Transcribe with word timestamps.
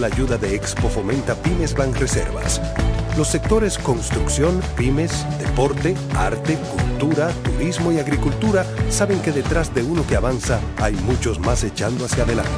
La 0.00 0.06
ayuda 0.06 0.38
de 0.38 0.54
Expo 0.54 0.88
Fomenta 0.88 1.34
Pymes 1.34 1.74
Ban 1.74 1.94
Reservas. 1.94 2.58
Los 3.18 3.28
sectores 3.28 3.76
construcción, 3.76 4.62
pymes, 4.74 5.26
deporte, 5.38 5.94
arte, 6.16 6.56
cultura, 6.74 7.28
turismo 7.44 7.92
y 7.92 7.98
agricultura 7.98 8.64
saben 8.88 9.20
que 9.20 9.30
detrás 9.30 9.74
de 9.74 9.82
uno 9.82 10.06
que 10.06 10.16
avanza 10.16 10.58
hay 10.78 10.94
muchos 10.94 11.38
más 11.38 11.64
echando 11.64 12.06
hacia 12.06 12.24
adelante. 12.24 12.50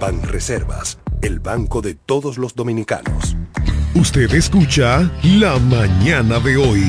Ban 0.00 0.22
Reservas, 0.22 1.00
el 1.20 1.40
banco 1.40 1.82
de 1.82 1.96
todos 1.96 2.38
los 2.38 2.54
dominicanos. 2.54 3.36
Usted 3.96 4.32
escucha 4.32 5.10
La 5.24 5.58
Mañana 5.58 6.38
de 6.38 6.56
hoy. 6.58 6.84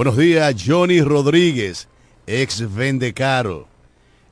Buenos 0.00 0.16
días, 0.16 0.54
Johnny 0.66 1.02
Rodríguez, 1.02 1.86
ex 2.26 2.74
Vendecaro, 2.74 3.68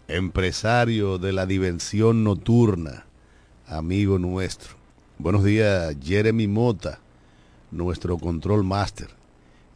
empresario 0.08 1.18
de 1.18 1.34
la 1.34 1.44
diversión 1.44 2.24
nocturna, 2.24 3.04
amigo 3.66 4.18
nuestro. 4.18 4.76
Buenos 5.18 5.44
días, 5.44 5.94
Jeremy 6.02 6.46
Mota, 6.46 7.00
nuestro 7.70 8.16
control 8.16 8.64
master. 8.64 9.08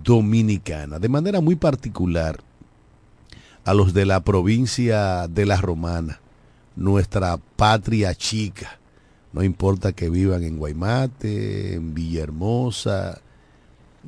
Dominicana, 0.03 0.99
de 0.99 1.09
manera 1.09 1.41
muy 1.41 1.55
particular 1.55 2.39
a 3.65 3.73
los 3.73 3.93
de 3.93 4.05
la 4.05 4.21
provincia 4.21 5.27
de 5.27 5.45
La 5.45 5.57
Romana, 5.57 6.21
nuestra 6.77 7.37
patria 7.57 8.15
chica, 8.15 8.79
no 9.33 9.43
importa 9.43 9.91
que 9.91 10.09
vivan 10.09 10.43
en 10.43 10.57
Guaymate, 10.57 11.73
en 11.73 11.93
Villahermosa, 11.93 13.19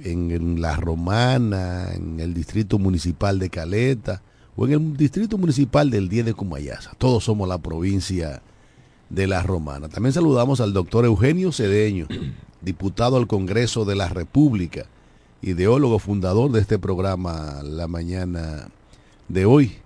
en, 0.03 0.61
La 0.61 0.75
Romana, 0.75 1.89
en 1.93 2.19
el 2.19 2.33
distrito 2.33 2.79
municipal 2.79 3.39
de 3.39 3.49
Caleta 3.49 4.21
o 4.55 4.65
en 4.65 4.73
el 4.73 4.97
distrito 4.97 5.37
municipal 5.37 5.89
del 5.89 6.09
10 6.09 6.27
de 6.27 6.33
Cumayasa. 6.33 6.91
Todos 6.97 7.23
somos 7.23 7.47
la 7.47 7.57
provincia 7.57 8.41
de 9.09 9.27
La 9.27 9.43
Romana. 9.43 9.89
También 9.89 10.13
saludamos 10.13 10.61
al 10.61 10.73
doctor 10.73 11.05
Eugenio 11.05 11.51
Cedeño, 11.51 12.07
diputado 12.61 13.17
al 13.17 13.27
Congreso 13.27 13.85
de 13.85 13.95
la 13.95 14.09
República, 14.09 14.85
ideólogo 15.41 15.99
fundador 15.99 16.51
de 16.51 16.61
este 16.61 16.79
programa 16.79 17.61
la 17.63 17.88
mañana 17.88 18.69
de 19.27 19.45
hoy. 19.45 19.77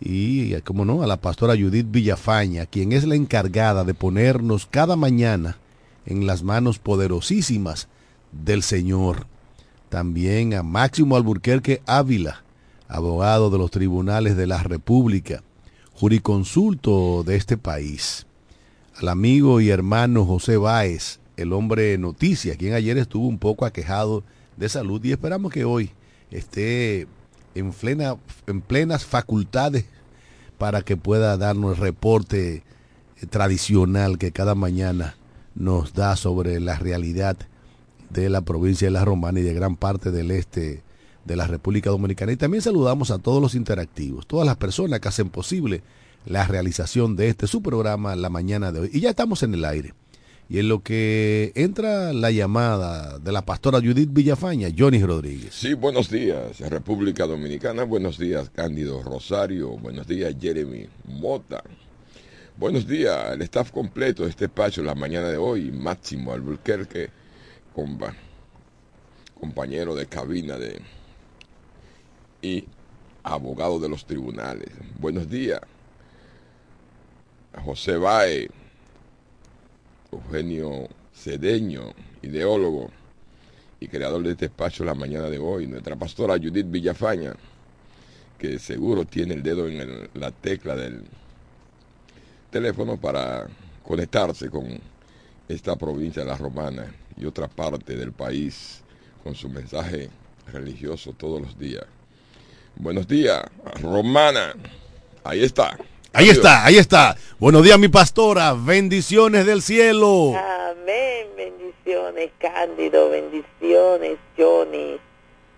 Y, 0.00 0.52
como 0.62 0.84
no, 0.84 1.02
a 1.02 1.06
la 1.06 1.16
pastora 1.16 1.54
Judith 1.56 1.90
Villafaña, 1.90 2.66
quien 2.66 2.92
es 2.92 3.04
la 3.04 3.14
encargada 3.14 3.84
de 3.84 3.94
ponernos 3.94 4.66
cada 4.66 4.96
mañana 4.96 5.56
en 6.04 6.26
las 6.26 6.42
manos 6.42 6.78
poderosísimas 6.78 7.88
del 8.42 8.62
Señor. 8.62 9.26
También 9.88 10.54
a 10.54 10.62
Máximo 10.62 11.16
Alburquerque 11.16 11.82
Ávila, 11.86 12.42
abogado 12.88 13.50
de 13.50 13.58
los 13.58 13.70
tribunales 13.70 14.36
de 14.36 14.46
la 14.46 14.62
República, 14.62 15.42
juriconsulto 15.94 17.22
de 17.22 17.36
este 17.36 17.56
país. 17.56 18.26
Al 18.96 19.08
amigo 19.08 19.60
y 19.60 19.70
hermano 19.70 20.24
José 20.24 20.56
Báez, 20.56 21.20
el 21.36 21.52
hombre 21.52 21.96
noticia, 21.98 22.56
quien 22.56 22.74
ayer 22.74 22.98
estuvo 22.98 23.26
un 23.26 23.38
poco 23.38 23.64
aquejado 23.64 24.24
de 24.56 24.68
salud 24.68 25.02
y 25.04 25.12
esperamos 25.12 25.52
que 25.52 25.64
hoy 25.64 25.90
esté 26.30 27.06
en, 27.54 27.72
plena, 27.72 28.16
en 28.46 28.60
plenas 28.60 29.04
facultades 29.04 29.84
para 30.58 30.82
que 30.82 30.96
pueda 30.96 31.36
darnos 31.36 31.76
el 31.76 31.82
reporte 31.82 32.62
tradicional 33.30 34.18
que 34.18 34.32
cada 34.32 34.54
mañana 34.54 35.16
nos 35.54 35.94
da 35.94 36.16
sobre 36.16 36.60
la 36.60 36.76
realidad 36.76 37.36
de 38.22 38.30
la 38.30 38.42
provincia 38.42 38.86
de 38.86 38.92
La 38.92 39.04
Romana 39.04 39.40
y 39.40 39.42
de 39.42 39.54
gran 39.54 39.76
parte 39.76 40.10
del 40.10 40.30
este 40.30 40.82
de 41.24 41.36
la 41.36 41.46
República 41.46 41.90
Dominicana. 41.90 42.32
Y 42.32 42.36
también 42.36 42.62
saludamos 42.62 43.10
a 43.10 43.18
todos 43.18 43.40
los 43.40 43.54
interactivos, 43.54 44.26
todas 44.26 44.46
las 44.46 44.56
personas 44.56 45.00
que 45.00 45.08
hacen 45.08 45.30
posible 45.30 45.82
la 46.26 46.46
realización 46.46 47.16
de 47.16 47.28
este 47.28 47.46
su 47.46 47.62
programa 47.62 48.16
la 48.16 48.30
mañana 48.30 48.72
de 48.72 48.80
hoy. 48.80 48.90
Y 48.92 49.00
ya 49.00 49.10
estamos 49.10 49.42
en 49.42 49.54
el 49.54 49.64
aire. 49.64 49.94
Y 50.48 50.58
en 50.58 50.68
lo 50.68 50.82
que 50.82 51.52
entra 51.54 52.12
la 52.12 52.30
llamada 52.30 53.18
de 53.18 53.32
la 53.32 53.46
pastora 53.46 53.80
Judith 53.80 54.10
Villafaña, 54.12 54.68
Johnny 54.76 55.02
Rodríguez. 55.02 55.54
Sí, 55.54 55.72
buenos 55.72 56.10
días, 56.10 56.60
República 56.60 57.26
Dominicana. 57.26 57.84
Buenos 57.84 58.18
días, 58.18 58.50
Cándido 58.50 59.02
Rosario. 59.02 59.70
Buenos 59.70 60.06
días, 60.06 60.34
Jeremy 60.38 60.86
Mota. 61.06 61.62
Buenos 62.58 62.86
días, 62.86 63.32
el 63.32 63.42
staff 63.42 63.70
completo 63.70 64.24
de 64.24 64.30
este 64.30 64.44
espacio 64.44 64.82
la 64.82 64.94
mañana 64.94 65.28
de 65.28 65.38
hoy, 65.38 65.72
Máximo 65.72 66.32
Albuquerque 66.32 67.23
compañero 69.34 69.94
de 69.94 70.06
cabina 70.06 70.56
de 70.56 70.80
y 72.40 72.64
abogado 73.22 73.80
de 73.80 73.88
los 73.88 74.04
tribunales. 74.04 74.68
Buenos 74.98 75.28
días. 75.28 75.60
José 77.64 77.96
Bae, 77.96 78.48
Eugenio 80.12 80.88
Cedeño, 81.14 81.92
ideólogo 82.22 82.90
y 83.80 83.88
creador 83.88 84.22
de 84.22 84.32
este 84.32 84.46
espacio 84.46 84.84
la 84.84 84.94
mañana 84.94 85.28
de 85.30 85.38
hoy. 85.38 85.66
Nuestra 85.66 85.96
pastora 85.96 86.34
Judith 86.34 86.70
Villafaña, 86.70 87.34
que 88.38 88.58
seguro 88.58 89.04
tiene 89.04 89.34
el 89.34 89.42
dedo 89.42 89.68
en 89.68 90.08
la 90.14 90.30
tecla 90.30 90.76
del 90.76 91.02
teléfono 92.50 92.98
para 92.98 93.48
conectarse 93.82 94.50
con 94.50 94.78
esta 95.48 95.76
provincia 95.76 96.22
de 96.22 96.28
la 96.28 96.36
Romana 96.36 96.92
y 97.16 97.26
otra 97.26 97.48
parte 97.48 97.96
del 97.96 98.12
país 98.12 98.82
con 99.22 99.34
su 99.34 99.48
mensaje 99.48 100.10
religioso 100.52 101.12
todos 101.12 101.40
los 101.40 101.58
días. 101.58 101.84
Buenos 102.76 103.06
días, 103.06 103.42
Romana. 103.80 104.54
Ahí 105.22 105.44
está. 105.44 105.78
Ahí 106.12 106.28
está, 106.28 106.64
ahí 106.64 106.76
está. 106.76 107.16
Buenos 107.38 107.64
días, 107.64 107.78
mi 107.78 107.88
pastora. 107.88 108.54
Bendiciones 108.54 109.46
del 109.46 109.62
cielo. 109.62 110.34
Amén. 110.36 111.28
Bendiciones, 111.36 112.30
Cándido. 112.38 113.10
Bendiciones, 113.10 114.18
Johnny. 114.36 114.98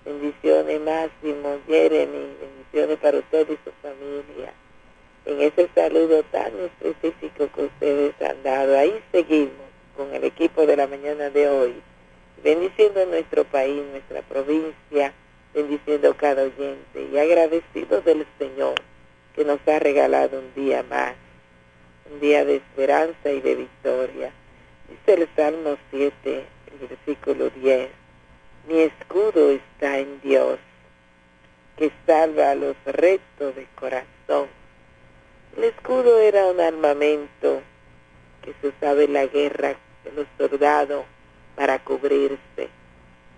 Bendiciones, 0.04 0.80
Máximo, 0.80 1.58
Jeremy. 1.66 2.26
Bendiciones 2.40 2.98
para 2.98 3.18
usted 3.18 3.46
y 3.50 3.58
su 3.64 3.72
familia. 3.82 4.52
En 5.24 5.40
ese 5.42 5.68
saludo 5.74 6.22
tan 6.30 6.52
específico 6.58 7.50
que 7.54 7.62
ustedes 7.64 8.14
han 8.22 8.42
dado. 8.42 8.78
Ahí 8.78 8.94
seguimos 9.10 9.65
con 9.96 10.14
el 10.14 10.25
equipo 10.25 10.66
de 10.66 10.76
la 10.76 10.87
mañana 10.87 11.31
de 11.31 11.48
hoy, 11.48 11.75
bendiciendo 12.44 13.04
nuestro 13.06 13.44
país, 13.44 13.82
nuestra 13.90 14.22
provincia, 14.22 15.12
bendiciendo 15.54 16.14
cada 16.16 16.43
oyente 16.43 17.08
y 17.10 17.19
agradecido 17.19 18.02
del 18.02 18.26
Señor 18.38 18.75
que 19.34 19.44
nos 19.44 19.58
ha 19.66 19.78
regalado 19.78 20.38
un 20.38 20.54
día 20.54 20.82
más, 20.82 21.14
un 22.10 22.20
día 22.20 22.44
de 22.44 22.56
esperanza 22.56 23.31
y 23.31 23.40
de 23.40 23.54
victoria. 23.54 24.32
Dice 24.88 25.20
el 25.20 25.28
Salmo 25.34 25.76
7, 25.90 26.44
el 26.72 26.88
versículo 26.88 27.50
10, 27.50 27.88
mi 28.69 28.81
escudo 28.81 29.50
está 29.50 29.99
en 29.99 30.20
Dios, 30.20 30.58
que 31.76 31.90
salva 32.06 32.50
a 32.50 32.54
los 32.54 32.76
rectos 32.84 33.54
de 33.56 33.66
corazón. 33.75 34.49
El 35.56 35.64
escudo 35.64 36.19
era 36.19 36.46
un 36.46 36.60
armamento 36.60 37.62
que 38.42 38.54
se 38.60 38.69
usaba 38.69 39.02
en 39.02 39.12
la 39.12 39.26
guerra 39.26 39.76
de 40.06 40.12
los 40.12 41.06
para 41.54 41.78
cubrirse. 41.82 42.68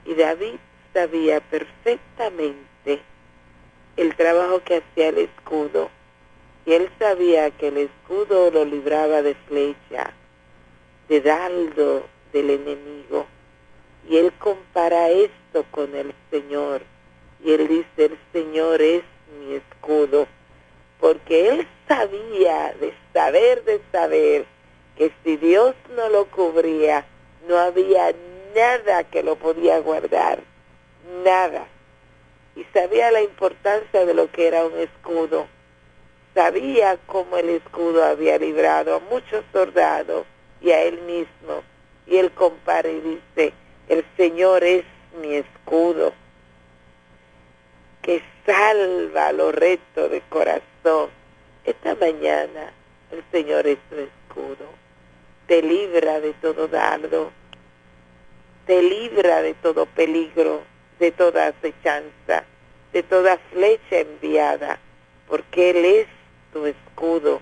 Y 0.04 0.14
David 0.14 0.56
sabía 0.92 1.40
perfectamente 1.40 3.00
el 3.96 4.14
trabajo 4.16 4.62
que 4.64 4.76
hacía 4.76 5.08
el 5.08 5.18
escudo. 5.18 5.90
Y 6.66 6.72
él 6.72 6.90
sabía 6.98 7.50
que 7.50 7.68
el 7.68 7.78
escudo 7.78 8.50
lo 8.50 8.64
libraba 8.64 9.22
de 9.22 9.34
flecha, 9.34 10.12
de 11.08 11.20
dardo 11.20 12.06
del 12.32 12.50
enemigo. 12.50 13.26
Y 14.08 14.16
él 14.18 14.32
compara 14.38 15.10
esto 15.10 15.64
con 15.70 15.94
el 15.94 16.14
Señor. 16.30 16.82
Y 17.44 17.52
él 17.52 17.68
dice, 17.68 18.06
el 18.06 18.18
Señor 18.32 18.82
es 18.82 19.02
mi 19.38 19.54
escudo. 19.54 20.26
Porque 21.00 21.48
él 21.48 21.68
sabía 21.86 22.74
de 22.80 22.92
saber, 23.12 23.64
de 23.64 23.80
saber, 23.92 24.46
que 24.98 25.12
si 25.22 25.36
Dios 25.36 25.76
no 25.94 26.08
lo 26.08 26.26
cubría, 26.26 27.06
no 27.46 27.56
había 27.56 28.12
nada 28.54 29.04
que 29.04 29.22
lo 29.22 29.36
podía 29.36 29.78
guardar. 29.78 30.40
Nada. 31.24 31.68
Y 32.56 32.64
sabía 32.74 33.12
la 33.12 33.22
importancia 33.22 34.04
de 34.04 34.12
lo 34.12 34.30
que 34.32 34.48
era 34.48 34.66
un 34.66 34.76
escudo. 34.76 35.46
Sabía 36.34 36.98
cómo 37.06 37.36
el 37.36 37.48
escudo 37.48 38.04
había 38.04 38.38
librado 38.38 38.96
a 38.96 38.98
muchos 38.98 39.44
soldados 39.52 40.26
y 40.60 40.72
a 40.72 40.82
él 40.82 41.00
mismo. 41.02 41.62
Y 42.08 42.16
él 42.16 42.32
compara 42.32 42.88
y 42.88 43.00
dice, 43.00 43.52
el 43.88 44.04
Señor 44.16 44.64
es 44.64 44.84
mi 45.20 45.34
escudo, 45.34 46.12
que 48.02 48.20
salva 48.44 49.30
lo 49.32 49.52
recto 49.52 50.08
de 50.08 50.20
corazón. 50.22 51.10
Esta 51.64 51.94
mañana 51.94 52.72
el 53.10 53.22
Señor 53.30 53.66
es 53.66 53.78
tu 53.88 53.96
escudo, 53.96 54.66
te 55.48 55.62
libra 55.62 56.20
de 56.20 56.34
todo 56.34 56.68
dardo, 56.68 57.32
te 58.66 58.82
libra 58.82 59.40
de 59.40 59.54
todo 59.54 59.86
peligro, 59.86 60.60
de 61.00 61.10
toda 61.10 61.46
acechanza, 61.46 62.44
de 62.92 63.02
toda 63.02 63.38
flecha 63.50 64.00
enviada, 64.00 64.78
porque 65.26 65.70
Él 65.70 65.84
es 65.86 66.06
tu 66.52 66.66
escudo, 66.66 67.40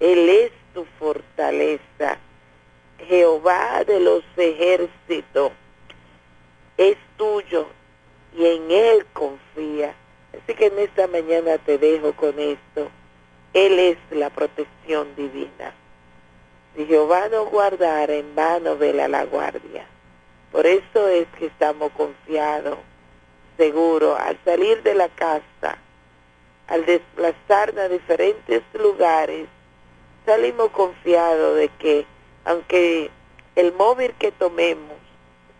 Él 0.00 0.28
es 0.28 0.50
tu 0.74 0.84
fortaleza. 0.98 2.18
Jehová 3.06 3.84
de 3.84 4.00
los 4.00 4.24
ejércitos 4.36 5.52
es 6.76 6.96
tuyo 7.16 7.68
y 8.36 8.44
en 8.44 8.70
Él 8.72 9.06
confía. 9.12 9.94
Así 10.32 10.52
que 10.54 10.66
en 10.66 10.80
esta 10.80 11.06
mañana 11.06 11.58
te 11.58 11.78
dejo 11.78 12.12
con 12.14 12.40
esto. 12.40 12.90
Él 13.52 13.78
es 13.78 13.98
la 14.10 14.30
protección 14.30 15.14
divina. 15.14 15.72
Si 16.76 16.84
Jehová 16.84 17.30
no 17.30 17.46
guardara, 17.46 18.12
en 18.12 18.34
vano 18.34 18.76
vela 18.76 19.08
la 19.08 19.24
guardia. 19.24 19.86
Por 20.52 20.66
eso 20.66 21.08
es 21.08 21.26
que 21.38 21.46
estamos 21.46 21.90
confiados, 21.92 22.76
seguros, 23.56 24.20
al 24.20 24.38
salir 24.44 24.82
de 24.82 24.94
la 24.94 25.08
casa, 25.08 25.78
al 26.68 26.84
desplazarnos 26.84 27.82
a 27.82 27.88
diferentes 27.88 28.62
lugares, 28.74 29.48
salimos 30.26 30.70
confiados 30.72 31.56
de 31.56 31.68
que 31.78 32.04
aunque 32.44 33.10
el 33.54 33.72
móvil 33.72 34.12
que 34.18 34.30
tomemos 34.30 34.98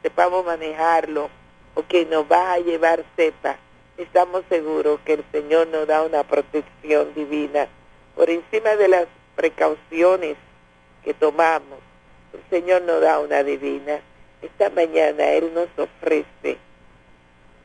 sepamos 0.02 0.44
manejarlo 0.44 1.30
o 1.74 1.82
que 1.86 2.04
nos 2.04 2.30
va 2.30 2.52
a 2.52 2.58
llevar 2.58 3.02
sepa, 3.16 3.56
estamos 3.96 4.42
seguros 4.50 5.00
que 5.06 5.14
el 5.14 5.24
Señor 5.32 5.68
nos 5.68 5.86
da 5.86 6.02
una 6.02 6.24
protección 6.24 7.14
divina 7.14 7.68
por 8.14 8.28
encima 8.28 8.76
de 8.76 8.88
las 8.88 9.06
precauciones 9.34 10.36
que 11.06 11.14
tomamos. 11.14 11.78
El 12.32 12.40
Señor 12.50 12.82
nos 12.82 13.00
da 13.00 13.20
una 13.20 13.44
divina. 13.44 14.00
Esta 14.42 14.70
mañana 14.70 15.24
Él 15.30 15.52
nos 15.54 15.68
ofrece 15.78 16.58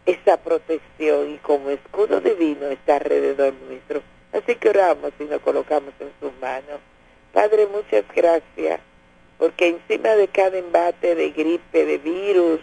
esa 0.06 0.38
protección 0.38 1.32
y 1.32 1.38
como 1.40 1.72
escudo 1.72 2.22
divino 2.22 2.68
está 2.68 2.98
alrededor 2.98 3.54
nuestro. 3.68 4.04
Así 4.32 4.56
que 4.56 4.70
oramos 4.70 5.12
y 5.20 5.24
nos 5.24 5.42
colocamos 5.42 5.94
en 6.00 6.12
sus 6.20 6.32
manos. 6.40 6.80
Padre, 7.34 7.66
muchas 7.66 8.06
gracias 8.16 8.80
porque 9.40 9.70
encima 9.70 10.10
de 10.10 10.28
cada 10.28 10.60
embate 10.60 11.16
de 11.16 11.32
gripe, 11.32 11.84
de 11.84 11.98
virus, 11.98 12.60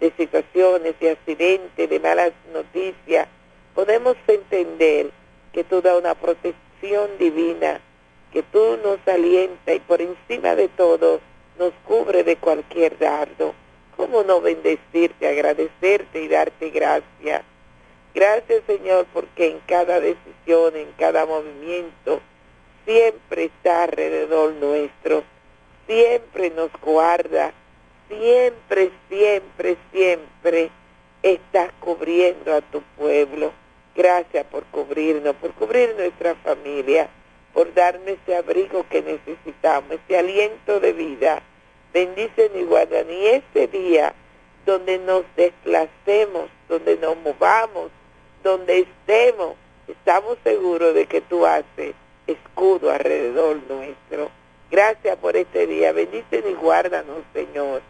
de 0.00 0.10
situaciones, 0.16 0.98
de 0.98 1.10
accidentes, 1.12 1.88
de 1.88 2.00
malas 2.00 2.32
noticias, 2.52 3.28
podemos 3.72 4.16
entender 4.26 5.10
que 5.52 5.62
tú 5.62 5.80
das 5.80 5.96
una 5.96 6.16
protección 6.16 7.08
divina, 7.20 7.80
que 8.32 8.42
tú 8.42 8.78
nos 8.82 8.98
alienta 9.06 9.74
y 9.74 9.80
por 9.80 10.00
encima 10.00 10.54
de 10.54 10.68
todo 10.68 11.20
nos 11.58 11.72
cubre 11.84 12.24
de 12.24 12.36
cualquier 12.36 12.98
dardo. 12.98 13.54
¿Cómo 13.96 14.22
no 14.22 14.40
bendecirte, 14.40 15.28
agradecerte 15.28 16.22
y 16.22 16.28
darte 16.28 16.70
gracias? 16.70 17.42
Gracias 18.14 18.62
Señor 18.66 19.06
porque 19.12 19.50
en 19.50 19.60
cada 19.66 20.00
decisión, 20.00 20.76
en 20.76 20.92
cada 20.98 21.26
movimiento, 21.26 22.20
siempre 22.84 23.44
está 23.44 23.84
alrededor 23.84 24.54
nuestro 24.54 25.22
siempre 25.86 26.50
nos 26.50 26.70
guarda, 26.80 27.52
siempre, 28.08 28.90
siempre, 29.08 29.76
siempre 29.92 30.70
estás 31.22 31.70
cubriendo 31.80 32.54
a 32.54 32.60
tu 32.60 32.82
pueblo. 32.96 33.52
Gracias 33.94 34.44
por 34.46 34.64
cubrirnos, 34.64 35.36
por 35.36 35.52
cubrir 35.52 35.94
nuestra 35.96 36.34
familia, 36.36 37.08
por 37.52 37.72
darnos 37.74 38.08
ese 38.08 38.36
abrigo 38.36 38.86
que 38.88 39.02
necesitamos, 39.02 39.92
ese 39.92 40.18
aliento 40.18 40.80
de 40.80 40.92
vida. 40.92 41.42
Bendice 41.92 42.50
y 42.54 42.62
guarda 42.62 43.04
ni 43.04 43.26
ese 43.26 43.66
día 43.68 44.14
donde 44.64 44.98
nos 44.98 45.24
desplacemos, 45.36 46.48
donde 46.68 46.96
nos 46.96 47.16
movamos, 47.18 47.90
donde 48.42 48.80
estemos, 48.80 49.54
estamos 49.88 50.38
seguros 50.44 50.94
de 50.94 51.06
que 51.06 51.20
tú 51.20 51.44
haces 51.44 51.94
escudo 52.26 52.90
alrededor 52.90 53.58
nuestro 53.68 54.30
Gracias 54.72 55.18
por 55.18 55.36
este 55.36 55.66
día. 55.66 55.92
Bendícenos 55.92 56.50
y 56.50 56.54
guárdanos, 56.54 57.18
Señor. 57.34 57.82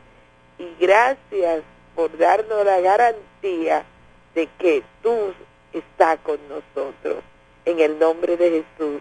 Y 0.59 0.67
gracias 0.81 1.63
por 1.95 2.19
darnos 2.19 2.65
la 2.65 2.81
garantía 2.81 3.85
de 4.35 4.49
que 4.59 4.83
tú 5.01 5.33
estás 5.73 6.19
con 6.25 6.41
nosotros. 6.49 7.23
En 7.67 7.79
el 7.79 8.01
nombre 8.01 8.37
de 8.37 8.65
Jesús. 8.79 9.01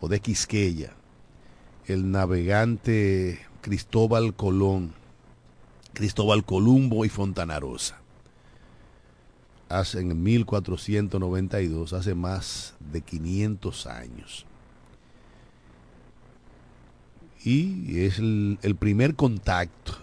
o 0.00 0.08
de 0.08 0.20
Quisqueya 0.20 0.92
el 1.92 2.10
navegante 2.10 3.40
Cristóbal 3.62 4.34
Colón, 4.34 4.92
Cristóbal 5.92 6.44
Columbo 6.44 7.04
y 7.04 7.08
Fontana 7.08 7.58
Rosa. 7.58 7.98
Hace 9.68 10.00
en 10.00 10.22
1492, 10.22 11.92
hace 11.92 12.14
más 12.14 12.74
de 12.92 13.02
500 13.02 13.86
años. 13.86 14.46
Y 17.42 18.00
es 18.00 18.18
el, 18.18 18.76
primer 18.78 19.14
contacto 19.14 19.94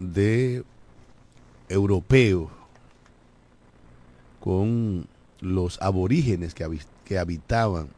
de 0.00 0.64
europeo 1.68 2.50
con 4.40 5.06
los 5.40 5.80
aborígenes 5.82 6.54
que, 6.54 6.66
que 7.04 7.18
habitaban 7.18 7.88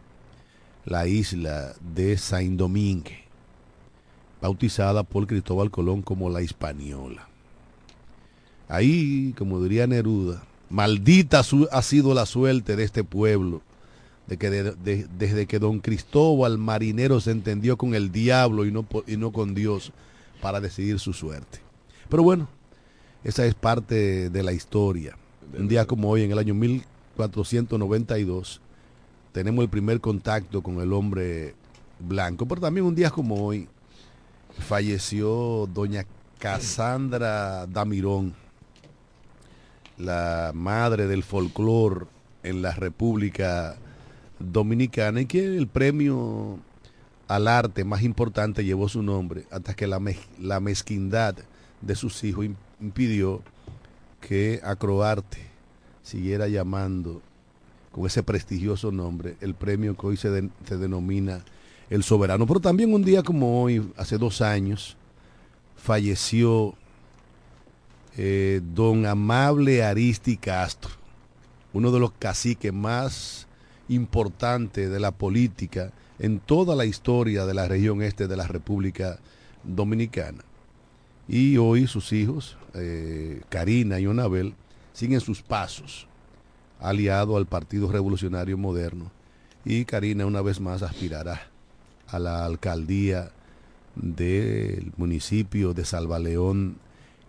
la 0.84 1.06
isla 1.06 1.74
de 1.94 2.18
Saint 2.18 2.58
Domingue, 2.58 3.24
bautizada 4.40 5.02
por 5.02 5.26
Cristóbal 5.26 5.70
Colón 5.70 6.02
como 6.02 6.28
la 6.28 6.42
Hispaniola. 6.42 7.28
Ahí, 8.68 9.34
como 9.38 9.62
diría 9.62 9.86
Neruda, 9.86 10.42
maldita 10.68 11.42
ha 11.70 11.82
sido 11.82 12.14
la 12.14 12.26
suerte 12.26 12.76
de 12.76 12.84
este 12.84 13.04
pueblo, 13.04 13.62
de 14.26 14.36
que 14.36 14.50
desde 14.50 15.46
que 15.46 15.58
don 15.58 15.80
Cristóbal 15.80 16.58
marinero 16.58 17.20
se 17.20 17.30
entendió 17.30 17.76
con 17.76 17.94
el 17.94 18.10
diablo 18.10 18.64
y 18.64 18.72
no, 18.72 18.86
y 19.06 19.16
no 19.16 19.32
con 19.32 19.54
Dios 19.54 19.92
para 20.40 20.60
decidir 20.60 20.98
su 20.98 21.12
suerte. 21.12 21.60
Pero 22.08 22.22
bueno, 22.22 22.48
esa 23.22 23.46
es 23.46 23.54
parte 23.54 24.30
de 24.30 24.42
la 24.42 24.52
historia. 24.52 25.16
Un 25.58 25.68
día 25.68 25.86
como 25.86 26.10
hoy, 26.10 26.22
en 26.22 26.32
el 26.32 26.38
año 26.38 26.54
1492, 26.54 28.60
tenemos 29.32 29.62
el 29.62 29.68
primer 29.68 30.00
contacto 30.00 30.62
con 30.62 30.80
el 30.80 30.92
hombre 30.92 31.54
blanco. 31.98 32.46
Pero 32.46 32.60
también 32.60 32.86
un 32.86 32.94
día 32.94 33.10
como 33.10 33.44
hoy, 33.44 33.68
falleció 34.58 35.68
doña 35.72 36.06
Casandra 36.38 37.66
Damirón, 37.66 38.34
la 39.98 40.52
madre 40.54 41.06
del 41.06 41.22
folclor 41.22 42.08
en 42.42 42.62
la 42.62 42.72
República 42.72 43.76
Dominicana, 44.44 45.20
y 45.20 45.26
que 45.26 45.56
el 45.56 45.66
premio 45.66 46.58
al 47.28 47.48
arte 47.48 47.84
más 47.84 48.02
importante 48.02 48.64
llevó 48.64 48.88
su 48.88 49.02
nombre, 49.02 49.46
hasta 49.50 49.74
que 49.74 49.86
la, 49.86 50.60
mezquindad 50.60 51.36
de 51.80 51.94
sus 51.94 52.22
hijos 52.24 52.46
impidió 52.80 53.42
que 54.20 54.60
Acroarte 54.62 55.38
siguiera 56.02 56.48
llamando 56.48 57.22
con 57.92 58.06
ese 58.06 58.22
prestigioso 58.22 58.90
nombre 58.90 59.36
el 59.40 59.54
premio 59.54 59.96
que 59.96 60.06
hoy 60.06 60.16
se, 60.16 60.50
denomina 60.68 61.44
el 61.90 62.02
soberano. 62.02 62.46
Pero 62.46 62.60
también 62.60 62.92
un 62.92 63.04
día 63.04 63.22
como 63.22 63.62
hoy, 63.62 63.90
hace 63.96 64.18
dos 64.18 64.40
años, 64.40 64.96
falleció 65.76 66.74
eh, 68.16 68.60
don 68.74 69.06
Amable 69.06 69.82
Aristi 69.82 70.36
Castro, 70.36 70.90
uno 71.72 71.90
de 71.90 72.00
los 72.00 72.12
caciques 72.12 72.72
más 72.72 73.46
importantes 73.88 74.90
de 74.90 75.00
la 75.00 75.12
política 75.12 75.92
en 76.18 76.38
toda 76.38 76.76
la 76.76 76.84
historia 76.84 77.46
de 77.46 77.54
la 77.54 77.68
región 77.68 78.02
este 78.02 78.28
de 78.28 78.36
la 78.36 78.46
República 78.46 79.18
Dominicana. 79.62 80.44
Y 81.28 81.56
hoy 81.56 81.86
sus 81.86 82.12
hijos, 82.12 82.56
eh, 82.74 83.40
Karina 83.48 83.98
y 83.98 84.06
Onabel, 84.06 84.54
siguen 84.92 85.20
sus 85.20 85.42
pasos, 85.42 86.06
aliado 86.80 87.36
al 87.36 87.46
Partido 87.46 87.90
Revolucionario 87.90 88.58
Moderno. 88.58 89.10
Y 89.64 89.84
Karina 89.86 90.26
una 90.26 90.42
vez 90.42 90.60
más 90.60 90.82
aspirará 90.82 91.48
a 92.08 92.18
la 92.18 92.44
alcaldía 92.44 93.30
del 93.96 94.92
municipio 94.96 95.72
de 95.72 95.84
Salvaleón 95.84 96.76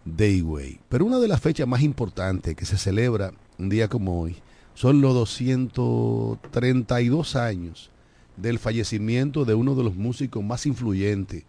de 0.04 0.30
Higüey. 0.30 0.80
Pero 0.90 1.06
una 1.06 1.20
de 1.20 1.28
las 1.28 1.42
fechas 1.42 1.68
más 1.68 1.82
importantes 1.82 2.56
que 2.56 2.66
se 2.66 2.78
celebra 2.78 3.32
un 3.58 3.70
día 3.70 3.88
como 3.88 4.22
hoy 4.22 4.36
son 4.76 5.02
los 5.02 5.16
232 5.16 7.36
años 7.36 7.90
del 8.38 8.60
fallecimiento 8.60 9.46
de 9.46 9.56
uno 9.56 9.74
de 9.74 9.84
los 9.84 9.96
músicos 9.96 10.44
más 10.44 10.66
influyentes 10.66 11.44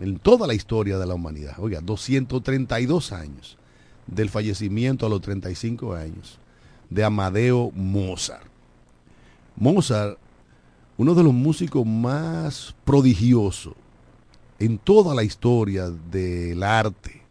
en 0.00 0.18
toda 0.18 0.46
la 0.46 0.54
historia 0.54 0.98
de 0.98 1.06
la 1.06 1.14
humanidad. 1.14 1.56
Oiga, 1.58 1.80
232 1.80 3.12
años 3.12 3.58
del 4.06 4.30
fallecimiento 4.30 5.06
a 5.06 5.10
los 5.10 5.20
35 5.20 5.94
años 5.94 6.38
de 6.90 7.04
Amadeo 7.04 7.70
Mozart. 7.74 8.46
Mozart, 9.56 10.18
uno 10.96 11.14
de 11.14 11.22
los 11.22 11.34
músicos 11.34 11.86
más 11.86 12.74
prodigiosos 12.84 13.74
en 14.58 14.78
toda 14.78 15.14
la 15.14 15.24
historia 15.24 15.90
del 15.90 16.62
arte, 16.62 17.21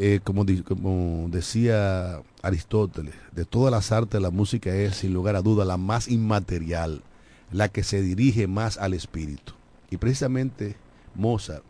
eh, 0.00 0.20
como, 0.22 0.46
como, 0.64 1.28
decía 1.28 2.22
Aristóteles, 2.42 3.14
de 3.32 3.44
todas 3.44 3.72
las 3.72 3.90
artes 3.90 4.22
la 4.22 4.30
música 4.30 4.72
es 4.72 4.98
sin 4.98 5.12
lugar 5.12 5.34
a 5.34 5.42
duda 5.42 5.64
la 5.64 5.76
más 5.76 6.06
inmaterial, 6.06 7.02
la 7.50 7.68
que 7.68 7.82
se 7.82 8.00
dirige 8.00 8.46
más 8.46 8.78
al 8.78 8.94
espíritu. 8.94 9.54
Y 9.90 9.96
precisamente 9.96 10.76
Mozart 11.16 11.64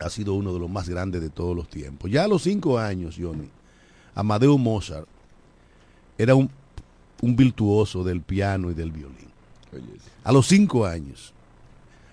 ha 0.00 0.10
sido 0.10 0.34
uno 0.34 0.52
de 0.52 0.58
los 0.58 0.68
más 0.68 0.88
grandes 0.88 1.20
de 1.20 1.30
todos 1.30 1.54
los 1.54 1.68
tiempos. 1.68 2.10
Ya 2.10 2.24
a 2.24 2.28
los 2.28 2.42
cinco 2.42 2.80
años, 2.80 3.14
Johnny, 3.16 3.48
Amadeo 4.16 4.58
Mozart 4.58 5.06
era 6.18 6.34
un, 6.34 6.50
virtuoso 7.22 8.02
del 8.02 8.22
piano 8.22 8.72
y 8.72 8.74
del 8.74 8.90
violín. 8.90 9.30
A 10.24 10.32
los 10.32 10.48
cinco 10.48 10.84
años. 10.84 11.32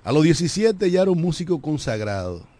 A 0.03 0.11
los 0.11 0.23
17 0.23 0.91
ya 0.91 1.01
era 1.01 1.09
un 1.09 1.21
músico 1.21 1.59
consagrado 1.59 2.52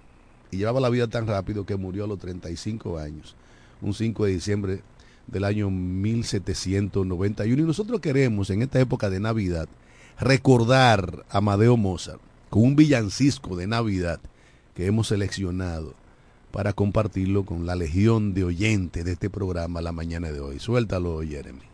y 0.53 0.57
llevaba 0.57 0.79
la 0.79 0.89
vida 0.89 1.07
tan 1.07 1.27
rápido 1.27 1.65
que 1.65 1.75
murió 1.75 2.05
a 2.05 2.07
los 2.07 2.19
35 2.19 2.99
años, 2.99 3.35
un 3.81 3.93
5 3.93 4.25
de 4.25 4.31
diciembre 4.31 4.81
del 5.27 5.43
año 5.43 5.69
1791. 5.69 7.61
Y 7.61 7.65
nosotros 7.65 7.99
queremos 7.99 8.49
en 8.49 8.61
esta 8.61 8.79
época 8.79 9.09
de 9.09 9.19
Navidad 9.19 9.67
recordar 10.19 11.25
a 11.29 11.39
Amadeo 11.39 11.75
Mozart 11.75 12.21
con 12.49 12.63
un 12.63 12.75
villancisco 12.75 13.55
de 13.55 13.67
Navidad 13.67 14.19
que 14.75 14.85
hemos 14.85 15.07
seleccionado 15.07 15.95
para 16.51 16.73
compartirlo 16.73 17.45
con 17.45 17.65
la 17.65 17.75
legión 17.75 18.35
de 18.35 18.43
oyentes 18.43 19.03
de 19.03 19.13
este 19.13 19.29
programa 19.29 19.81
la 19.81 19.91
mañana 19.91 20.31
de 20.31 20.39
hoy. 20.39 20.59
Suéltalo, 20.59 21.21
Jeremy. 21.21 21.72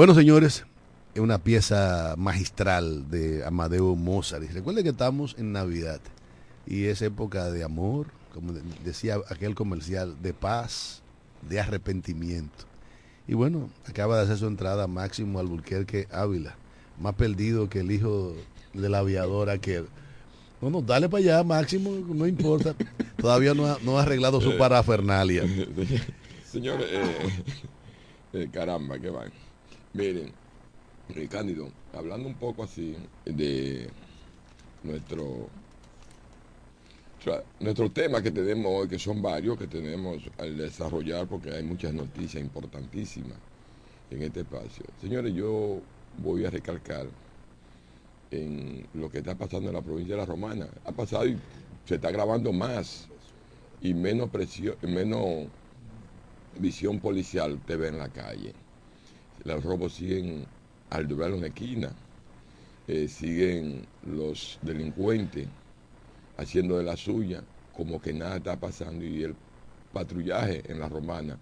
Bueno, 0.00 0.14
señores, 0.14 0.64
es 1.14 1.20
una 1.20 1.36
pieza 1.36 2.14
magistral 2.16 3.10
de 3.10 3.44
Amadeo 3.44 3.94
Mozart. 3.96 4.44
Y 4.44 4.46
recuerden 4.46 4.82
que 4.82 4.88
estamos 4.88 5.36
en 5.38 5.52
Navidad 5.52 6.00
y 6.66 6.86
es 6.86 7.02
época 7.02 7.50
de 7.50 7.64
amor, 7.64 8.06
como 8.32 8.54
decía 8.82 9.16
aquel 9.28 9.54
comercial, 9.54 10.16
de 10.22 10.32
paz, 10.32 11.02
de 11.46 11.60
arrepentimiento. 11.60 12.64
Y 13.28 13.34
bueno, 13.34 13.68
acaba 13.86 14.16
de 14.16 14.22
hacer 14.22 14.38
su 14.38 14.46
entrada 14.46 14.86
Máximo 14.86 15.38
Alburquerque 15.38 16.08
Ávila, 16.10 16.54
más 16.98 17.14
perdido 17.14 17.68
que 17.68 17.80
el 17.80 17.90
hijo 17.92 18.34
del 18.72 18.94
aviador 18.94 19.50
aquel. 19.50 19.84
No, 20.62 20.70
no, 20.70 20.80
dale 20.80 21.10
para 21.10 21.22
allá, 21.22 21.44
Máximo, 21.44 21.90
no 21.90 22.26
importa. 22.26 22.74
Todavía 23.18 23.52
no 23.52 23.66
ha, 23.66 23.76
no 23.82 23.98
ha 23.98 24.02
arreglado 24.04 24.40
su 24.40 24.56
parafernalia. 24.56 25.42
Señores, 26.50 26.86
eh, 26.90 27.44
eh, 28.32 28.48
caramba, 28.50 28.98
que 28.98 29.10
van. 29.10 29.30
Miren, 29.92 30.32
Cándido, 31.28 31.68
hablando 31.92 32.28
un 32.28 32.36
poco 32.36 32.62
así 32.62 32.96
de 33.24 33.88
nuestro 34.84 35.48
nuestro 37.58 37.90
tema 37.90 38.22
que 38.22 38.30
tenemos 38.30 38.72
hoy, 38.72 38.88
que 38.88 38.98
son 38.98 39.20
varios 39.20 39.58
que 39.58 39.66
tenemos 39.66 40.22
al 40.38 40.56
desarrollar, 40.56 41.26
porque 41.26 41.50
hay 41.50 41.64
muchas 41.64 41.92
noticias 41.92 42.42
importantísimas 42.42 43.36
en 44.10 44.22
este 44.22 44.40
espacio. 44.40 44.84
Señores, 45.00 45.34
yo 45.34 45.80
voy 46.18 46.44
a 46.46 46.50
recalcar 46.50 47.06
en 48.30 48.86
lo 48.94 49.10
que 49.10 49.18
está 49.18 49.34
pasando 49.34 49.68
en 49.68 49.74
la 49.74 49.82
provincia 49.82 50.14
de 50.14 50.20
La 50.20 50.26
Romana. 50.26 50.68
Ha 50.84 50.92
pasado 50.92 51.26
y 51.26 51.36
se 51.84 51.96
está 51.96 52.12
grabando 52.12 52.52
más 52.52 53.08
y 53.82 53.92
menos 53.92 54.30
presión, 54.30 54.76
menos 54.82 55.48
visión 56.58 57.00
policial 57.00 57.60
te 57.66 57.76
ve 57.76 57.88
en 57.88 57.98
la 57.98 58.08
calle. 58.08 58.54
Los 59.44 59.64
robos 59.64 59.94
siguen 59.94 60.46
al 60.90 61.10
en 61.10 61.40
la 61.40 61.46
esquina, 61.46 61.92
eh, 62.86 63.08
siguen 63.08 63.86
los 64.02 64.58
delincuentes 64.62 65.48
haciendo 66.36 66.78
de 66.78 66.84
la 66.84 66.96
suya, 66.96 67.42
como 67.72 68.00
que 68.00 68.12
nada 68.12 68.36
está 68.36 68.58
pasando 68.58 69.04
y 69.04 69.22
el 69.22 69.34
patrullaje 69.92 70.62
en 70.70 70.80
la 70.80 70.88
romana 70.88 71.38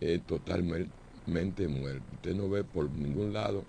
es 0.00 0.22
totalmente 0.26 1.68
muerto. 1.68 2.04
Usted 2.14 2.34
no 2.34 2.48
ve 2.48 2.64
por 2.64 2.90
ningún 2.90 3.32
lado 3.32 3.64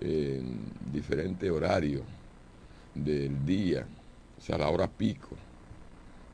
en 0.00 0.72
diferentes 0.92 1.50
horarios 1.50 2.02
del 2.94 3.44
día, 3.44 3.86
o 4.38 4.40
sea, 4.40 4.58
la 4.58 4.68
hora 4.68 4.88
pico, 4.88 5.36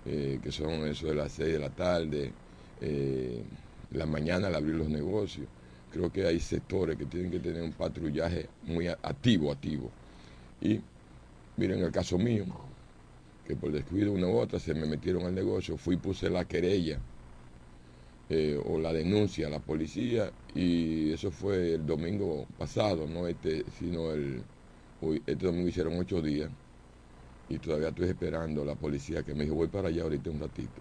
eh, 0.05 0.41
que 0.43 0.51
son 0.51 0.87
eso 0.87 1.07
de 1.09 1.15
las 1.15 1.33
6 1.33 1.53
de 1.53 1.59
la 1.59 1.71
tarde, 1.71 2.33
eh, 2.81 3.45
la 3.93 4.07
mañana 4.07 4.49
al 4.49 4.55
abrir 4.55 4.75
los 4.75 4.89
negocios. 4.89 5.49
Creo 5.93 6.11
que 6.11 6.27
hay 6.27 6.41
sectores 6.41 6.97
que 6.97 7.05
tienen 7.05 7.31
que 7.31 7.39
tener 7.39 7.63
un 7.63 7.73
patrullaje 7.73 8.49
muy 8.63 8.89
activo, 8.89 9.53
activo. 9.53 9.91
Y 10.61 10.81
miren 11.57 11.81
el 11.81 11.93
caso 11.93 12.17
mío, 12.17 12.47
que 13.47 13.55
por 13.57 13.73
descuido 13.73 14.13
una 14.13 14.27
u 14.27 14.39
otra 14.39 14.59
se 14.59 14.75
me 14.75 14.87
metieron 14.87 15.25
al 15.25 15.35
negocio, 15.35 15.77
fui 15.77 15.97
y 15.97 15.99
puse 15.99 16.31
la 16.31 16.47
querella 16.47 16.99
eh, 18.31 18.59
o 18.65 18.79
la 18.79 18.93
denuncia 18.93 19.49
a 19.49 19.51
la 19.51 19.59
policía 19.59 20.31
y 20.55 21.13
eso 21.13 21.31
fue 21.31 21.75
el 21.75 21.85
domingo 21.85 22.47
pasado, 22.57 23.07
no 23.07 23.27
este, 23.27 23.65
sino 23.79 24.13
el, 24.13 24.43
este 25.27 25.47
domingo 25.47 25.69
hicieron 25.69 25.99
ocho 25.99 26.23
días 26.23 26.51
y 27.49 27.59
todavía 27.59 27.89
estoy 27.89 28.09
esperando 28.09 28.65
la 28.65 28.77
policía 28.77 29.23
que 29.23 29.35
me 29.35 29.45
dijo 29.45 29.57
voy 29.57 29.69
para 29.69 29.89
allá 29.89 30.05
ahorita 30.05 30.31
un 30.31 30.41
ratito. 30.41 30.81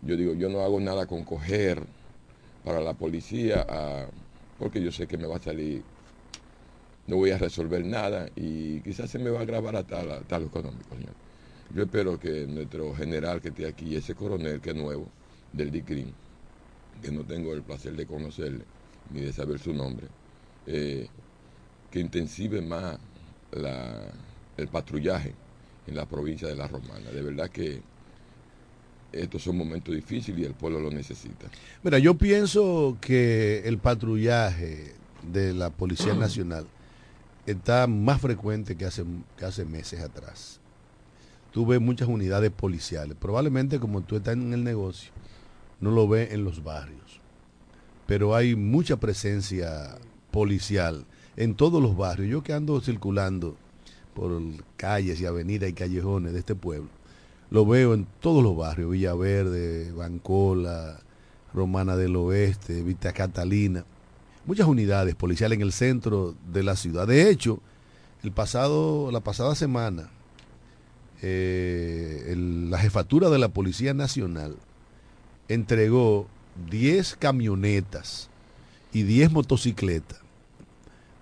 Yo 0.00 0.16
digo, 0.16 0.32
yo 0.34 0.48
no 0.48 0.60
hago 0.60 0.80
nada 0.80 1.06
con 1.06 1.24
coger 1.24 1.82
para 2.64 2.80
la 2.80 2.94
policía 2.94 3.66
porque 4.58 4.82
yo 4.82 4.90
sé 4.92 5.06
que 5.06 5.16
me 5.16 5.26
va 5.26 5.36
a 5.36 5.40
salir, 5.40 5.82
no 7.06 7.16
voy 7.16 7.30
a 7.30 7.38
resolver 7.38 7.84
nada 7.84 8.28
y 8.36 8.80
quizás 8.80 9.10
se 9.10 9.18
me 9.18 9.30
va 9.30 9.40
a 9.40 9.44
grabar 9.44 9.76
a 9.76 9.84
tal, 9.84 10.24
tal 10.26 10.42
económico, 10.44 10.94
señor. 10.96 11.14
Yo 11.74 11.82
espero 11.82 12.18
que 12.18 12.46
nuestro 12.46 12.94
general 12.94 13.40
que 13.40 13.48
esté 13.48 13.66
aquí, 13.66 13.94
ese 13.94 14.14
coronel 14.14 14.60
que 14.60 14.70
es 14.70 14.76
nuevo, 14.76 15.06
del 15.52 15.70
DICRIM, 15.70 16.12
que 17.02 17.10
no 17.12 17.24
tengo 17.24 17.54
el 17.54 17.62
placer 17.62 17.94
de 17.94 18.06
conocerle 18.06 18.64
ni 19.10 19.20
de 19.20 19.32
saber 19.32 19.58
su 19.58 19.72
nombre, 19.72 20.06
eh, 20.66 21.08
que 21.90 22.00
intensive 22.00 22.60
más 22.60 22.98
el 24.56 24.68
patrullaje 24.68 25.32
en 25.86 25.94
la 25.94 26.04
provincia 26.06 26.48
de 26.48 26.56
La 26.56 26.66
Romana. 26.66 27.10
De 27.10 27.22
verdad 27.22 27.48
que 27.48 27.80
estos 29.12 29.42
son 29.42 29.56
momentos 29.56 29.94
difíciles 29.94 30.40
y 30.40 30.44
el 30.44 30.54
pueblo 30.54 30.80
lo 30.80 30.90
necesita. 30.90 31.46
Mira, 31.82 31.98
yo 31.98 32.14
pienso 32.14 32.96
que 33.00 33.62
el 33.66 33.78
patrullaje 33.78 34.94
de 35.32 35.54
la 35.54 35.70
Policía 35.70 36.14
Nacional 36.18 36.66
está 37.46 37.86
más 37.86 38.20
frecuente 38.20 38.76
que 38.76 38.84
hace, 38.84 39.04
que 39.36 39.44
hace 39.44 39.64
meses 39.64 40.00
atrás 40.00 40.60
tú 41.58 41.66
ves 41.66 41.80
muchas 41.80 42.08
unidades 42.08 42.50
policiales. 42.50 43.16
Probablemente 43.18 43.78
como 43.78 44.02
tú 44.02 44.16
estás 44.16 44.34
en 44.34 44.52
el 44.52 44.64
negocio, 44.64 45.10
no 45.80 45.90
lo 45.90 46.08
ves 46.08 46.32
en 46.32 46.44
los 46.44 46.62
barrios. 46.62 47.20
Pero 48.06 48.34
hay 48.34 48.56
mucha 48.56 48.96
presencia 48.96 49.98
policial 50.30 51.04
en 51.36 51.54
todos 51.54 51.82
los 51.82 51.96
barrios. 51.96 52.30
Yo 52.30 52.42
que 52.42 52.52
ando 52.52 52.80
circulando 52.80 53.56
por 54.14 54.40
calles 54.76 55.20
y 55.20 55.26
avenidas 55.26 55.68
y 55.68 55.74
callejones 55.74 56.32
de 56.32 56.38
este 56.38 56.54
pueblo, 56.54 56.88
lo 57.50 57.64
veo 57.66 57.94
en 57.94 58.06
todos 58.20 58.42
los 58.42 58.56
barrios, 58.56 58.90
Villaverde, 58.90 59.92
Bancola, 59.92 61.00
Romana 61.54 61.96
del 61.96 62.16
Oeste, 62.16 62.82
Vista 62.82 63.12
Catalina, 63.12 63.84
muchas 64.46 64.66
unidades 64.66 65.14
policiales 65.14 65.56
en 65.56 65.62
el 65.62 65.72
centro 65.72 66.34
de 66.52 66.62
la 66.62 66.76
ciudad. 66.76 67.06
De 67.06 67.30
hecho, 67.30 67.60
el 68.22 68.32
pasado, 68.32 69.10
la 69.10 69.20
pasada 69.20 69.54
semana, 69.54 70.10
eh, 71.22 72.34
la 72.36 72.78
jefatura 72.78 73.30
de 73.30 73.38
la 73.38 73.48
Policía 73.48 73.94
Nacional 73.94 74.56
entregó 75.48 76.28
10 76.70 77.16
camionetas 77.16 78.28
y 78.92 79.02
10 79.02 79.32
motocicletas 79.32 80.18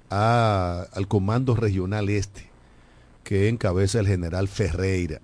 al 0.09 1.09
Comando 1.09 1.55
Regional 1.55 2.09
Este, 2.09 2.49
que 3.25 3.49
encabeza 3.49 3.99
el 4.01 4.07
general 4.07 4.49
Ferreira, 4.49 5.21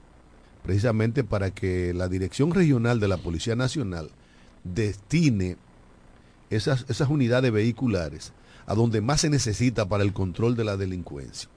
precisamente 0.62 1.24
para 1.24 1.50
que 1.50 1.92
la 1.94 2.08
Dirección 2.08 2.52
Regional 2.52 3.00
de 3.00 3.08
la 3.08 3.16
Policía 3.16 3.56
Nacional 3.56 4.10
destine 4.64 5.56
esas, 6.50 6.84
esas 6.88 7.08
unidades 7.08 7.52
vehiculares 7.52 8.32
a 8.66 8.74
donde 8.74 9.00
más 9.00 9.22
se 9.22 9.30
necesita 9.30 9.88
para 9.88 10.04
el 10.04 10.12
control 10.12 10.56
de 10.56 10.64
la 10.64 10.76
delincuencia. 10.76 11.48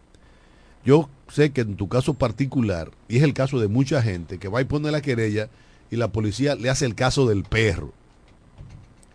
Yo 0.83 1.09
sé 1.27 1.51
que 1.51 1.61
en 1.61 1.75
tu 1.75 1.87
caso 1.87 2.13
particular, 2.13 2.91
y 3.07 3.17
es 3.17 3.23
el 3.23 3.33
caso 3.33 3.59
de 3.59 3.67
mucha 3.67 4.01
gente, 4.01 4.37
que 4.37 4.47
va 4.47 4.61
y 4.61 4.65
pone 4.65 4.91
la 4.91 5.01
querella 5.01 5.49
y 5.89 5.95
la 5.95 6.11
policía 6.11 6.55
le 6.55 6.69
hace 6.69 6.85
el 6.85 6.95
caso 6.95 7.27
del 7.27 7.43
perro. 7.43 7.93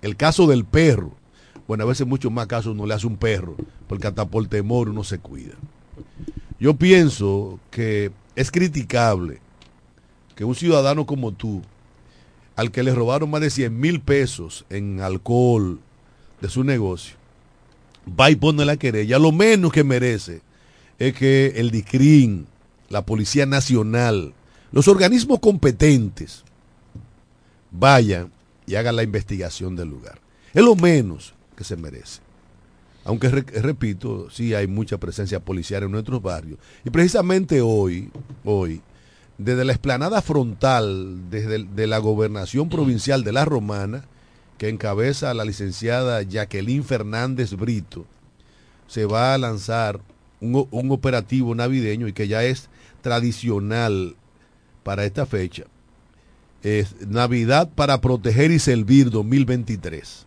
El 0.03 0.16
caso 0.16 0.46
del 0.46 0.64
perro. 0.64 1.12
Bueno, 1.68 1.85
a 1.85 1.87
veces 1.87 2.07
mucho 2.07 2.31
más 2.31 2.46
caso 2.46 2.72
uno 2.72 2.87
le 2.87 2.94
hace 2.94 3.07
un 3.07 3.16
perro, 3.16 3.57
porque 3.88 4.09
hasta 4.09 4.24
por 4.26 4.46
temor 4.48 4.88
uno 4.88 5.05
se 5.05 5.18
cuida. 5.18 5.55
Yo 6.59 6.74
pienso 6.74 7.61
que 7.70 8.11
es 8.35 8.50
criticable 8.50 9.40
que 10.40 10.46
un 10.46 10.55
ciudadano 10.55 11.05
como 11.05 11.33
tú, 11.33 11.61
al 12.57 12.70
que 12.70 12.83
le 12.83 12.94
robaron 12.94 13.29
más 13.29 13.42
de 13.42 13.50
100 13.50 13.79
mil 13.79 14.00
pesos 14.00 14.64
en 14.70 15.03
alcohol 15.03 15.81
de 16.40 16.48
su 16.48 16.64
negocio, 16.64 17.16
va 18.18 18.31
y 18.31 18.37
pone 18.37 18.64
la 18.64 18.79
querella, 18.79 19.18
lo 19.18 19.33
menos 19.33 19.70
que 19.70 19.85
merece 19.85 20.40
es 20.98 21.12
que 21.12 21.53
el 21.57 21.70
DICRIN, 21.70 22.46
la 22.88 23.05
Policía 23.05 23.44
Nacional, 23.44 24.33
los 24.72 24.88
organismos 24.88 25.40
competentes 25.40 26.42
vayan 27.70 28.33
y 28.66 28.76
hagan 28.76 28.96
la 28.96 29.03
investigación 29.03 29.76
del 29.76 29.90
lugar. 29.90 30.22
Es 30.55 30.64
lo 30.64 30.74
menos 30.74 31.35
que 31.55 31.64
se 31.64 31.76
merece. 31.76 32.22
Aunque, 33.05 33.29
repito, 33.29 34.31
sí 34.31 34.55
hay 34.55 34.66
mucha 34.66 34.96
presencia 34.96 35.38
policial 35.38 35.83
en 35.83 35.90
nuestros 35.90 36.22
barrios. 36.22 36.59
Y 36.83 36.88
precisamente 36.88 37.61
hoy, 37.61 38.11
hoy, 38.42 38.81
desde 39.44 39.64
la 39.64 39.72
explanada 39.72 40.20
frontal, 40.20 41.31
desde 41.31 41.64
de 41.64 41.87
la 41.87 41.98
gobernación 41.98 42.68
provincial 42.68 43.24
de 43.24 43.33
La 43.33 43.46
Romana, 43.46 44.05
que 44.59 44.68
encabeza 44.68 45.33
la 45.33 45.46
licenciada 45.46 46.20
Jacqueline 46.22 46.85
Fernández 46.85 47.55
Brito, 47.55 48.05
se 48.87 49.07
va 49.07 49.33
a 49.33 49.38
lanzar 49.38 50.00
un, 50.40 50.90
operativo 50.90 51.55
navideño 51.55 52.07
y 52.07 52.12
que 52.12 52.29
ya 52.29 52.44
es 52.44 52.68
tradicional 53.00 54.14
para 54.83 55.07
esta 55.07 55.24
fecha. 55.24 55.64
Es 56.62 57.07
Navidad 57.07 57.70
para 57.74 58.03
proteger 58.03 58.50
y 58.50 58.59
servir 58.59 59.09
2023. 59.09 60.26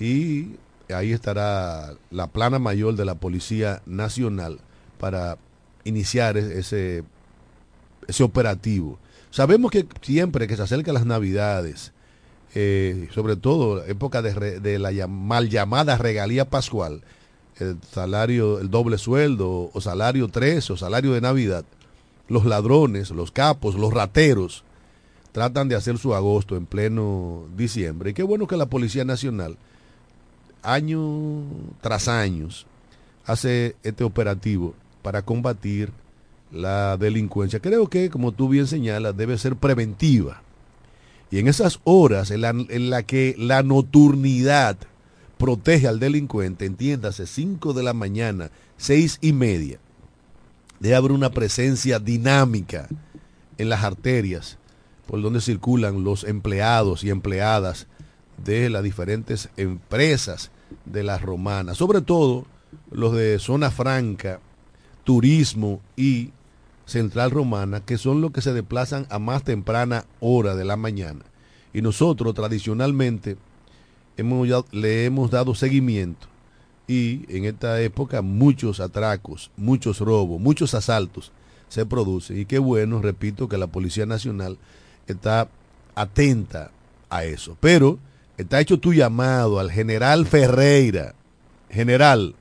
Y 0.00 0.56
ahí 0.92 1.12
estará 1.12 1.94
la 2.10 2.26
plana 2.26 2.58
mayor 2.58 2.96
de 2.96 3.04
la 3.04 3.14
Policía 3.14 3.82
Nacional 3.86 4.58
para 4.98 5.38
iniciar 5.84 6.36
ese, 6.36 7.04
ese 8.08 8.24
operativo. 8.24 8.98
Sabemos 9.30 9.70
que 9.70 9.86
siempre 10.02 10.48
que 10.48 10.56
se 10.56 10.62
acercan 10.62 10.94
las 10.94 11.06
Navidades, 11.06 11.92
eh, 12.54 13.08
sobre 13.14 13.36
todo 13.36 13.84
época 13.84 14.22
de, 14.22 14.58
de 14.58 14.78
la 14.78 15.06
mal 15.06 15.48
llamada 15.48 15.96
regalía 15.96 16.46
pascual, 16.46 17.02
el 17.60 17.78
salario, 17.92 18.58
el 18.58 18.70
doble 18.70 18.98
sueldo, 18.98 19.70
o 19.72 19.80
salario 19.80 20.28
3, 20.28 20.70
o 20.70 20.76
salario 20.76 21.12
de 21.12 21.20
Navidad, 21.20 21.64
los 22.28 22.44
ladrones, 22.44 23.10
los 23.10 23.30
capos, 23.30 23.74
los 23.74 23.92
rateros, 23.92 24.64
tratan 25.32 25.68
de 25.68 25.76
hacer 25.76 25.98
su 25.98 26.14
agosto 26.14 26.56
en 26.56 26.66
pleno 26.66 27.44
diciembre. 27.56 28.10
Y 28.10 28.14
qué 28.14 28.22
bueno 28.22 28.46
que 28.46 28.56
la 28.56 28.66
Policía 28.66 29.04
Nacional, 29.04 29.56
año 30.62 31.44
tras 31.80 32.08
año, 32.08 32.48
hace 33.24 33.76
este 33.82 34.04
operativo 34.04 34.74
para 35.02 35.22
combatir 35.22 35.92
la 36.50 36.96
delincuencia. 36.96 37.60
Creo 37.60 37.88
que, 37.88 38.10
como 38.10 38.32
tú 38.32 38.48
bien 38.48 38.66
señalas, 38.66 39.16
debe 39.16 39.38
ser 39.38 39.56
preventiva. 39.56 40.42
Y 41.30 41.38
en 41.38 41.48
esas 41.48 41.80
horas 41.84 42.30
en 42.30 42.40
la, 42.40 42.50
en 42.50 42.90
la 42.90 43.02
que 43.02 43.34
la 43.38 43.62
nocturnidad 43.62 44.78
protege 45.36 45.86
al 45.86 46.00
delincuente, 46.00 46.66
entiéndase, 46.66 47.26
5 47.26 47.72
de 47.72 47.82
la 47.82 47.92
mañana, 47.92 48.50
seis 48.76 49.18
y 49.20 49.32
media, 49.32 49.78
debe 50.80 50.94
haber 50.94 51.12
una 51.12 51.30
presencia 51.30 51.98
dinámica 51.98 52.88
en 53.58 53.68
las 53.68 53.84
arterias 53.84 54.58
por 55.06 55.22
donde 55.22 55.40
circulan 55.40 56.04
los 56.04 56.24
empleados 56.24 57.02
y 57.02 57.10
empleadas 57.10 57.86
de 58.44 58.68
las 58.70 58.82
diferentes 58.82 59.48
empresas 59.56 60.50
de 60.84 61.02
las 61.02 61.22
romanas, 61.22 61.78
sobre 61.78 62.02
todo 62.02 62.46
los 62.90 63.14
de 63.14 63.38
zona 63.38 63.70
franca, 63.70 64.40
turismo 65.04 65.80
y 65.96 66.30
central 66.88 67.30
romana, 67.30 67.80
que 67.84 67.98
son 67.98 68.22
los 68.22 68.32
que 68.32 68.40
se 68.40 68.54
desplazan 68.54 69.06
a 69.10 69.18
más 69.18 69.44
temprana 69.44 70.06
hora 70.20 70.56
de 70.56 70.64
la 70.64 70.76
mañana. 70.76 71.20
Y 71.74 71.82
nosotros 71.82 72.34
tradicionalmente 72.34 73.36
le 74.72 75.04
hemos 75.04 75.30
dado 75.30 75.54
seguimiento 75.54 76.26
y 76.88 77.26
en 77.28 77.44
esta 77.44 77.80
época 77.82 78.22
muchos 78.22 78.80
atracos, 78.80 79.50
muchos 79.56 80.00
robos, 80.00 80.40
muchos 80.40 80.72
asaltos 80.72 81.30
se 81.68 81.84
producen. 81.84 82.38
Y 82.38 82.46
qué 82.46 82.58
bueno, 82.58 83.02
repito, 83.02 83.46
que 83.46 83.58
la 83.58 83.66
Policía 83.66 84.06
Nacional 84.06 84.56
está 85.06 85.48
atenta 85.94 86.70
a 87.10 87.24
eso. 87.24 87.58
Pero 87.60 87.98
está 88.38 88.58
hecho 88.60 88.80
tu 88.80 88.94
llamado 88.94 89.60
al 89.60 89.70
general 89.70 90.26
Ferreira, 90.26 91.14
general 91.68 92.34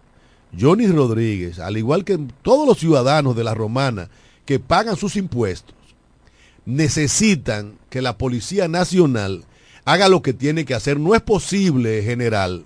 Johnny 0.58 0.88
Rodríguez, 0.88 1.60
al 1.60 1.76
igual 1.76 2.06
que 2.06 2.18
todos 2.42 2.66
los 2.66 2.80
ciudadanos 2.80 3.36
de 3.36 3.44
la 3.44 3.54
Romana 3.54 4.10
que 4.48 4.60
pagan 4.60 4.96
sus 4.96 5.18
impuestos, 5.18 5.76
necesitan 6.66 7.78
que 7.90 8.02
la 8.02 8.18
Policía 8.18 8.70
Nacional 8.70 9.44
haga 9.84 10.08
lo 10.08 10.22
que 10.22 10.34
tiene 10.34 10.64
que 10.64 10.74
hacer. 10.74 11.00
No 11.00 11.14
es 11.14 11.22
posible, 11.22 12.02
general, 12.02 12.66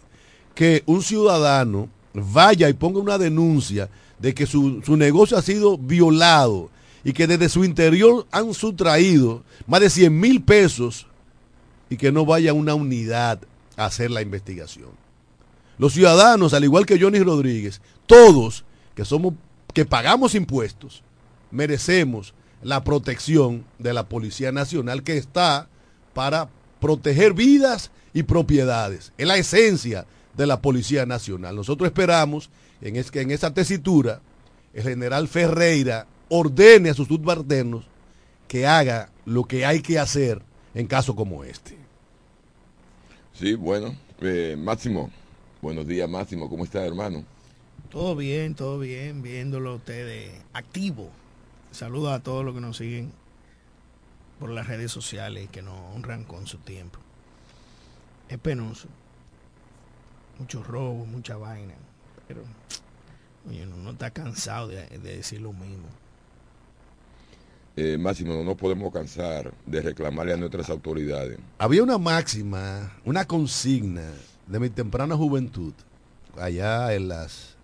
que 0.54 0.84
un 0.86 1.02
ciudadano 1.02 1.90
vaya 2.14 2.70
y 2.70 2.74
ponga 2.74 3.00
una 3.00 3.18
denuncia 3.18 3.90
de 4.20 4.36
que 4.36 4.46
su, 4.46 4.84
su, 4.86 4.96
negocio 4.96 5.36
ha 5.36 5.42
sido 5.42 5.76
violado 5.76 6.70
y 7.04 7.14
que 7.14 7.26
desde 7.26 7.50
su 7.50 7.66
interior 7.66 8.28
han 8.32 8.54
sustraído 8.54 9.44
más 9.66 9.82
de 9.82 9.90
100 9.90 10.20
mil 10.20 10.44
pesos 10.44 11.08
y 11.90 11.98
que 11.98 12.12
no 12.12 12.28
vaya 12.28 12.54
una 12.54 12.76
unidad 12.76 13.40
a 13.76 13.86
hacer 13.86 14.12
la 14.12 14.22
investigación. 14.22 14.92
Los 15.80 15.94
ciudadanos, 15.94 16.54
al 16.54 16.64
igual 16.64 16.86
que 16.86 17.00
Johnny 17.00 17.20
Rodríguez, 17.20 17.82
todos 18.06 18.66
que 18.94 19.04
somos 19.04 19.34
que 19.74 19.86
pagamos 19.86 20.36
impuestos, 20.36 21.02
merecemos 21.52 22.34
la 22.62 22.84
protección 22.84 23.66
de 23.80 23.94
la 23.94 24.08
Policía 24.08 24.52
Nacional 24.52 25.04
que 25.04 25.18
está 25.18 25.68
para 26.14 26.50
proteger 26.80 27.34
vidas 27.34 27.92
y 28.14 28.24
propiedades. 28.24 29.14
Es 29.18 29.28
la 29.28 29.38
esencia 29.38 30.06
de 30.36 30.48
la 30.48 30.62
Policía 30.62 31.06
Nacional. 31.06 31.56
Nosotros 31.56 31.88
esperamos 31.88 32.50
en 32.82 32.96
es, 32.96 33.12
que 33.12 33.22
en 33.22 33.32
esa 33.32 33.54
tesitura 33.54 34.22
el 34.74 34.84
general 34.84 35.28
Ferreira 35.28 36.08
ordene 36.30 36.90
a 36.90 36.94
sus 36.94 37.08
subalternos 37.08 37.86
que 38.48 38.68
haga 38.68 39.10
lo 39.26 39.46
que 39.46 39.66
hay 39.66 39.82
que 39.82 40.00
hacer 40.00 40.42
en 40.74 40.88
casos 40.88 41.16
como 41.16 41.44
este. 41.44 41.78
Sí, 43.34 43.56
bueno, 43.56 43.96
eh, 44.22 44.56
Máximo, 44.58 45.10
buenos 45.62 45.88
días 45.88 46.10
Máximo, 46.10 46.50
¿cómo 46.50 46.64
está 46.64 46.86
hermano? 46.86 47.24
Todo 47.90 48.16
bien, 48.16 48.56
todo 48.56 48.80
bien, 48.80 49.22
viéndolo 49.22 49.76
ustedes 49.76 50.32
activo. 50.54 51.10
Saludos 51.72 52.12
a 52.12 52.20
todos 52.22 52.44
los 52.44 52.54
que 52.54 52.62
nos 52.62 52.78
siguen 52.78 53.12
por 54.40 54.50
las 54.50 54.68
redes 54.68 54.92
sociales 54.92 55.46
y 55.46 55.48
que 55.48 55.62
nos 55.62 55.76
honran 55.96 56.26
con 56.26 56.46
su 56.48 56.58
tiempo. 56.58 57.00
Es 58.28 58.38
penoso. 58.38 58.88
Muchos 60.40 60.66
robos, 60.68 61.08
mucha 61.08 61.38
vaina. 61.38 61.74
Pero 62.28 62.42
oye, 63.48 63.66
no, 63.66 63.78
no 63.78 63.92
está 63.92 64.12
cansado 64.12 64.68
de, 64.68 64.86
de, 64.88 65.18
decir 65.18 65.42
lo 65.42 65.54
mismo. 65.54 65.88
Eh, 67.78 67.98
Máximo, 67.98 68.34
no 68.34 68.44
nos 68.44 68.58
podemos 68.58 68.92
cansar 68.92 69.54
de 69.66 69.82
reclamarle 69.82 70.34
a 70.34 70.38
nuestras 70.38 70.70
autoridades. 70.70 71.40
Había 71.58 71.84
una 71.84 71.98
máxima, 71.98 72.92
una 73.06 73.26
consigna 73.26 74.12
de 74.48 74.60
mi 74.60 74.70
temprana 74.70 75.16
juventud, 75.16 75.74
allá 76.38 76.94
en 76.94 77.08
las 77.08 77.56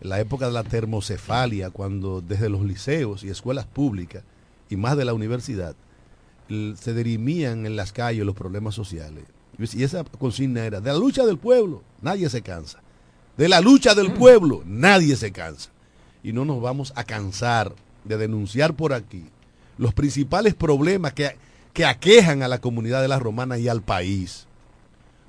la 0.00 0.20
época 0.20 0.46
de 0.46 0.52
la 0.52 0.64
termocefalia, 0.64 1.70
cuando 1.70 2.20
desde 2.20 2.48
los 2.48 2.62
liceos 2.62 3.22
y 3.22 3.28
escuelas 3.28 3.66
públicas 3.66 4.22
y 4.68 4.76
más 4.76 4.96
de 4.96 5.04
la 5.04 5.14
universidad 5.14 5.74
se 6.48 6.94
dirimían 6.94 7.64
en 7.64 7.76
las 7.76 7.92
calles 7.92 8.26
los 8.26 8.34
problemas 8.34 8.74
sociales. 8.74 9.24
Y 9.58 9.84
esa 9.84 10.04
consigna 10.04 10.64
era, 10.64 10.80
de 10.80 10.90
la 10.90 10.98
lucha 10.98 11.24
del 11.24 11.38
pueblo, 11.38 11.82
nadie 12.00 12.28
se 12.28 12.42
cansa. 12.42 12.80
De 13.36 13.48
la 13.48 13.60
lucha 13.60 13.94
del 13.94 14.12
pueblo, 14.12 14.62
nadie 14.66 15.16
se 15.16 15.32
cansa. 15.32 15.70
Y 16.22 16.32
no 16.32 16.44
nos 16.44 16.60
vamos 16.60 16.92
a 16.96 17.04
cansar 17.04 17.72
de 18.04 18.16
denunciar 18.16 18.74
por 18.74 18.92
aquí 18.92 19.24
los 19.78 19.94
principales 19.94 20.54
problemas 20.54 21.12
que, 21.12 21.36
que 21.72 21.84
aquejan 21.84 22.42
a 22.42 22.48
la 22.48 22.60
comunidad 22.60 23.00
de 23.02 23.08
la 23.08 23.18
romana 23.18 23.58
y 23.58 23.68
al 23.68 23.82
país. 23.82 24.46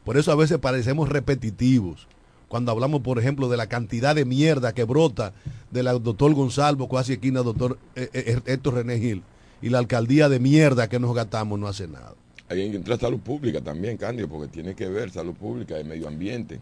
Por 0.03 0.17
eso 0.17 0.31
a 0.31 0.35
veces 0.35 0.57
parecemos 0.57 1.09
repetitivos 1.09 2.07
cuando 2.51 2.73
hablamos, 2.73 2.99
por 2.99 3.17
ejemplo, 3.17 3.47
de 3.47 3.55
la 3.55 3.67
cantidad 3.67 4.13
de 4.13 4.25
mierda 4.25 4.73
que 4.73 4.83
brota 4.83 5.31
del 5.71 5.85
doctor 6.03 6.33
Gonzalo, 6.33 6.89
casi 6.89 7.13
esquina 7.13 7.43
doctor 7.43 7.79
Héctor 7.95 8.73
René 8.73 8.99
Gil, 8.99 9.23
y 9.61 9.69
la 9.69 9.77
alcaldía 9.77 10.27
de 10.27 10.37
mierda 10.41 10.89
que 10.89 10.99
nos 10.99 11.15
gastamos 11.15 11.57
no 11.57 11.69
hace 11.69 11.87
nada. 11.87 12.13
Hay 12.49 12.69
que 12.69 12.75
entrar 12.75 12.99
salud 12.99 13.21
pública 13.21 13.61
también, 13.61 13.95
Candio, 13.95 14.27
porque 14.27 14.49
tiene 14.49 14.75
que 14.75 14.89
ver 14.89 15.11
salud 15.11 15.33
pública 15.33 15.79
y 15.79 15.85
medio 15.85 16.09
ambiente. 16.09 16.59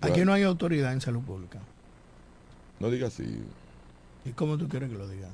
Aquí 0.00 0.24
no 0.24 0.32
hay 0.32 0.42
autoridad 0.42 0.92
en 0.92 1.00
salud 1.00 1.20
pública. 1.20 1.60
No 2.80 2.90
digas 2.90 3.14
así. 3.14 3.38
¿Y 4.24 4.30
cómo 4.30 4.58
tú 4.58 4.68
quieres 4.68 4.90
que 4.90 4.98
lo 4.98 5.08
diga? 5.08 5.28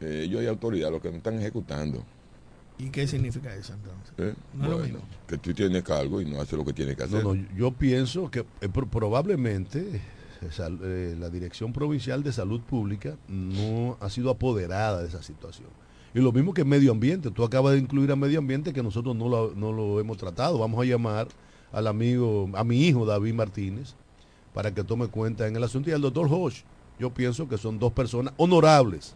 Eh, 0.00 0.28
yo 0.30 0.38
hay 0.38 0.46
autoridad, 0.46 0.90
lo 0.90 1.02
que 1.02 1.10
no 1.10 1.18
están 1.18 1.38
ejecutando. 1.38 2.02
¿Y 2.82 2.90
qué 2.90 3.06
significa 3.06 3.54
eso 3.54 3.74
entonces? 3.74 4.12
¿Eh? 4.18 4.34
No 4.54 4.66
bueno, 4.66 4.74
es 4.74 4.78
lo 4.78 4.98
mismo. 4.98 5.08
Que 5.28 5.38
tú 5.38 5.54
tienes 5.54 5.84
cargo 5.84 6.20
y 6.20 6.24
no 6.24 6.40
haces 6.40 6.58
lo 6.58 6.64
que 6.64 6.72
tienes 6.72 6.96
que 6.96 7.04
hacer. 7.04 7.22
No, 7.22 7.32
no, 7.34 7.46
yo 7.56 7.70
pienso 7.70 8.28
que 8.28 8.40
eh, 8.60 8.68
probablemente 8.68 10.00
eh, 10.42 11.16
la 11.16 11.30
Dirección 11.30 11.72
Provincial 11.72 12.24
de 12.24 12.32
Salud 12.32 12.60
Pública 12.60 13.16
no 13.28 13.96
ha 14.00 14.10
sido 14.10 14.30
apoderada 14.30 15.00
de 15.00 15.08
esa 15.08 15.22
situación. 15.22 15.68
Y 16.12 16.18
lo 16.18 16.32
mismo 16.32 16.52
que 16.52 16.64
medio 16.64 16.90
ambiente. 16.90 17.30
Tú 17.30 17.44
acabas 17.44 17.74
de 17.74 17.78
incluir 17.78 18.10
a 18.10 18.16
medio 18.16 18.40
ambiente 18.40 18.72
que 18.72 18.82
nosotros 18.82 19.14
no 19.14 19.28
lo, 19.28 19.54
no 19.54 19.72
lo 19.72 20.00
hemos 20.00 20.16
tratado. 20.16 20.58
Vamos 20.58 20.80
a 20.80 20.84
llamar 20.84 21.28
al 21.70 21.86
amigo, 21.86 22.50
a 22.52 22.64
mi 22.64 22.84
hijo 22.84 23.06
David 23.06 23.34
Martínez, 23.34 23.94
para 24.52 24.74
que 24.74 24.82
tome 24.82 25.06
cuenta 25.06 25.46
en 25.46 25.54
el 25.54 25.62
asunto. 25.62 25.88
Y 25.88 25.92
al 25.92 26.00
doctor 26.00 26.26
Hosch, 26.28 26.64
yo 26.98 27.14
pienso 27.14 27.48
que 27.48 27.58
son 27.58 27.78
dos 27.78 27.92
personas 27.92 28.34
honorables 28.38 29.14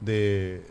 de, 0.00 0.64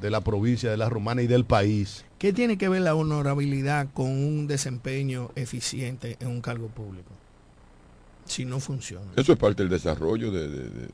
de 0.00 0.10
la 0.10 0.20
provincia 0.22 0.70
de 0.70 0.76
La 0.76 0.88
Romana 0.88 1.22
y 1.22 1.26
del 1.26 1.44
país. 1.44 2.04
¿Qué 2.18 2.32
tiene 2.32 2.58
que 2.58 2.68
ver 2.68 2.82
la 2.82 2.94
honorabilidad 2.94 3.88
con 3.94 4.06
un 4.10 4.46
desempeño 4.46 5.30
eficiente 5.36 6.16
en 6.20 6.28
un 6.28 6.40
cargo 6.40 6.68
público? 6.68 7.10
Si 8.26 8.44
no 8.44 8.60
funciona. 8.60 9.06
Eso 9.16 9.32
es 9.32 9.38
parte 9.38 9.62
del 9.62 9.70
desarrollo 9.70 10.30
de... 10.30 10.48
de, 10.48 10.64
de... 10.70 10.88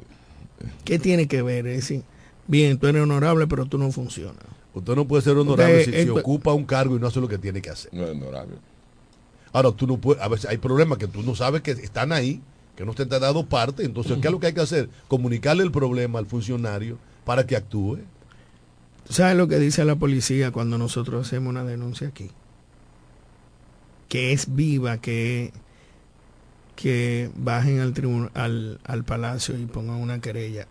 ¿Qué 0.84 0.98
tiene 0.98 1.26
que 1.28 1.42
ver? 1.42 1.66
Es 1.66 1.76
decir, 1.76 2.02
bien, 2.46 2.78
tú 2.78 2.86
eres 2.86 3.02
honorable, 3.02 3.46
pero 3.46 3.66
tú 3.66 3.76
no 3.78 3.90
funcionas. 3.92 4.42
Usted 4.74 4.94
no 4.94 5.06
puede 5.06 5.22
ser 5.22 5.36
honorable 5.36 5.84
si, 5.84 5.90
si 5.90 5.96
esto- 5.98 6.14
ocupa 6.14 6.52
un 6.52 6.64
cargo 6.64 6.96
y 6.96 7.00
no 7.00 7.06
hace 7.06 7.20
lo 7.20 7.28
que 7.28 7.38
tiene 7.38 7.60
que 7.62 7.70
hacer. 7.70 7.92
No 7.92 8.04
es 8.04 8.10
honorable. 8.10 8.56
Ahora, 9.52 9.72
tú 9.72 9.86
no 9.86 9.96
puedes, 9.98 10.22
a 10.22 10.28
veces 10.28 10.50
hay 10.50 10.58
problemas 10.58 10.98
que 10.98 11.06
tú 11.06 11.22
no 11.22 11.34
sabes 11.34 11.62
que 11.62 11.70
están 11.72 12.12
ahí, 12.12 12.40
que 12.76 12.84
no 12.84 12.92
te 12.94 13.02
han 13.04 13.08
dado 13.08 13.46
parte. 13.46 13.84
Entonces, 13.84 14.18
¿qué 14.20 14.28
es 14.28 14.32
lo 14.32 14.38
que 14.40 14.48
hay 14.48 14.52
que 14.52 14.60
hacer? 14.60 14.88
Comunicarle 15.08 15.62
el 15.62 15.70
problema 15.72 16.18
al 16.18 16.26
funcionario 16.26 16.98
para 17.24 17.46
que 17.46 17.56
actúe. 17.56 17.98
¿Tú 19.06 19.12
¿Sabes 19.12 19.36
lo 19.36 19.46
que 19.48 19.58
dice 19.58 19.84
la 19.84 19.96
policía 19.96 20.50
cuando 20.50 20.78
nosotros 20.78 21.26
hacemos 21.26 21.50
una 21.50 21.64
denuncia 21.64 22.08
aquí? 22.08 22.30
Que 24.08 24.32
es 24.32 24.54
viva, 24.54 24.98
que, 24.98 25.52
que 26.74 27.30
bajen 27.36 27.80
al, 27.80 27.92
tribunal, 27.92 28.30
al, 28.34 28.80
al 28.84 29.04
palacio 29.04 29.56
y 29.58 29.66
pongan 29.66 29.96
una 29.96 30.20
querella 30.20 30.66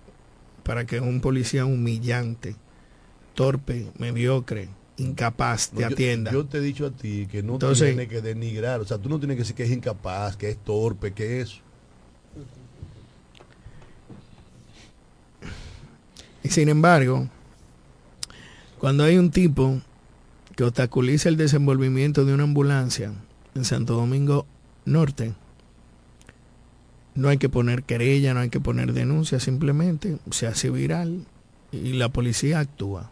para 0.63 0.85
que 0.85 0.99
un 0.99 1.21
policía 1.21 1.65
humillante, 1.65 2.55
torpe, 3.35 3.87
mediocre, 3.99 4.67
incapaz 4.97 5.69
te 5.69 5.81
No, 5.81 5.87
atienda. 5.87 6.31
Yo, 6.31 6.45
te 6.45 6.57
he 6.57 6.61
dicho 6.61 6.87
a 6.87 6.91
ti 6.91 7.27
que 7.31 7.43
no 7.43 7.53
Entonces- 7.53 7.87
tiene 7.89 8.07
que 8.07 8.21
denigrar. 8.21 8.81
O 8.81 8.85
sea, 8.85 8.97
tú 8.97 9.07
no 9.09 9.19
tienes 9.19 9.35
que 9.35 9.43
decir 9.43 9.55
que 9.55 9.63
es 9.63 9.71
incapaz, 9.71 10.35
que 10.35 10.49
es 10.49 10.57
torpe, 10.57 11.13
que 11.13 11.41
es. 11.41 11.61
Y 16.43 16.49
sin 16.49 16.69
embargo, 16.69 17.27
cuando 18.79 19.03
hay 19.03 19.17
un 19.17 19.31
tipo 19.31 19.81
que 20.55 20.63
obstaculiza 20.63 21.29
el 21.29 21.37
desenvolvimiento 21.37 22.25
de 22.25 22.33
una 22.33 22.43
ambulancia 22.43 23.11
en 23.55 23.65
Santo 23.65 23.95
Domingo 23.95 24.45
Norte, 24.85 25.33
no 27.15 27.29
hay 27.29 27.37
que 27.37 27.49
poner 27.49 27.83
querella, 27.83 28.33
no 28.33 28.41
hay 28.41 28.49
que 28.49 28.59
poner 28.59 28.93
denuncia, 28.93 29.39
simplemente 29.39 30.17
se 30.31 30.47
hace 30.47 30.69
viral 30.69 31.25
y 31.71 31.93
la 31.93 32.09
policía 32.09 32.59
actúa. 32.59 33.09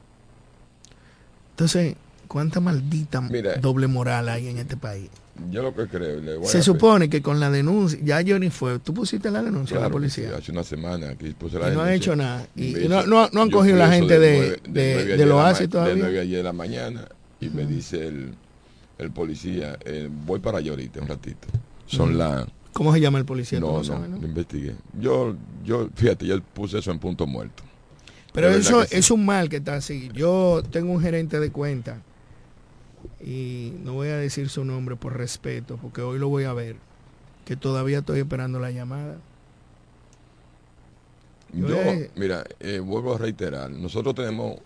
Entonces, 1.52 1.96
¿cuánta 2.28 2.60
maldita 2.60 3.22
Mira. 3.22 3.56
doble 3.58 3.88
moral 3.88 4.30
hay 4.30 4.48
en 4.48 4.58
este 4.58 4.76
país? 4.76 5.10
Yo 5.50 5.64
lo 5.64 5.74
que 5.74 5.88
creo. 5.88 6.20
le 6.20 6.38
voy 6.38 6.48
Se 6.48 6.60
a- 6.60 6.62
supone 6.62 7.10
que 7.10 7.22
con 7.22 7.40
la 7.40 7.50
denuncia, 7.50 7.98
ya 8.04 8.22
Johnny 8.26 8.50
fue, 8.52 8.78
tú 8.80 8.94
pusiste 8.94 9.32
la 9.32 9.42
denuncia 9.42 9.78
a 9.78 9.82
la 9.82 9.88
Claro 9.90 10.02
que 10.02 10.10
sí, 10.10 10.22
policía. 10.22 10.38
hace 10.38 10.52
una 10.52 10.64
semana 10.64 11.16
que 11.16 11.32
puse 11.32 11.58
Y 11.58 11.60
la 11.60 11.70
no 11.72 11.82
han 11.82 11.88
denuncia. 11.88 11.96
hecho 11.96 12.16
nada. 12.16 12.48
Y, 12.56 12.78
y 12.86 12.88
no, 12.88 13.06
no- 13.08 13.30
no 13.32 13.42
han 13.42 13.50
cogido 13.50 13.78
la 13.78 13.92
gente 13.92 14.20
de, 14.20 14.60
de, 14.70 15.06
de 15.06 15.18
de 15.18 15.26
los 15.26 15.38
la 15.38 15.52
ma- 15.52 15.54
De 15.60 15.68
todavía. 15.68 15.96
9 16.04 16.20
ayer 16.20 16.38
de 16.38 16.44
la 16.44 16.54
mañana 16.54 17.08
y 17.42 17.50
me 17.50 17.66
dice 17.66 18.08
el, 18.08 18.36
el 19.00 19.12
policía, 19.12 19.78
eh, 19.86 20.08
voy 20.26 20.40
para 20.40 20.60
allá 20.60 20.70
ahorita 20.72 21.02
un 21.02 21.08
ratito. 21.08 21.48
Son 21.88 22.18
las... 22.18 22.46
¿Cómo 22.72 22.94
se 22.94 23.00
llama 23.02 23.18
el 23.20 23.26
policía? 23.26 23.60
No, 23.60 23.78
no 23.78 23.84
sabes, 23.84 24.10
¿no? 24.10 24.18
lo 24.20 24.28
investigué. 24.28 24.76
Yo, 25.00 25.36
yo, 25.66 25.90
fíjate, 25.96 26.26
yo 26.28 26.42
puse 26.42 26.78
eso 26.80 26.92
en 26.92 27.00
punto 27.00 27.26
muerto. 27.28 27.64
Pero 28.34 28.50
eso 28.50 28.84
sí. 28.86 28.96
es 28.98 29.12
un 29.12 29.26
mal 29.26 29.48
que 29.50 29.58
está 29.58 29.76
así. 29.76 30.10
Yo 30.14 30.64
tengo 30.72 30.92
un 30.94 31.02
gerente 31.02 31.40
de 31.40 31.52
cuenta 31.52 32.02
y 33.22 33.74
no 33.84 33.94
voy 33.94 34.10
a 34.10 34.18
decir 34.18 34.50
su 34.50 34.64
nombre 34.66 34.96
por 34.96 35.18
respeto, 35.18 35.78
porque 35.82 36.02
hoy 36.02 36.20
lo 36.20 36.30
voy 36.30 36.44
a 36.46 36.54
ver, 36.54 36.76
que 37.46 37.56
todavía 37.56 38.00
estoy 38.00 38.20
esperando 38.20 38.60
la 38.60 38.72
llamada. 38.72 39.18
Yo 41.54 41.78
mira, 42.16 42.44
eh, 42.60 42.80
vuelvo 42.80 43.14
a 43.14 43.18
reiterar, 43.20 43.70
nosotros 43.70 44.16
tenemos, 44.16 44.58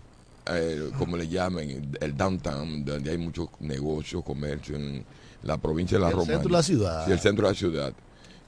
eh, 0.46 0.90
como 0.96 1.16
le 1.16 1.28
llamen, 1.28 1.90
el 2.00 2.16
downtown, 2.16 2.84
donde 2.84 3.10
hay 3.10 3.18
muchos 3.18 3.48
negocios, 3.60 4.24
comercio 4.24 4.76
en 4.76 5.04
la 5.42 5.58
provincia 5.58 5.98
de 5.98 6.02
la 6.02 6.08
El 6.08 6.14
Romana. 6.14 6.32
centro 6.32 6.48
de 6.48 6.52
la 6.56 6.62
ciudad. 6.62 7.04
Sí, 7.06 7.12
el 7.12 7.18
centro 7.20 7.46
de 7.46 7.52
la 7.52 7.58
ciudad. 7.58 7.92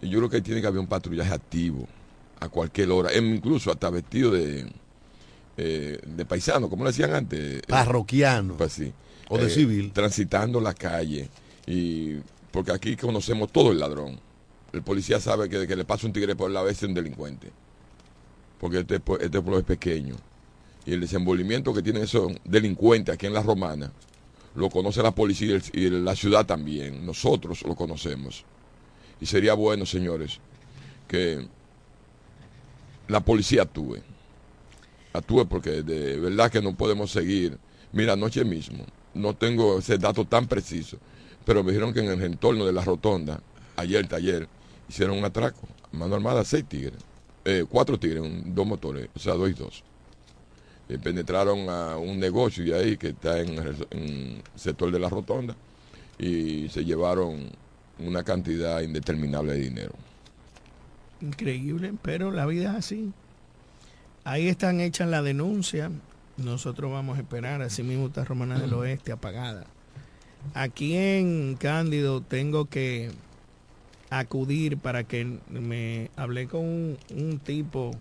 Y 0.01 0.09
yo 0.09 0.19
creo 0.19 0.31
que 0.31 0.41
tiene 0.41 0.63
que 0.63 0.67
haber 0.67 0.81
un 0.81 0.87
patrullaje 0.87 1.35
activo 1.35 1.87
a 2.41 2.49
cualquier 2.49 2.91
hora, 2.91 3.15
incluso 3.15 3.71
hasta 3.71 3.91
vestido 3.91 4.31
de, 4.31 4.67
eh, 5.59 6.01
de 6.07 6.25
paisano, 6.25 6.71
como 6.71 6.85
le 6.85 6.91
decían 6.93 7.13
antes. 7.13 7.61
Parroquiano. 7.69 8.55
pues 8.55 8.73
sí. 8.73 8.91
O 9.31 9.39
de 9.39 9.47
Eh, 9.47 9.51
civil. 9.51 9.93
Transitando 9.93 10.61
la 10.61 10.75
calle. 10.75 11.29
Y 11.67 12.17
porque 12.53 12.73
aquí 12.73 12.97
conocemos 12.97 13.51
todo 13.51 13.71
el 13.73 13.79
ladrón. 13.79 14.19
El 14.73 14.83
policía 14.83 15.19
sabe 15.21 15.49
que 15.49 15.59
de 15.59 15.67
que 15.67 15.77
le 15.77 15.85
pasa 15.85 16.07
un 16.07 16.13
tigre 16.13 16.37
por 16.37 16.51
la 16.51 16.63
vez 16.63 16.77
es 16.83 16.89
un 16.89 16.95
delincuente. 16.95 17.51
Porque 18.61 18.81
este, 18.81 18.97
este 18.97 19.41
pueblo 19.41 19.59
es 19.59 19.65
pequeño. 19.65 20.17
Y 20.85 20.93
el 20.93 21.01
desenvolvimiento 21.01 21.73
que 21.73 21.83
tienen 21.83 22.03
esos 22.03 22.33
delincuentes 22.45 23.15
aquí 23.15 23.27
en 23.27 23.33
la 23.35 23.43
Romana, 23.43 23.91
lo 24.55 24.69
conoce 24.69 25.03
la 25.03 25.15
policía 25.15 25.49
y, 25.49 25.53
el- 25.53 25.63
y 25.73 25.87
el- 25.87 26.05
la 26.05 26.15
ciudad 26.17 26.45
también. 26.45 27.07
Nosotros 27.07 27.63
lo 27.63 27.75
conocemos. 27.75 28.45
Y 29.21 29.27
sería 29.27 29.55
bueno, 29.55 29.87
señores, 29.87 30.39
que 31.09 31.47
la 33.09 33.21
policía 33.21 33.63
actúe. 33.63 33.99
Actúe 35.13 35.47
porque 35.47 35.83
de 35.83 36.19
verdad 36.19 36.51
que 36.51 36.63
no 36.63 36.75
podemos 36.75 37.11
seguir. 37.11 37.59
Mira, 37.93 38.13
anoche 38.13 38.45
mismo, 38.45 38.85
no 39.15 39.35
tengo 39.35 39.79
ese 39.79 39.99
dato 39.99 40.25
tan 40.25 40.47
preciso, 40.47 40.99
pero 41.45 41.65
me 41.65 41.73
dijeron 41.73 41.93
que 41.93 42.01
en 42.01 42.11
el 42.11 42.23
entorno 42.23 42.65
de 42.65 42.73
la 42.73 42.85
rotonda, 42.85 43.41
ayer, 43.77 44.07
taller, 44.07 44.49
hicieron 44.89 45.19
un 45.19 45.25
atraco. 45.25 45.67
Mano 45.93 46.15
armada, 46.15 46.45
seis 46.45 46.65
tigres. 46.69 47.01
Eh, 47.45 47.65
cuatro 47.69 47.99
tigres, 47.99 48.23
dos 48.47 48.67
motores, 48.67 49.09
o 49.15 49.19
sea, 49.19 49.35
dos 49.35 49.51
y 49.51 49.55
dos. 49.55 49.83
Eh, 50.89 50.99
penetraron 50.99 51.69
a 51.69 51.97
un 51.97 52.19
negocio 52.19 52.65
de 52.65 52.75
ahí 52.75 52.97
que 52.97 53.09
está 53.09 53.41
en 53.41 53.55
el, 53.55 53.87
en 53.91 54.03
el 54.03 54.43
sector 54.55 54.91
de 54.91 54.99
la 54.99 55.09
rotonda 55.09 55.57
y 56.19 56.69
se 56.69 56.85
llevaron 56.85 57.49
una 57.99 58.23
cantidad 58.23 58.81
indeterminable 58.83 59.55
de 59.55 59.61
dinero. 59.61 59.93
Increíble, 61.21 61.95
pero 62.03 62.31
la 62.31 62.47
vida 62.47 62.71
es 62.71 62.77
así. 62.77 63.13
Ahí 64.25 64.49
están 64.49 64.81
hechas 64.81 65.09
la 65.09 65.23
denuncia. 65.23 65.91
Nosotros 66.45 66.91
vamos 66.91 67.19
a 67.19 67.21
esperar. 67.21 67.63
Así 67.63 67.83
mismo 67.83 68.07
está 68.07 68.25
Romana 68.25 68.59
del 68.59 68.73
Oeste 68.75 69.13
apagada. 69.13 69.65
Aquí 70.55 70.97
en 70.97 71.57
Cándido 71.57 72.23
tengo 72.23 72.67
que 72.67 73.11
acudir 74.09 74.79
para 74.79 75.05
que 75.05 75.39
me 75.51 76.11
hablé 76.17 76.49
con 76.49 76.65
un, 76.65 76.99
un 77.15 77.39
tipo 77.39 77.93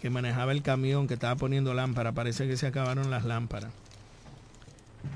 que 0.00 0.10
manejaba 0.10 0.52
el 0.52 0.62
camión 0.62 1.08
que 1.08 1.14
estaba 1.14 1.36
poniendo 1.36 1.74
lámpara. 1.74 2.12
Parece 2.12 2.46
que 2.46 2.56
se 2.56 2.66
acabaron 2.66 3.10
las 3.10 3.24
lámparas. 3.24 3.72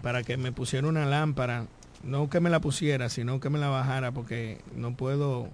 Para 0.02 0.22
que 0.22 0.36
me 0.36 0.52
pusiera 0.52 0.88
una 0.88 1.06
lámpara. 1.06 1.66
No 2.02 2.30
que 2.30 2.40
me 2.40 2.50
la 2.50 2.60
pusiera, 2.60 3.10
sino 3.10 3.40
que 3.40 3.50
me 3.50 3.58
la 3.58 3.68
bajara 3.68 4.10
porque 4.12 4.58
no 4.74 4.96
puedo 4.96 5.50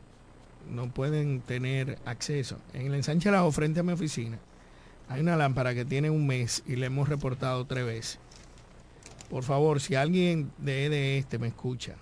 no 0.70 0.88
pueden 0.88 1.40
tener 1.40 1.98
acceso. 2.04 2.58
En 2.74 2.86
el 2.86 2.94
ensanche 2.94 3.30
Lajo, 3.30 3.50
frente 3.52 3.80
a 3.80 3.82
mi 3.82 3.92
oficina, 3.92 4.38
hay 5.08 5.20
una 5.20 5.36
lámpara 5.36 5.74
que 5.74 5.84
tiene 5.84 6.10
un 6.10 6.26
mes 6.26 6.62
y 6.66 6.76
le 6.76 6.86
hemos 6.86 7.08
reportado 7.08 7.64
tres 7.64 7.86
veces. 7.86 8.18
Por 9.30 9.42
favor, 9.42 9.80
si 9.80 9.94
alguien 9.94 10.50
de, 10.58 10.88
de 10.88 11.18
este 11.18 11.38
me 11.38 11.48
escucha, 11.48 11.96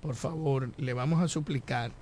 por 0.00 0.14
favor, 0.16 0.70
le 0.78 0.92
vamos 0.94 1.22
a 1.22 1.28
suplicar 1.28 1.92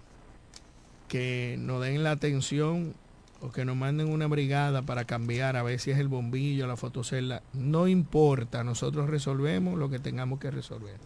que 1.09 1.57
nos 1.59 1.83
den 1.83 2.03
la 2.03 2.13
atención 2.13 2.95
o 3.41 3.51
que 3.51 3.65
nos 3.65 3.77
manden 3.77 4.09
una 4.09 4.27
brigada 4.27 4.83
para 4.83 5.05
cambiar 5.05 5.57
a 5.57 5.63
ver 5.63 5.81
si 5.81 5.91
es 5.91 5.99
el 5.99 6.09
bombillo, 6.09 6.67
la 6.67 6.77
fotocelda. 6.77 7.43
No 7.53 7.89
importa, 7.89 8.65
nosotros 8.65 9.09
resolvemos 9.09 9.79
lo 9.79 9.91
que 9.91 9.99
tengamos 9.99 10.41
que 10.41 10.51
resolver. 10.51 10.97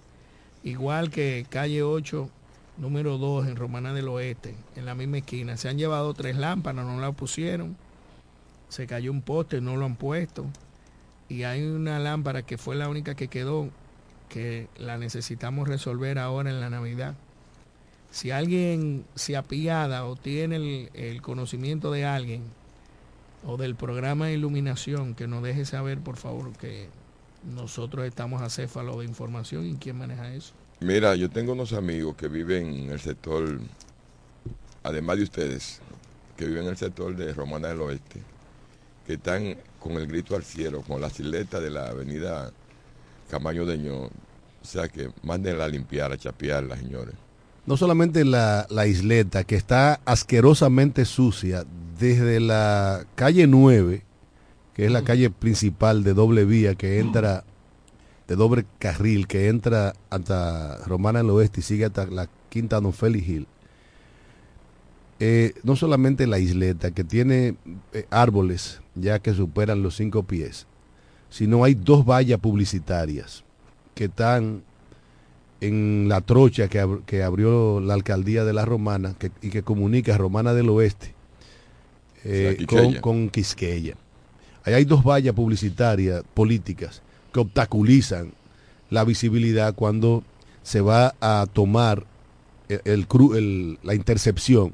Igual 0.62 1.10
que 1.10 1.46
calle 1.48 1.82
8 1.82 2.28
número 2.78 3.18
2 3.18 3.48
en 3.48 3.56
Romana 3.56 3.92
del 3.92 4.08
Oeste, 4.08 4.54
en 4.76 4.84
la 4.84 4.94
misma 4.94 5.18
esquina. 5.18 5.56
Se 5.56 5.68
han 5.68 5.78
llevado 5.78 6.14
tres 6.14 6.36
lámparas, 6.36 6.84
no 6.84 7.00
la 7.00 7.12
pusieron. 7.12 7.76
Se 8.68 8.86
cayó 8.86 9.10
un 9.10 9.22
poste, 9.22 9.60
no 9.60 9.76
lo 9.76 9.86
han 9.86 9.96
puesto. 9.96 10.46
Y 11.28 11.44
hay 11.44 11.62
una 11.62 11.98
lámpara 11.98 12.42
que 12.42 12.58
fue 12.58 12.76
la 12.76 12.88
única 12.88 13.14
que 13.14 13.28
quedó, 13.28 13.70
que 14.28 14.68
la 14.76 14.98
necesitamos 14.98 15.68
resolver 15.68 16.18
ahora 16.18 16.50
en 16.50 16.60
la 16.60 16.70
Navidad. 16.70 17.14
Si 18.10 18.30
alguien 18.30 19.04
se 19.14 19.36
apiada 19.36 20.04
o 20.06 20.16
tiene 20.16 20.88
el, 20.94 21.22
conocimiento 21.22 21.90
de 21.90 22.04
alguien 22.04 22.42
o 23.44 23.56
del 23.56 23.74
programa 23.74 24.26
de 24.26 24.34
iluminación, 24.34 25.14
que 25.14 25.26
nos 25.26 25.42
deje 25.42 25.64
saber, 25.64 25.98
por 25.98 26.16
favor, 26.16 26.52
que 26.56 26.88
nosotros 27.54 28.06
estamos 28.06 28.42
acéfalos 28.42 28.98
de 28.98 29.04
información 29.04 29.66
y 29.66 29.74
quién 29.74 29.98
maneja 29.98 30.32
eso. 30.32 30.54
Mira, 30.80 31.14
yo 31.16 31.30
tengo 31.30 31.52
unos 31.52 31.72
amigos 31.72 32.14
que 32.16 32.28
viven 32.28 32.74
en 32.74 32.90
el 32.90 33.00
sector, 33.00 33.60
además 34.82 35.16
de 35.16 35.22
ustedes, 35.24 35.80
que 36.36 36.46
viven 36.46 36.64
en 36.64 36.70
el 36.70 36.76
sector 36.76 37.16
de 37.16 37.32
Romana 37.32 37.68
del 37.68 37.80
Oeste, 37.80 38.20
que 39.06 39.14
están 39.14 39.56
con 39.78 39.92
el 39.92 40.06
grito 40.06 40.34
al 40.34 40.44
cielo, 40.44 40.82
con 40.82 41.00
la 41.00 41.10
sileta 41.10 41.60
de 41.60 41.70
la 41.70 41.88
avenida 41.88 42.52
Camaño 43.30 43.66
de 43.66 43.78
Ño. 43.78 44.04
O 44.04 44.10
sea 44.66 44.88
que 44.88 45.10
mándenla 45.22 45.64
a 45.64 45.68
limpiar, 45.68 46.12
a 46.12 46.16
chapearla, 46.16 46.76
señores. 46.76 47.14
No 47.66 47.76
solamente 47.76 48.24
la, 48.24 48.66
la 48.70 48.86
isleta, 48.86 49.44
que 49.44 49.56
está 49.56 50.00
asquerosamente 50.04 51.04
sucia, 51.04 51.64
desde 51.98 52.40
la 52.40 53.06
calle 53.14 53.46
9, 53.46 54.02
que 54.74 54.86
es 54.86 54.90
la 54.90 55.02
calle 55.02 55.30
principal 55.30 56.02
de 56.02 56.14
doble 56.14 56.44
vía 56.44 56.74
que 56.74 56.98
entra, 56.98 57.44
de 58.26 58.36
doble 58.36 58.66
carril, 58.78 59.26
que 59.26 59.48
entra 59.48 59.94
hasta 60.10 60.78
Romana 60.86 61.20
del 61.20 61.30
Oeste 61.30 61.60
y 61.60 61.62
sigue 61.62 61.84
hasta 61.84 62.06
la 62.06 62.28
quinta 62.48 62.80
Don 62.80 62.92
Félix 62.92 63.28
Hill. 63.28 63.46
Eh, 65.20 65.54
no 65.62 65.76
solamente 65.76 66.26
la 66.26 66.38
isleta, 66.38 66.90
que 66.90 67.04
tiene 67.04 67.54
eh, 67.92 68.06
árboles 68.10 68.80
ya 68.94 69.20
que 69.20 69.32
superan 69.32 69.82
los 69.82 69.96
cinco 69.96 70.24
pies, 70.24 70.66
sino 71.30 71.64
hay 71.64 71.74
dos 71.74 72.04
vallas 72.04 72.40
publicitarias 72.40 73.44
que 73.94 74.04
están 74.06 74.62
en 75.60 76.08
la 76.08 76.20
trocha 76.20 76.68
que, 76.68 76.82
ab- 76.82 77.04
que 77.06 77.22
abrió 77.22 77.80
la 77.80 77.94
alcaldía 77.94 78.44
de 78.44 78.52
la 78.52 78.64
Romana 78.64 79.14
que- 79.18 79.30
y 79.40 79.50
que 79.50 79.62
comunica 79.62 80.18
Romana 80.18 80.52
del 80.52 80.68
Oeste 80.68 81.14
eh, 82.24 82.56
O 82.56 82.58
sea, 82.58 82.66
con, 82.66 82.78
Quisqueya. 82.80 83.00
con 83.00 83.28
Quisqueya. 83.30 83.94
Ahí 84.64 84.74
hay 84.74 84.84
dos 84.84 85.04
vallas 85.04 85.34
publicitarias 85.34 86.22
políticas 86.34 87.02
que 87.32 87.40
obstaculizan 87.40 88.32
la 88.90 89.04
visibilidad 89.04 89.74
cuando 89.74 90.24
se 90.62 90.80
va 90.80 91.14
a 91.20 91.46
tomar 91.52 92.04
el, 92.68 92.80
el 92.84 93.08
cru- 93.08 93.36
el- 93.36 93.78
la 93.82 93.94
intercepción. 93.94 94.72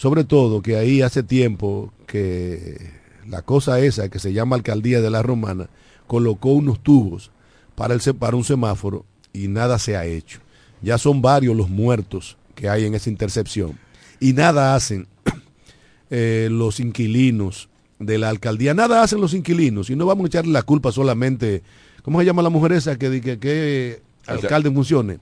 Sobre 0.00 0.24
todo 0.24 0.62
que 0.62 0.76
ahí 0.76 1.02
hace 1.02 1.22
tiempo 1.22 1.92
que 2.06 2.90
la 3.28 3.42
cosa 3.42 3.80
esa 3.80 4.08
que 4.08 4.18
se 4.18 4.32
llama 4.32 4.56
Alcaldía 4.56 5.02
de 5.02 5.10
la 5.10 5.22
Romana 5.22 5.68
colocó 6.06 6.52
unos 6.52 6.82
tubos 6.82 7.30
para, 7.74 7.92
el, 7.92 8.00
para 8.14 8.34
un 8.34 8.42
semáforo 8.42 9.04
y 9.34 9.48
nada 9.48 9.78
se 9.78 9.98
ha 9.98 10.06
hecho. 10.06 10.40
Ya 10.80 10.96
son 10.96 11.20
varios 11.20 11.54
los 11.54 11.68
muertos 11.68 12.38
que 12.54 12.70
hay 12.70 12.86
en 12.86 12.94
esa 12.94 13.10
intercepción 13.10 13.78
y 14.20 14.32
nada 14.32 14.74
hacen 14.74 15.06
eh, 16.10 16.48
los 16.50 16.80
inquilinos 16.80 17.68
de 17.98 18.16
la 18.16 18.30
alcaldía, 18.30 18.72
nada 18.72 19.02
hacen 19.02 19.20
los 19.20 19.34
inquilinos 19.34 19.90
y 19.90 19.96
no 19.96 20.06
vamos 20.06 20.24
a 20.24 20.28
echarle 20.28 20.52
la 20.52 20.62
culpa 20.62 20.92
solamente, 20.92 21.62
¿cómo 22.02 22.20
se 22.20 22.24
llama 22.24 22.40
la 22.40 22.48
mujer 22.48 22.72
esa 22.72 22.96
que 22.96 23.10
dice 23.10 23.38
que 23.38 24.00
alcalde 24.26 24.70
funcione? 24.70 25.18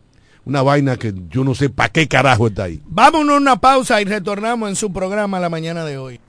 una 0.49 0.63
vaina 0.63 0.97
que 0.97 1.13
yo 1.29 1.45
no 1.45 1.55
sé 1.55 1.69
para 1.69 1.91
qué 1.91 2.09
carajo 2.09 2.47
está 2.47 2.65
ahí. 2.65 2.81
Vámonos 2.87 3.35
a 3.35 3.39
una 3.39 3.57
pausa 3.57 4.01
y 4.01 4.05
retornamos 4.07 4.71
en 4.71 4.77
su 4.77 4.91
programa 4.91 5.39
la 5.39 5.51
mañana 5.51 5.85
de 5.85 5.99
hoy. 5.99 6.21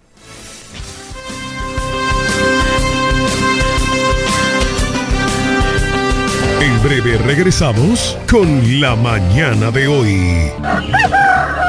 En 6.62 6.84
breve 6.84 7.18
regresamos 7.20 8.18
con 8.30 8.82
la 8.82 8.98
mañana 8.98 9.72
de 9.72 9.88
hoy. 9.88 11.69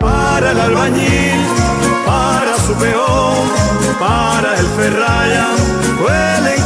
Para 0.00 0.50
el 0.50 0.58
albañil, 0.58 1.59
peón 2.74 3.48
para 3.98 4.56
el 4.58 4.66
Ferraya, 4.66 5.48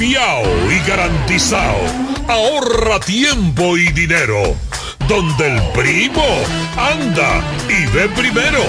Fiao 0.00 0.42
y 0.72 0.88
garantizado. 0.88 1.76
Ahorra 2.26 2.98
tiempo 3.00 3.76
y 3.76 3.92
dinero 3.92 4.56
donde 5.06 5.46
el 5.46 5.60
primo 5.72 6.24
anda 6.74 7.42
y 7.68 7.84
ve 7.94 8.08
primero. 8.08 8.62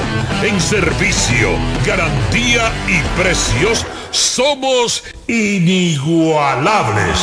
En 0.43 0.59
servicio, 0.59 1.51
garantía 1.85 2.69
y 2.85 3.01
precios 3.17 3.85
somos 4.11 5.05
inigualables. 5.25 7.17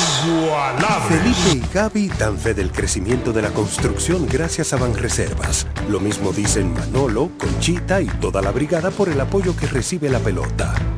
Felipe 1.06 1.66
y 1.66 1.74
Gaby 1.74 2.08
dan 2.18 2.38
fe 2.38 2.54
del 2.54 2.72
crecimiento 2.72 3.34
de 3.34 3.42
la 3.42 3.50
construcción 3.50 4.26
gracias 4.26 4.72
a 4.72 4.78
Banreservas. 4.78 5.66
Lo 5.90 6.00
mismo 6.00 6.32
dicen 6.32 6.72
Manolo, 6.72 7.30
Conchita 7.36 8.00
y 8.00 8.06
toda 8.06 8.40
la 8.40 8.52
brigada 8.52 8.90
por 8.90 9.10
el 9.10 9.20
apoyo 9.20 9.54
que 9.54 9.66
recibe 9.66 10.08
la 10.08 10.20
pelota. 10.20 10.97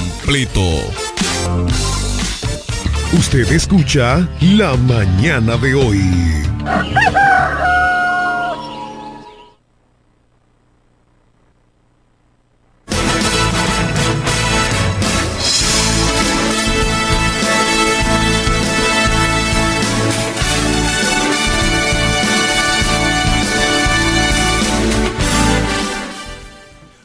completo. 0.01 0.61
Usted 3.17 3.51
escucha 3.51 4.27
La 4.41 4.75
mañana 4.77 5.57
de 5.57 5.75
hoy. 5.75 6.01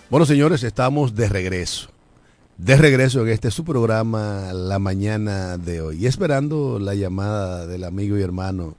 Bueno, 0.08 0.24
señores, 0.24 0.62
estamos 0.62 1.14
de 1.14 1.28
regreso. 1.28 1.95
De 2.58 2.74
regreso 2.74 3.20
en 3.20 3.28
este 3.28 3.50
su 3.50 3.64
programa 3.64 4.50
La 4.54 4.78
mañana 4.78 5.58
de 5.58 5.82
hoy. 5.82 6.06
Esperando 6.06 6.78
la 6.78 6.94
llamada 6.94 7.66
del 7.66 7.84
amigo 7.84 8.16
y 8.16 8.22
hermano 8.22 8.76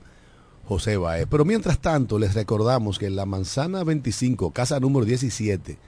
José 0.64 0.96
Baez. 0.96 1.28
Pero 1.30 1.44
mientras 1.44 1.78
tanto, 1.78 2.18
les 2.18 2.34
recordamos 2.34 2.98
que 2.98 3.06
en 3.06 3.14
la 3.14 3.24
manzana 3.24 3.84
25, 3.84 4.50
casa 4.50 4.80
número 4.80 5.06
17, 5.06 5.78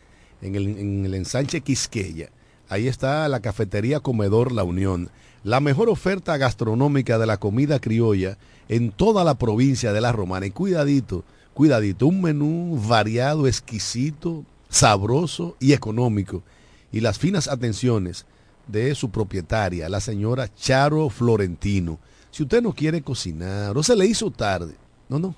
en 0.41 0.55
el, 0.55 0.79
en 0.79 1.05
el 1.05 1.15
ensanche 1.15 1.63
Quisqueya, 1.63 2.29
ahí 2.69 2.87
está 2.87 3.29
la 3.29 3.41
cafetería 3.41 3.99
Comedor 3.99 4.53
La 4.53 4.63
Unión. 4.63 5.11
La 5.43 5.59
mejor 5.59 5.89
oferta 5.89 6.37
gastronómica 6.37 7.19
de 7.19 7.27
la 7.27 7.39
comida 7.39 7.81
criolla 7.81 8.39
en 8.69 8.93
toda 8.93 9.25
la 9.25 9.35
provincia 9.35 9.93
de 9.93 10.01
La 10.01 10.13
Romana. 10.13 10.47
Y 10.47 10.53
cuidadito, 10.53 11.25
cuidadito, 11.55 12.07
un 12.07 12.23
menú 12.23 12.81
variado, 12.87 13.49
exquisito, 13.49 14.45
sabroso 14.69 15.57
y 15.59 15.73
económico. 15.73 16.45
Y 16.93 17.01
las 17.01 17.19
finas 17.19 17.49
atenciones 17.49 18.27
de 18.67 18.95
su 18.95 19.11
propietaria, 19.11 19.89
la 19.89 20.01
señora 20.01 20.53
Charo 20.55 21.09
Florentino. 21.09 21.99
Si 22.31 22.43
usted 22.43 22.63
no 22.63 22.73
quiere 22.73 23.03
cocinar 23.03 23.77
o 23.77 23.83
se 23.83 23.97
le 23.97 24.07
hizo 24.07 24.31
tarde, 24.31 24.75
no, 25.09 25.19
no, 25.19 25.35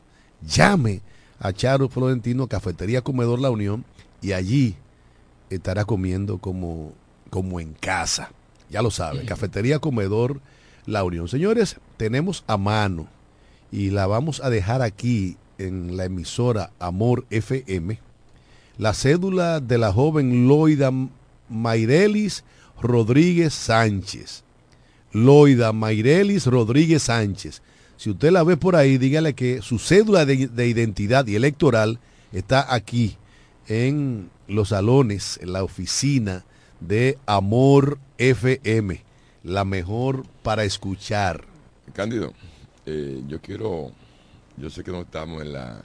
llame 0.47 1.01
a 1.39 1.53
Charo 1.53 1.89
Florentino, 1.89 2.47
Cafetería 2.47 3.03
Comedor 3.03 3.41
La 3.41 3.51
Unión, 3.51 3.85
y 4.21 4.33
allí 4.33 4.77
estará 5.51 5.85
comiendo 5.85 6.39
como, 6.39 6.93
como 7.31 7.61
en 7.61 7.73
casa. 7.75 8.31
Ya 8.71 8.83
lo 8.83 8.91
sabe, 8.91 9.25
Cafetería 9.25 9.79
Comedor 9.79 10.41
La 10.87 11.05
Unión. 11.05 11.29
Señores, 11.29 11.77
tenemos 11.97 12.45
a 12.47 12.57
mano 12.57 13.09
y 13.71 13.91
la 13.91 14.07
vamos 14.07 14.41
a 14.43 14.51
dejar 14.51 14.83
aquí 14.83 15.37
en 15.59 15.97
la 15.97 16.05
emisora 16.05 16.71
Amor 16.79 17.27
FM 17.31 17.99
la 18.79 18.95
cédula 18.95 19.61
de 19.61 19.79
la 19.79 19.93
joven 19.93 20.49
Loida 20.49 20.91
Mairelis 21.53 22.45
Rodríguez 22.81 23.55
Sánchez. 23.55 24.43
Loida 25.13 25.73
Mairelis 25.73 26.47
Rodríguez 26.47 27.05
Sánchez. 27.05 27.63
Si 27.97 28.11
usted 28.11 28.31
la 28.33 28.43
ve 28.43 28.57
por 28.57 28.75
ahí, 28.75 28.99
dígale 28.99 29.35
que 29.35 29.63
su 29.63 29.79
cédula 29.79 30.25
de, 30.25 30.49
de 30.49 30.67
identidad 30.67 31.27
y 31.27 31.37
electoral 31.37 32.01
está 32.33 32.75
aquí 32.75 33.17
en 33.69 34.31
los 34.49 34.71
salones, 34.71 35.39
en 35.43 35.53
la 35.53 35.63
oficina 35.63 36.45
de 36.81 37.19
Amor 37.27 37.99
FM, 38.19 39.03
la 39.45 39.65
mejor 39.65 40.25
para 40.43 40.65
escuchar. 40.65 41.45
Cándido, 41.93 42.33
eh, 42.87 43.23
yo 43.29 43.41
quiero, 43.41 43.93
yo 44.57 44.71
sé 44.71 44.83
que 44.83 44.91
no 44.91 45.03
estamos 45.03 45.43
en 45.43 45.53
la 45.53 45.83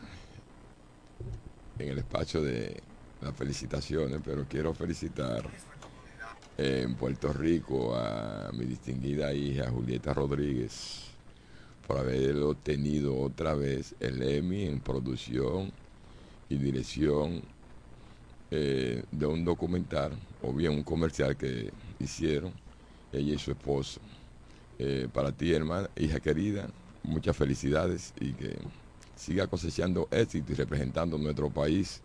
en 1.80 1.90
el 1.90 2.00
espacio 2.00 2.42
de 2.42 2.82
las 3.22 3.36
felicitaciones, 3.36 4.22
pero 4.24 4.46
quiero 4.48 4.74
felicitar 4.74 5.44
eh, 6.58 6.82
en 6.84 6.96
Puerto 6.96 7.34
Rico 7.34 7.96
a 7.96 8.52
mi 8.54 8.66
distinguida 8.66 9.34
hija 9.34 9.70
Julieta 9.70 10.14
Rodríguez 10.14 11.06
por 11.88 11.98
haber 12.00 12.36
obtenido 12.38 13.18
otra 13.18 13.56
vez 13.56 13.96
el 14.00 14.22
Emmy 14.22 14.66
en 14.66 14.80
producción 14.80 15.72
y 16.50 16.58
dirección 16.58 17.42
eh, 18.52 19.04
de 19.12 19.26
un 19.26 19.44
documental 19.46 20.12
o 20.42 20.54
bien 20.54 20.74
un 20.74 20.84
comercial 20.84 21.36
que 21.38 21.72
hicieron 22.00 22.52
ella 23.12 23.34
y 23.34 23.40
su 23.40 23.52
esposo. 23.52 24.00
Eh, 24.80 25.08
para 25.12 25.32
ti, 25.32 25.54
hermana, 25.54 25.90
hija 25.96 26.20
querida, 26.20 26.70
muchas 27.04 27.36
felicidades 27.36 28.14
y 28.20 28.34
que 28.34 28.58
siga 29.16 29.48
cosechando 29.48 30.08
éxito 30.12 30.52
y 30.52 30.56
representando 30.56 31.18
nuestro 31.18 31.50
país 31.50 32.02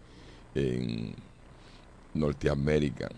en 0.55 1.15
Norteamérica. 2.15 3.09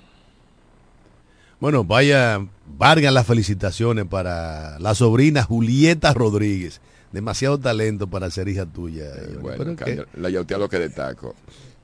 Bueno, 1.60 1.84
vaya, 1.84 2.46
valgan 2.76 3.14
las 3.14 3.26
felicitaciones 3.26 4.04
para 4.06 4.78
la 4.80 4.94
sobrina 4.94 5.42
Julieta 5.42 6.12
Rodríguez. 6.12 6.80
Demasiado 7.12 7.58
talento 7.58 8.08
para 8.08 8.28
ser 8.30 8.48
hija 8.48 8.66
tuya. 8.66 9.06
Eh, 9.06 9.38
bueno, 9.40 9.76
Pero 9.82 10.04
la 10.16 10.30
yautea 10.30 10.58
lo 10.58 10.68
que 10.68 10.78
destaco. 10.78 11.34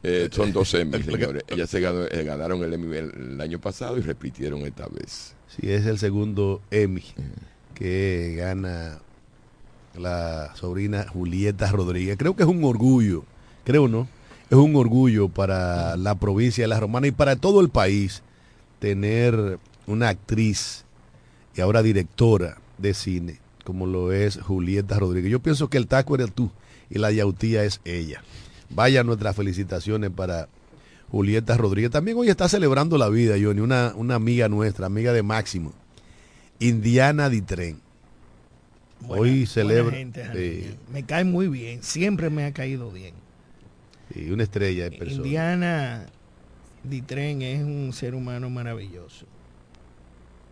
Eh, 0.03 0.29
son 0.33 0.53
dos 0.53 0.75
Emmy, 0.75 1.03
señores. 1.03 1.45
Ellas 1.49 1.71
se 1.71 1.81
ganó- 1.81 2.07
eh, 2.11 2.25
ganaron 2.25 2.63
el 2.65 2.75
Emmy 2.75 2.97
el, 2.97 3.11
el 3.35 3.41
año 3.41 3.61
pasado 3.61 3.97
y 3.97 4.01
repitieron 4.01 4.61
esta 4.63 4.87
vez. 4.89 5.35
Sí, 5.49 5.71
es 5.71 5.87
el 5.87 5.99
segundo 5.99 6.61
Emmy 6.71 7.05
que 7.75 8.35
gana 8.37 8.99
la 9.97 10.55
sobrina 10.57 11.07
Julieta 11.09 11.71
Rodríguez. 11.71 12.17
Creo 12.19 12.37
que 12.37 12.43
es 12.43 12.49
un 12.49 12.63
orgullo, 12.65 13.25
creo 13.65 13.89
no, 13.89 14.09
es 14.51 14.57
un 14.57 14.75
orgullo 14.77 15.29
para 15.29 15.97
la 15.97 16.15
provincia 16.17 16.65
de 16.65 16.69
La 16.69 16.81
Romana 16.81 17.07
y 17.07 17.13
para 17.13 17.37
todo 17.37 17.61
el 17.61 17.69
país 17.71 18.23
tener 18.81 19.59
una 19.87 20.09
actriz 20.09 20.85
y 21.57 21.61
ahora 21.61 21.83
directora 21.83 22.59
de 22.79 22.95
cine 22.95 23.39
como 23.65 23.87
lo 23.87 24.11
es 24.13 24.39
Julieta 24.41 24.99
Rodríguez. 24.99 25.31
Yo 25.31 25.41
pienso 25.41 25.69
que 25.69 25.77
el 25.79 25.87
taco 25.87 26.15
eres 26.17 26.33
tú 26.33 26.51
y 26.89 26.99
la 26.99 27.13
yautía 27.13 27.63
es 27.65 27.81
ella. 27.85 28.23
Vaya 28.71 29.05
nuestras 29.05 29.37
felicitaciones 29.37 30.11
para 30.11 30.49
Julieta 31.13 31.57
Rodríguez. 31.57 31.91
También 31.91 32.17
hoy 32.17 32.29
está 32.31 32.49
celebrando 32.49 32.99
la 32.99 33.09
vida, 33.09 33.35
Johnny, 33.41 33.61
una, 33.61 33.93
una 33.97 34.15
amiga 34.17 34.49
nuestra, 34.49 34.87
amiga 34.87 35.13
de 35.13 35.23
Máximo, 35.23 35.73
Indiana 36.59 37.29
Ditren. 37.29 37.79
Buena- 39.01 39.23
Hoy 39.23 39.47
celebra 39.47 39.97
gente. 39.97 40.75
Me 40.93 41.05
cae 41.05 41.25
muy 41.25 41.47
bien, 41.49 41.83
siempre 41.83 42.29
me 42.31 42.45
ha 42.45 42.53
caído 42.53 42.91
bien. 42.91 43.15
Sí, 44.13 44.31
una 44.31 44.43
estrella 44.43 44.91
de 44.91 44.99
persona. 44.99 45.25
Indiana 45.25 46.07
Ditren 46.83 47.43
es 47.43 47.63
un 47.63 47.93
ser 47.93 48.15
humano 48.15 48.49
maravilloso. 48.49 49.27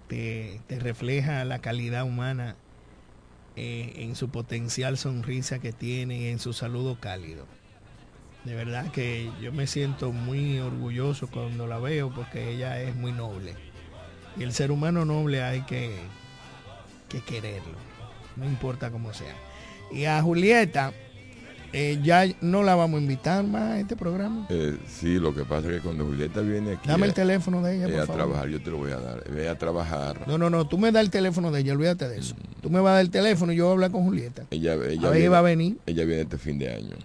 Te, 0.08 0.60
refleja 0.68 1.44
la 1.44 1.60
calidad 1.60 2.04
humana 2.04 2.56
eh, 3.56 3.94
en 3.96 4.14
su 4.14 4.28
potencial 4.28 4.98
sonrisa 4.98 5.58
que 5.58 5.72
tiene 5.72 6.18
y 6.18 6.26
en 6.26 6.38
su 6.38 6.52
saludo 6.52 6.98
cálido. 7.00 7.46
De 8.44 8.54
verdad 8.54 8.90
que 8.92 9.30
yo 9.42 9.52
me 9.52 9.66
siento 9.66 10.12
muy 10.12 10.58
orgulloso 10.58 11.28
cuando 11.28 11.66
la 11.66 11.78
veo 11.78 12.12
porque 12.14 12.50
ella 12.50 12.80
es 12.80 12.94
muy 12.94 13.12
noble. 13.12 13.54
Y 14.38 14.42
el 14.42 14.52
ser 14.52 14.70
humano 14.70 15.04
noble 15.04 15.42
hay 15.42 15.62
que 15.62 15.96
quererlo, 17.26 17.76
no 18.36 18.44
importa 18.44 18.90
cómo 18.90 19.12
sea. 19.12 19.34
Y 19.90 20.04
a 20.04 20.22
Julieta, 20.22 20.92
eh, 21.72 21.98
ya 22.02 22.24
no 22.40 22.62
la 22.62 22.74
vamos 22.74 22.98
a 22.98 23.02
invitar 23.02 23.44
más 23.44 23.62
a 23.62 23.80
este 23.80 23.96
programa. 23.96 24.46
Eh, 24.48 24.76
sí, 24.86 25.18
lo 25.18 25.34
que 25.34 25.44
pasa 25.44 25.68
es 25.68 25.76
que 25.76 25.80
cuando 25.80 26.04
Julieta 26.06 26.40
viene 26.40 26.72
aquí 26.72 26.88
Dame 26.88 27.06
el 27.06 27.14
teléfono 27.14 27.62
de 27.62 27.76
ella, 27.76 27.86
eh, 27.86 27.90
por 27.90 28.00
a 28.00 28.06
favor. 28.06 28.16
trabajar, 28.16 28.48
yo 28.48 28.62
te 28.62 28.70
lo 28.70 28.78
voy 28.78 28.92
a 28.92 28.98
dar. 28.98 29.30
Ve 29.30 29.48
a 29.48 29.58
trabajar. 29.58 30.26
No, 30.26 30.38
no, 30.38 30.48
no, 30.50 30.66
tú 30.66 30.78
me 30.78 30.90
das 30.92 31.02
el 31.02 31.10
teléfono 31.10 31.50
de 31.50 31.60
ella, 31.60 31.72
olvídate 31.72 32.08
de 32.08 32.18
eso. 32.18 32.34
Tú 32.60 32.70
me 32.70 32.80
vas 32.80 32.90
a 32.90 32.94
dar 32.94 33.02
el 33.02 33.10
teléfono 33.10 33.52
y 33.52 33.56
yo 33.56 33.64
voy 33.64 33.70
a 33.70 33.74
hablar 33.74 33.90
con 33.90 34.04
Julieta. 34.04 34.44
Ella, 34.50 34.74
ella, 34.74 35.08
a 35.08 35.10
ver, 35.10 35.32
va 35.32 35.38
a 35.38 35.42
venir. 35.42 35.78
ella 35.86 36.04
viene 36.04 36.22
este 36.22 36.38
fin 36.38 36.58
de 36.58 36.72
año. 36.72 36.96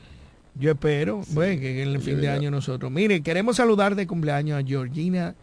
Yo 0.55 0.71
espero, 0.71 1.21
bueno, 1.29 1.59
que 1.59 1.81
en 1.81 1.89
el 1.89 1.99
fin 1.99 2.21
de 2.21 2.29
año 2.29 2.51
nosotros. 2.51 2.91
Mire, 2.91 3.21
queremos 3.21 3.55
saludar 3.57 3.95
de 3.95 4.05
cumpleaños 4.05 4.61
a 4.61 4.65
Georgina 4.65 5.35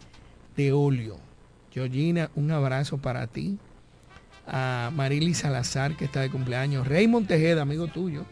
de 0.56 0.72
Olio. 0.72 1.16
Georgina, 1.72 2.30
un 2.36 2.50
abrazo 2.52 2.98
para 2.98 3.26
ti. 3.26 3.58
A 4.46 4.90
Marily 4.94 5.34
Salazar, 5.34 5.96
que 5.96 6.04
está 6.04 6.20
de 6.20 6.30
cumpleaños. 6.30 6.86
Raymond 6.86 7.26
Tejeda, 7.26 7.62
amigo 7.62 7.86
tuyo, 7.88 8.24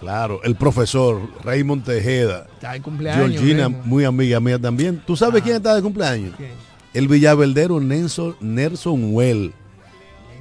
Claro, 0.00 0.40
el 0.44 0.54
profesor 0.56 1.20
Raymond 1.44 1.84
Tejeda. 1.84 2.46
está 2.54 2.72
de 2.72 2.80
cumpleaños. 2.80 3.30
Georgina, 3.32 3.64
Raymond. 3.64 3.84
muy 3.86 4.04
amiga 4.04 4.40
mía 4.40 4.58
también. 4.58 5.02
¿Tú 5.06 5.14
sabes 5.14 5.40
Ah. 5.40 5.44
quién 5.44 5.56
está 5.56 5.74
de 5.76 5.82
cumpleaños? 5.82 6.34
¿Quién? 6.36 6.52
El 6.94 7.06
villaverdero 7.06 7.78
Nelson, 7.80 8.34
Nelson 8.40 9.14
Well, 9.14 9.52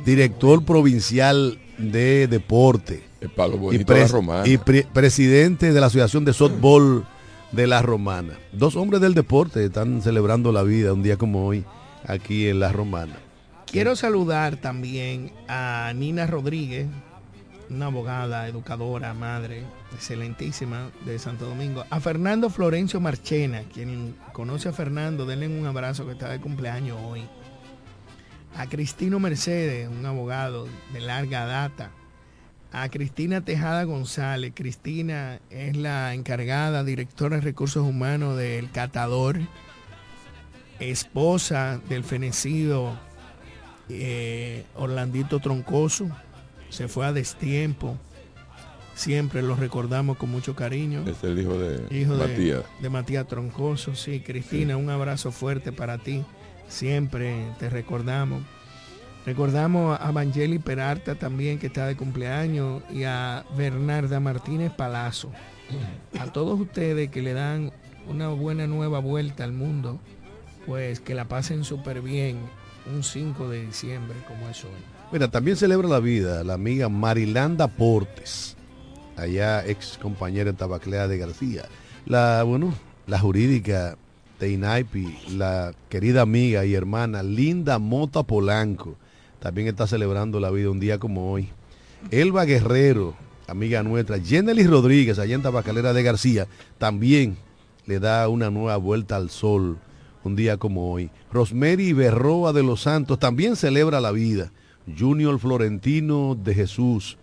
director 0.06 0.64
provincial 0.64 1.60
de 1.78 2.28
deporte. 2.28 3.04
El 3.22 3.30
palo 3.30 3.56
y, 3.56 3.60
bonito 3.60 3.94
de 3.94 4.00
la 4.00 4.06
pres- 4.06 4.12
romana. 4.12 4.48
y 4.48 4.58
pre- 4.58 4.88
presidente 4.94 5.74
de 5.74 5.80
la 5.80 5.88
Asociación 5.88 6.24
de 6.26 6.34
Softball 6.34 7.06
de 7.52 7.68
la 7.68 7.82
Romana. 7.82 8.34
Dos 8.54 8.76
hombres 8.78 9.02
del 9.02 9.14
deporte 9.14 9.66
están 9.66 10.02
celebrando 10.02 10.52
la 10.52 10.64
vida 10.64 10.94
un 10.94 11.04
día 11.04 11.18
como 11.18 11.46
hoy 11.46 11.66
aquí 12.06 12.48
en 12.48 12.60
la 12.62 12.72
Romana. 12.72 13.18
Quiero 13.70 13.96
saludar 13.96 14.56
también 14.56 15.32
a 15.48 15.92
Nina 15.96 16.26
Rodríguez, 16.26 16.88
una 17.70 17.88
abogada, 17.88 18.48
educadora, 18.48 19.14
madre, 19.14 19.64
excelentísima 19.94 20.90
de 21.06 21.20
Santo 21.20 21.46
Domingo. 21.46 21.86
A 21.90 22.00
Fernando 22.00 22.50
Florencio 22.50 23.00
Marchena, 23.00 23.64
quien 23.74 24.16
conoce 24.34 24.70
a 24.70 24.74
Fernando, 24.74 25.26
denle 25.26 25.48
un 25.48 25.66
abrazo 25.66 26.06
que 26.06 26.14
está 26.14 26.30
de 26.30 26.40
cumpleaños 26.40 26.98
hoy. 27.04 27.28
A 28.56 28.68
Cristino 28.68 29.20
Mercedes, 29.20 29.88
un 29.88 30.06
abogado 30.06 30.68
de 30.94 31.00
larga 31.02 31.46
data. 31.46 31.92
A 32.72 32.90
Cristina 32.90 33.42
Tejada 33.42 33.84
González. 33.84 34.54
Cristina 34.56 35.40
es 35.50 35.76
la 35.76 36.14
encargada, 36.14 36.84
directora 36.84 37.38
de 37.38 37.42
recursos 37.42 37.88
humanos 37.88 38.38
del 38.38 38.70
Catador, 38.72 39.40
esposa 40.80 41.80
del 41.90 42.04
fenecido 42.04 42.98
eh, 43.90 44.66
Orlandito 44.76 45.40
Troncoso 45.40 46.10
se 46.70 46.88
fue 46.88 47.06
a 47.06 47.14
destiempo. 47.14 47.98
Siempre 48.96 49.42
lo 49.42 49.56
recordamos 49.56 50.18
con 50.18 50.30
mucho 50.30 50.56
cariño. 50.56 51.06
Es 51.08 51.24
el 51.24 51.40
hijo 51.40 51.58
de 51.58 51.96
Hijo 51.96 52.16
Matías. 52.16 52.64
de 52.82 52.90
Matías 52.90 53.28
Troncoso. 53.28 53.96
Sí, 53.96 54.20
Cristina, 54.20 54.76
un 54.76 54.90
abrazo 54.90 55.32
fuerte 55.32 55.72
para 55.72 55.98
ti. 55.98 56.24
Siempre 56.68 57.46
te 57.60 57.70
recordamos. 57.70 58.42
Recordamos 59.26 60.00
a 60.00 60.12
Vangeli 60.12 60.60
Peralta 60.60 61.16
también, 61.16 61.60
que 61.60 61.68
está 61.68 61.86
de 61.88 61.96
cumpleaños, 61.96 62.82
y 62.92 63.04
a 63.04 63.46
Bernarda 63.58 64.20
Martínez 64.20 64.72
Palazzo. 64.74 65.32
A 66.20 66.26
todos 66.28 66.60
ustedes 66.60 67.10
que 67.10 67.22
le 67.22 67.34
dan 67.34 67.72
una 68.08 68.30
buena 68.30 68.66
nueva 68.68 69.00
vuelta 69.00 69.44
al 69.44 69.54
mundo, 69.54 70.00
pues 70.66 71.00
que 71.00 71.16
la 71.16 71.26
pasen 71.26 71.64
súper 71.64 72.02
bien 72.02 72.40
un 72.94 73.04
5 73.04 73.50
de 73.50 73.66
diciembre 73.66 74.18
como 74.28 74.50
es 74.50 74.64
hoy. 74.64 74.99
Mira, 75.12 75.28
también 75.28 75.58
celebra 75.58 75.88
la 75.88 76.00
vida 76.00 76.44
la 76.44 76.54
amiga 76.54 76.88
Marilanda 76.88 77.68
Portes, 77.68 78.56
allá 79.18 79.66
ex 79.66 79.98
compañera 80.00 80.52
en 80.52 80.56
Tabaclea 80.56 81.08
de 81.08 81.18
García. 81.18 81.64
La, 82.06 82.44
bueno, 82.44 82.76
la 83.08 83.18
jurídica 83.18 83.98
de 84.40 84.52
INAIPI, 84.52 85.36
la 85.36 85.74
querida 85.90 86.22
amiga 86.22 86.64
y 86.64 86.76
hermana 86.76 87.24
Linda 87.24 87.80
Mota 87.80 88.22
Polanco, 88.22 88.98
también 89.40 89.68
está 89.68 89.88
celebrando 89.88 90.40
la 90.40 90.52
vida 90.52 90.70
un 90.70 90.80
día 90.80 91.00
como 91.00 91.32
hoy. 91.32 91.50
Elba 92.12 92.46
Guerrero, 92.46 93.16
amiga 93.48 93.82
nuestra, 93.82 94.20
Jenny 94.20 94.68
Rodríguez, 94.68 95.18
allá 95.18 95.34
en 95.34 95.42
Tabacalera 95.42 95.92
de 95.92 96.04
García, 96.04 96.48
también 96.78 97.36
le 97.88 98.00
da 98.00 98.30
una 98.30 98.52
nueva 98.52 98.78
vuelta 98.78 99.16
al 99.16 99.32
sol 99.32 99.80
un 100.24 100.36
día 100.36 100.58
como 100.58 100.92
hoy. 100.92 101.10
Rosemary 101.32 101.94
Berroa 101.94 102.54
de 102.54 102.62
los 102.62 102.82
Santos 102.82 103.18
también 103.18 103.56
celebra 103.56 104.00
la 104.00 104.12
vida. 104.12 104.52
Junior 104.98 105.40
Florentino 105.40 106.36
de 106.36 106.54
Jesús. 106.54 107.18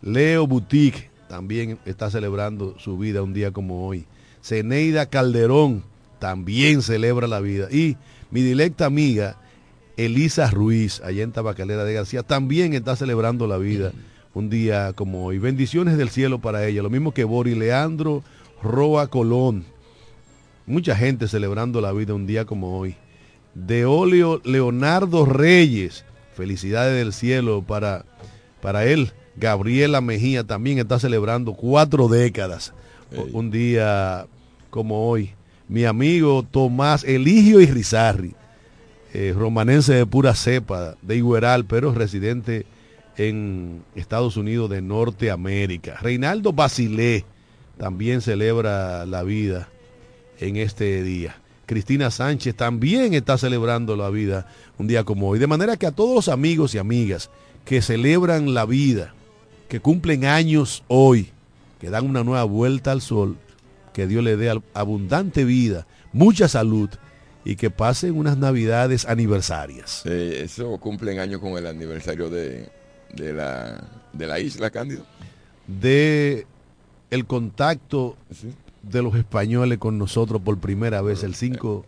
Leo 0.00 0.46
Boutique 0.46 1.10
también 1.28 1.78
está 1.84 2.10
celebrando 2.10 2.78
su 2.78 2.98
vida 2.98 3.22
un 3.22 3.32
día 3.32 3.52
como 3.52 3.86
hoy. 3.86 4.06
Ceneida 4.40 5.06
Calderón 5.06 5.84
también 6.18 6.82
celebra 6.82 7.26
la 7.26 7.40
vida. 7.40 7.68
Y 7.70 7.96
mi 8.30 8.42
directa 8.42 8.86
amiga 8.86 9.36
Elisa 9.96 10.50
Ruiz, 10.50 11.00
allá 11.02 11.22
en 11.22 11.32
Tabacalera 11.32 11.84
de 11.84 11.94
García, 11.94 12.22
también 12.22 12.74
está 12.74 12.96
celebrando 12.96 13.46
la 13.46 13.58
vida 13.58 13.92
un 14.34 14.50
día 14.50 14.92
como 14.94 15.24
hoy. 15.24 15.38
Bendiciones 15.38 15.96
del 15.96 16.10
cielo 16.10 16.40
para 16.40 16.66
ella. 16.66 16.82
Lo 16.82 16.90
mismo 16.90 17.12
que 17.12 17.24
Bori 17.24 17.54
Leandro 17.54 18.22
Roa 18.62 19.08
Colón. 19.08 19.64
Mucha 20.66 20.96
gente 20.96 21.28
celebrando 21.28 21.80
la 21.80 21.92
vida 21.92 22.14
un 22.14 22.26
día 22.26 22.44
como 22.44 22.78
hoy. 22.78 22.94
De 23.54 23.84
Olio 23.84 24.40
Leonardo 24.44 25.26
Reyes. 25.26 26.04
Felicidades 26.34 26.96
del 26.96 27.12
cielo 27.12 27.62
para, 27.62 28.04
para 28.60 28.84
él. 28.84 29.12
Gabriela 29.36 30.00
Mejía 30.00 30.44
también 30.44 30.78
está 30.78 30.98
celebrando 30.98 31.54
cuatro 31.54 32.08
décadas. 32.08 32.74
Un 33.32 33.50
día 33.50 34.26
como 34.70 35.08
hoy. 35.08 35.34
Mi 35.68 35.84
amigo 35.84 36.42
Tomás 36.42 37.04
Eligio 37.04 37.60
y 37.60 37.66
Rizarri, 37.66 38.34
eh, 39.14 39.34
romanense 39.36 39.94
de 39.94 40.06
pura 40.06 40.34
cepa, 40.34 40.96
de 41.02 41.16
Igueral, 41.16 41.64
pero 41.64 41.94
residente 41.94 42.66
en 43.16 43.82
Estados 43.94 44.36
Unidos 44.36 44.70
de 44.70 44.82
Norteamérica. 44.82 45.98
Reinaldo 46.00 46.52
Basilé 46.52 47.24
también 47.78 48.20
celebra 48.20 49.06
la 49.06 49.22
vida 49.22 49.68
en 50.38 50.56
este 50.56 51.02
día. 51.02 51.36
Cristina 51.72 52.10
Sánchez 52.10 52.54
también 52.54 53.14
está 53.14 53.38
celebrando 53.38 53.96
la 53.96 54.10
vida 54.10 54.46
un 54.78 54.86
día 54.86 55.04
como 55.04 55.30
hoy. 55.30 55.38
De 55.38 55.46
manera 55.46 55.78
que 55.78 55.86
a 55.86 55.90
todos 55.90 56.14
los 56.14 56.28
amigos 56.28 56.74
y 56.74 56.78
amigas 56.78 57.30
que 57.64 57.80
celebran 57.80 58.52
la 58.52 58.66
vida, 58.66 59.14
que 59.70 59.80
cumplen 59.80 60.26
años 60.26 60.84
hoy, 60.88 61.30
que 61.80 61.88
dan 61.88 62.06
una 62.06 62.24
nueva 62.24 62.44
vuelta 62.44 62.92
al 62.92 63.00
sol, 63.00 63.38
que 63.94 64.06
Dios 64.06 64.22
le 64.22 64.36
dé 64.36 64.54
abundante 64.74 65.46
vida, 65.46 65.86
mucha 66.12 66.46
salud 66.46 66.90
y 67.42 67.56
que 67.56 67.70
pasen 67.70 68.18
unas 68.18 68.36
navidades 68.36 69.06
aniversarias. 69.06 70.04
eso 70.04 70.76
cumplen 70.78 71.20
años 71.20 71.40
con 71.40 71.52
el 71.56 71.66
aniversario 71.66 72.28
de, 72.28 72.68
de, 73.14 73.32
la, 73.32 73.82
de 74.12 74.26
la 74.26 74.40
isla, 74.40 74.68
Cándido. 74.70 75.06
De 75.66 76.46
el 77.10 77.24
contacto 77.24 78.18
de 78.82 79.02
los 79.02 79.14
españoles 79.14 79.78
con 79.78 79.98
nosotros 79.98 80.42
por 80.42 80.58
primera 80.58 81.02
vez 81.02 81.22
el 81.22 81.34
5 81.34 81.84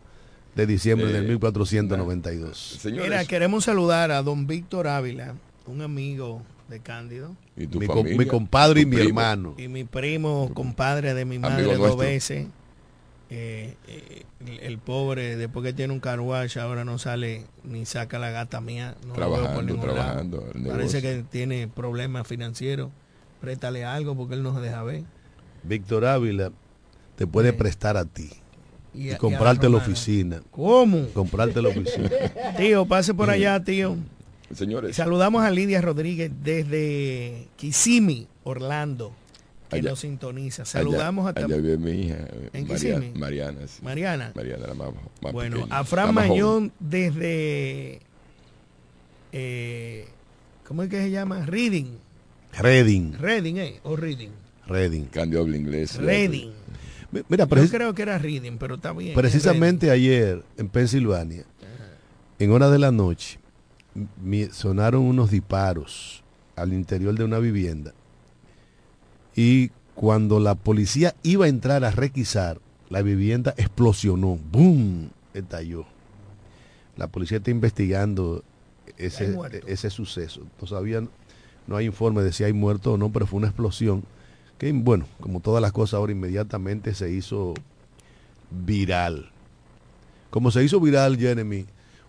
de 0.54 0.66
diciembre 0.66 1.12
de 1.12 1.22
1492. 1.22 2.84
Eh, 2.84 2.90
Mira, 2.92 3.24
queremos 3.24 3.64
saludar 3.64 4.10
a 4.10 4.22
don 4.22 4.46
Víctor 4.46 4.86
Ávila, 4.86 5.34
un 5.66 5.82
amigo 5.82 6.42
de 6.68 6.80
Cándido. 6.80 7.34
¿Y 7.56 7.66
mi, 7.66 7.86
mi, 8.16 8.26
compadre 8.26 8.82
y 8.82 8.86
mi 8.86 8.96
hermano. 8.96 9.54
Y 9.58 9.68
mi 9.68 9.84
primo, 9.84 10.50
compadre 10.54 11.14
de 11.14 11.24
mi 11.24 11.38
madre 11.38 11.76
dos 11.76 11.96
veces. 11.96 12.46
Eh, 13.30 13.74
eh, 13.88 14.24
el, 14.60 14.78
pobre, 14.78 15.36
después 15.36 15.64
que 15.64 15.72
tiene 15.72 15.92
un 15.92 15.98
carwash, 15.98 16.58
ahora 16.58 16.84
no 16.84 16.98
sale 16.98 17.46
ni 17.64 17.84
saca 17.86 18.18
la 18.18 18.30
gata 18.30 18.60
mía. 18.60 18.96
No 19.06 19.14
trabajando, 19.14 19.76
trabajando. 19.76 20.44
Parece 20.68 21.02
que 21.02 21.24
tiene 21.28 21.66
problemas 21.66 22.26
financieros. 22.26 22.90
Préstale 23.40 23.84
algo 23.84 24.14
porque 24.14 24.34
él 24.34 24.42
no 24.42 24.54
se 24.54 24.60
deja 24.60 24.82
ver. 24.84 25.02
Víctor 25.64 26.04
Ávila 26.04 26.52
te 27.16 27.26
puede 27.26 27.52
prestar 27.52 27.96
a 27.96 28.04
ti. 28.04 28.30
Y, 28.94 29.14
comprarte 29.16 29.68
la 29.68 29.78
oficina. 29.78 30.40
¿Cómo? 30.50 31.08
Comprarte 31.08 31.60
la 31.60 31.68
oficina. 31.68 32.08
tío, 32.56 32.86
pase 32.86 33.12
por 33.12 33.28
allá, 33.28 33.62
tío. 33.62 33.96
Señores. 34.54 34.94
Saludamos 34.94 35.42
a 35.42 35.50
Lidia 35.50 35.80
Rodríguez 35.80 36.30
desde 36.42 37.48
Kissimmee, 37.56 38.28
Orlando, 38.44 39.12
que 39.68 39.82
nos 39.82 40.00
sintoniza. 40.00 40.64
Saludamos 40.64 41.26
a 41.26 41.30
allá 41.30 41.56
mi 41.58 41.90
hija, 41.90 42.18
¿En 42.52 42.68
Mariana. 42.68 43.06
Mariana, 43.16 43.60
Mariana. 43.82 44.32
Mariana, 44.34 44.66
la 44.68 44.74
más, 44.74 45.32
Bueno, 45.32 45.66
a 45.70 45.84
Fran 45.84 46.14
Mañón 46.14 46.72
desde... 46.78 48.00
Eh, 49.32 50.06
¿Cómo 50.68 50.84
es 50.84 50.88
que 50.88 51.02
se 51.02 51.10
llama? 51.10 51.44
Reading. 51.46 51.98
Reading. 52.60 53.12
Reading, 53.18 53.56
¿eh? 53.56 53.80
O 53.82 53.96
Reading. 53.96 54.30
Reading. 54.68 55.06
Cambio 55.06 55.46
inglés. 55.48 55.96
Reading. 55.96 56.52
Mira, 57.28 57.46
Yo 57.46 57.68
creo 57.68 57.94
que 57.94 58.02
era 58.02 58.18
Reading, 58.18 58.56
pero 58.58 58.76
está 58.76 58.92
bien. 58.92 59.14
Precisamente 59.14 59.90
ayer 59.90 60.42
en 60.56 60.68
Pensilvania, 60.68 61.44
en 62.38 62.50
hora 62.50 62.70
de 62.70 62.78
la 62.78 62.90
noche, 62.90 63.38
sonaron 64.52 65.02
unos 65.02 65.30
disparos 65.30 66.22
al 66.56 66.72
interior 66.72 67.14
de 67.14 67.24
una 67.24 67.38
vivienda 67.38 67.92
y 69.36 69.70
cuando 69.94 70.40
la 70.40 70.54
policía 70.54 71.14
iba 71.22 71.46
a 71.46 71.48
entrar 71.48 71.84
a 71.84 71.90
requisar, 71.90 72.60
la 72.88 73.02
vivienda 73.02 73.54
explosionó, 73.56 74.38
¡boom! 74.50 75.10
estalló. 75.32 75.84
La 76.96 77.08
policía 77.08 77.38
está 77.38 77.50
investigando 77.50 78.44
ese, 78.96 79.36
ese 79.66 79.90
suceso. 79.90 80.42
Todavía 80.58 81.02
no 81.66 81.76
hay 81.76 81.86
informe 81.86 82.22
de 82.22 82.32
si 82.32 82.44
hay 82.44 82.52
muerto 82.52 82.92
o 82.92 82.96
no, 82.96 83.10
pero 83.10 83.26
fue 83.26 83.38
una 83.38 83.48
explosión 83.48 84.04
que 84.58 84.72
bueno, 84.72 85.06
como 85.20 85.40
todas 85.40 85.60
las 85.60 85.72
cosas 85.72 85.94
ahora 85.94 86.12
inmediatamente 86.12 86.94
se 86.94 87.10
hizo 87.10 87.54
viral. 88.50 89.30
Como 90.30 90.50
se 90.50 90.64
hizo 90.64 90.80
viral, 90.80 91.16
Jeremy, 91.16 91.66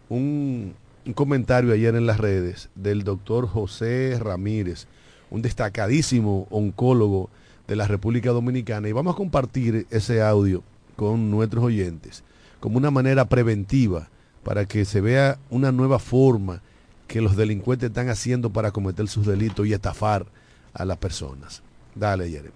un, 0.10 0.74
un 1.06 1.14
comentario 1.14 1.74
ayer 1.74 1.96
en 1.96 2.06
las 2.06 2.20
redes 2.20 2.70
del 2.76 3.04
doctor 3.04 3.48
José 3.48 4.18
Ramírez, 4.20 4.88
un 5.30 5.42
destacadísimo 5.42 6.48
oncólogo 6.50 7.30
de 7.68 7.76
la 7.76 7.88
República 7.88 8.32
Dominicana, 8.32 8.88
y 8.88 8.92
vamos 8.92 9.14
a 9.16 9.18
compartir 9.18 9.88
ese 9.90 10.22
audio 10.22 10.64
con 10.96 11.30
nuestros 11.32 11.64
oyentes 11.64 12.24
como 12.66 12.78
una 12.78 12.90
manera 12.90 13.26
preventiva 13.26 14.10
para 14.44 14.66
que 14.66 14.86
se 14.86 15.00
vea 15.00 15.38
una 15.52 15.72
nueva 15.72 16.00
forma 16.00 16.62
que 17.08 17.22
los 17.22 17.36
delincuentes 17.36 17.90
están 17.90 18.10
haciendo 18.10 18.50
para 18.50 18.72
cometer 18.72 19.08
sus 19.08 19.28
delitos 19.28 19.68
y 19.68 19.74
estafar 19.74 20.26
a 20.74 20.84
las 20.84 20.98
personas. 20.98 21.62
Dale, 21.96 22.30
Jeremy. 22.30 22.52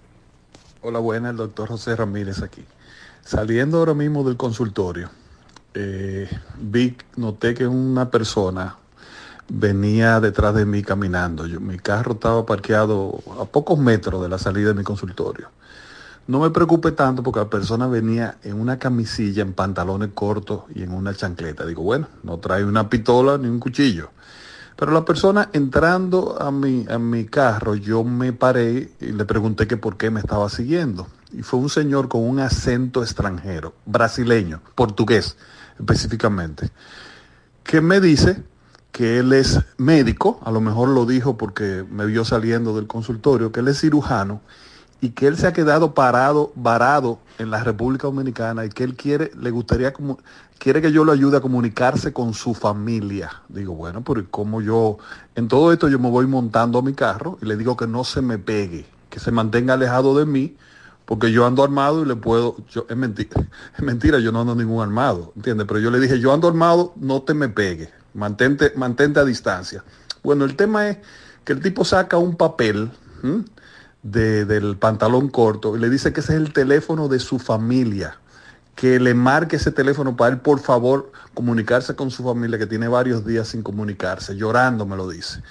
Hola, 0.82 0.98
buena, 0.98 1.30
el 1.30 1.36
doctor 1.36 1.68
José 1.68 1.96
Ramírez 1.96 2.42
aquí. 2.42 2.62
Saliendo 3.24 3.78
ahora 3.78 3.94
mismo 3.94 4.22
del 4.22 4.36
consultorio, 4.36 5.08
eh, 5.72 6.28
vi, 6.60 6.94
noté 7.16 7.54
que 7.54 7.66
una 7.66 8.10
persona 8.10 8.76
venía 9.48 10.20
detrás 10.20 10.54
de 10.54 10.66
mí 10.66 10.82
caminando. 10.82 11.44
Mi 11.44 11.78
carro 11.78 12.12
estaba 12.12 12.44
parqueado 12.44 13.18
a 13.40 13.46
pocos 13.46 13.78
metros 13.78 14.22
de 14.22 14.28
la 14.28 14.38
salida 14.38 14.68
de 14.68 14.74
mi 14.74 14.84
consultorio. 14.84 15.48
No 16.26 16.40
me 16.40 16.50
preocupé 16.50 16.92
tanto 16.92 17.22
porque 17.22 17.40
la 17.40 17.48
persona 17.48 17.86
venía 17.86 18.36
en 18.44 18.60
una 18.60 18.78
camisilla, 18.78 19.42
en 19.42 19.54
pantalones 19.54 20.10
cortos 20.12 20.64
y 20.74 20.82
en 20.82 20.92
una 20.92 21.14
chancleta. 21.14 21.64
Digo, 21.64 21.82
bueno, 21.82 22.08
no 22.22 22.38
trae 22.38 22.62
una 22.62 22.90
pistola 22.90 23.38
ni 23.38 23.48
un 23.48 23.58
cuchillo. 23.58 24.10
Pero 24.80 24.92
la 24.92 25.04
persona 25.04 25.50
entrando 25.52 26.40
a 26.40 26.50
mi, 26.50 26.86
a 26.88 26.98
mi 26.98 27.26
carro, 27.26 27.74
yo 27.74 28.02
me 28.02 28.32
paré 28.32 28.90
y 28.98 29.12
le 29.12 29.26
pregunté 29.26 29.68
que 29.68 29.76
por 29.76 29.98
qué 29.98 30.10
me 30.10 30.20
estaba 30.20 30.48
siguiendo. 30.48 31.06
Y 31.32 31.42
fue 31.42 31.60
un 31.60 31.68
señor 31.68 32.08
con 32.08 32.22
un 32.22 32.40
acento 32.40 33.02
extranjero, 33.02 33.74
brasileño, 33.84 34.62
portugués 34.74 35.36
específicamente, 35.78 36.70
que 37.62 37.82
me 37.82 38.00
dice 38.00 38.42
que 38.90 39.18
él 39.18 39.34
es 39.34 39.60
médico, 39.76 40.40
a 40.46 40.50
lo 40.50 40.62
mejor 40.62 40.88
lo 40.88 41.04
dijo 41.04 41.36
porque 41.36 41.84
me 41.90 42.06
vio 42.06 42.24
saliendo 42.24 42.74
del 42.74 42.86
consultorio, 42.86 43.52
que 43.52 43.60
él 43.60 43.68
es 43.68 43.82
cirujano 43.82 44.40
y 45.00 45.10
que 45.10 45.26
él 45.26 45.36
se 45.36 45.46
ha 45.46 45.52
quedado 45.52 45.94
parado, 45.94 46.52
varado 46.54 47.18
en 47.38 47.50
la 47.50 47.64
República 47.64 48.06
Dominicana 48.06 48.64
y 48.64 48.68
que 48.68 48.84
él 48.84 48.94
quiere, 48.94 49.30
le 49.38 49.50
gustaría 49.50 49.92
como, 49.92 50.18
quiere 50.58 50.82
que 50.82 50.92
yo 50.92 51.04
lo 51.04 51.12
ayude 51.12 51.38
a 51.38 51.40
comunicarse 51.40 52.12
con 52.12 52.34
su 52.34 52.54
familia. 52.54 53.30
Digo, 53.48 53.74
bueno, 53.74 54.04
pero 54.04 54.24
como 54.30 54.60
yo, 54.60 54.98
en 55.34 55.48
todo 55.48 55.72
esto 55.72 55.88
yo 55.88 55.98
me 55.98 56.10
voy 56.10 56.26
montando 56.26 56.78
a 56.78 56.82
mi 56.82 56.92
carro 56.92 57.38
y 57.40 57.46
le 57.46 57.56
digo 57.56 57.76
que 57.76 57.86
no 57.86 58.04
se 58.04 58.20
me 58.20 58.38
pegue, 58.38 58.84
que 59.08 59.18
se 59.18 59.30
mantenga 59.30 59.74
alejado 59.74 60.16
de 60.18 60.26
mí, 60.26 60.56
porque 61.06 61.32
yo 61.32 61.46
ando 61.46 61.64
armado 61.64 62.02
y 62.02 62.06
le 62.06 62.14
puedo, 62.14 62.56
es 62.88 62.96
mentira, 62.96 63.40
es 63.76 63.82
mentira, 63.82 64.18
yo 64.18 64.32
no 64.32 64.42
ando 64.42 64.54
ningún 64.54 64.82
armado, 64.82 65.32
¿entiendes? 65.34 65.66
Pero 65.66 65.80
yo 65.80 65.90
le 65.90 65.98
dije, 65.98 66.20
yo 66.20 66.32
ando 66.32 66.46
armado, 66.46 66.92
no 66.96 67.22
te 67.22 67.32
me 67.32 67.48
pegue, 67.48 67.90
mantente, 68.12 68.72
mantente 68.76 69.18
a 69.18 69.24
distancia. 69.24 69.82
Bueno, 70.22 70.44
el 70.44 70.56
tema 70.56 70.88
es 70.88 70.98
que 71.44 71.54
el 71.54 71.60
tipo 71.60 71.86
saca 71.86 72.18
un 72.18 72.36
papel, 72.36 72.90
del 74.02 74.76
pantalón 74.78 75.28
corto 75.28 75.76
y 75.76 75.80
le 75.80 75.90
dice 75.90 76.12
que 76.12 76.20
ese 76.20 76.32
es 76.32 76.38
el 76.38 76.52
teléfono 76.52 77.08
de 77.08 77.18
su 77.18 77.38
familia, 77.38 78.16
que 78.74 78.98
le 78.98 79.14
marque 79.14 79.56
ese 79.56 79.72
teléfono 79.72 80.16
para 80.16 80.34
él, 80.34 80.40
por 80.40 80.60
favor, 80.60 81.12
comunicarse 81.34 81.94
con 81.94 82.10
su 82.10 82.24
familia, 82.24 82.58
que 82.58 82.66
tiene 82.66 82.88
varios 82.88 83.26
días 83.26 83.48
sin 83.48 83.62
comunicarse, 83.62 84.36
llorando 84.36 84.86
me 84.86 84.96
lo 84.96 85.08
dice. 85.08 85.42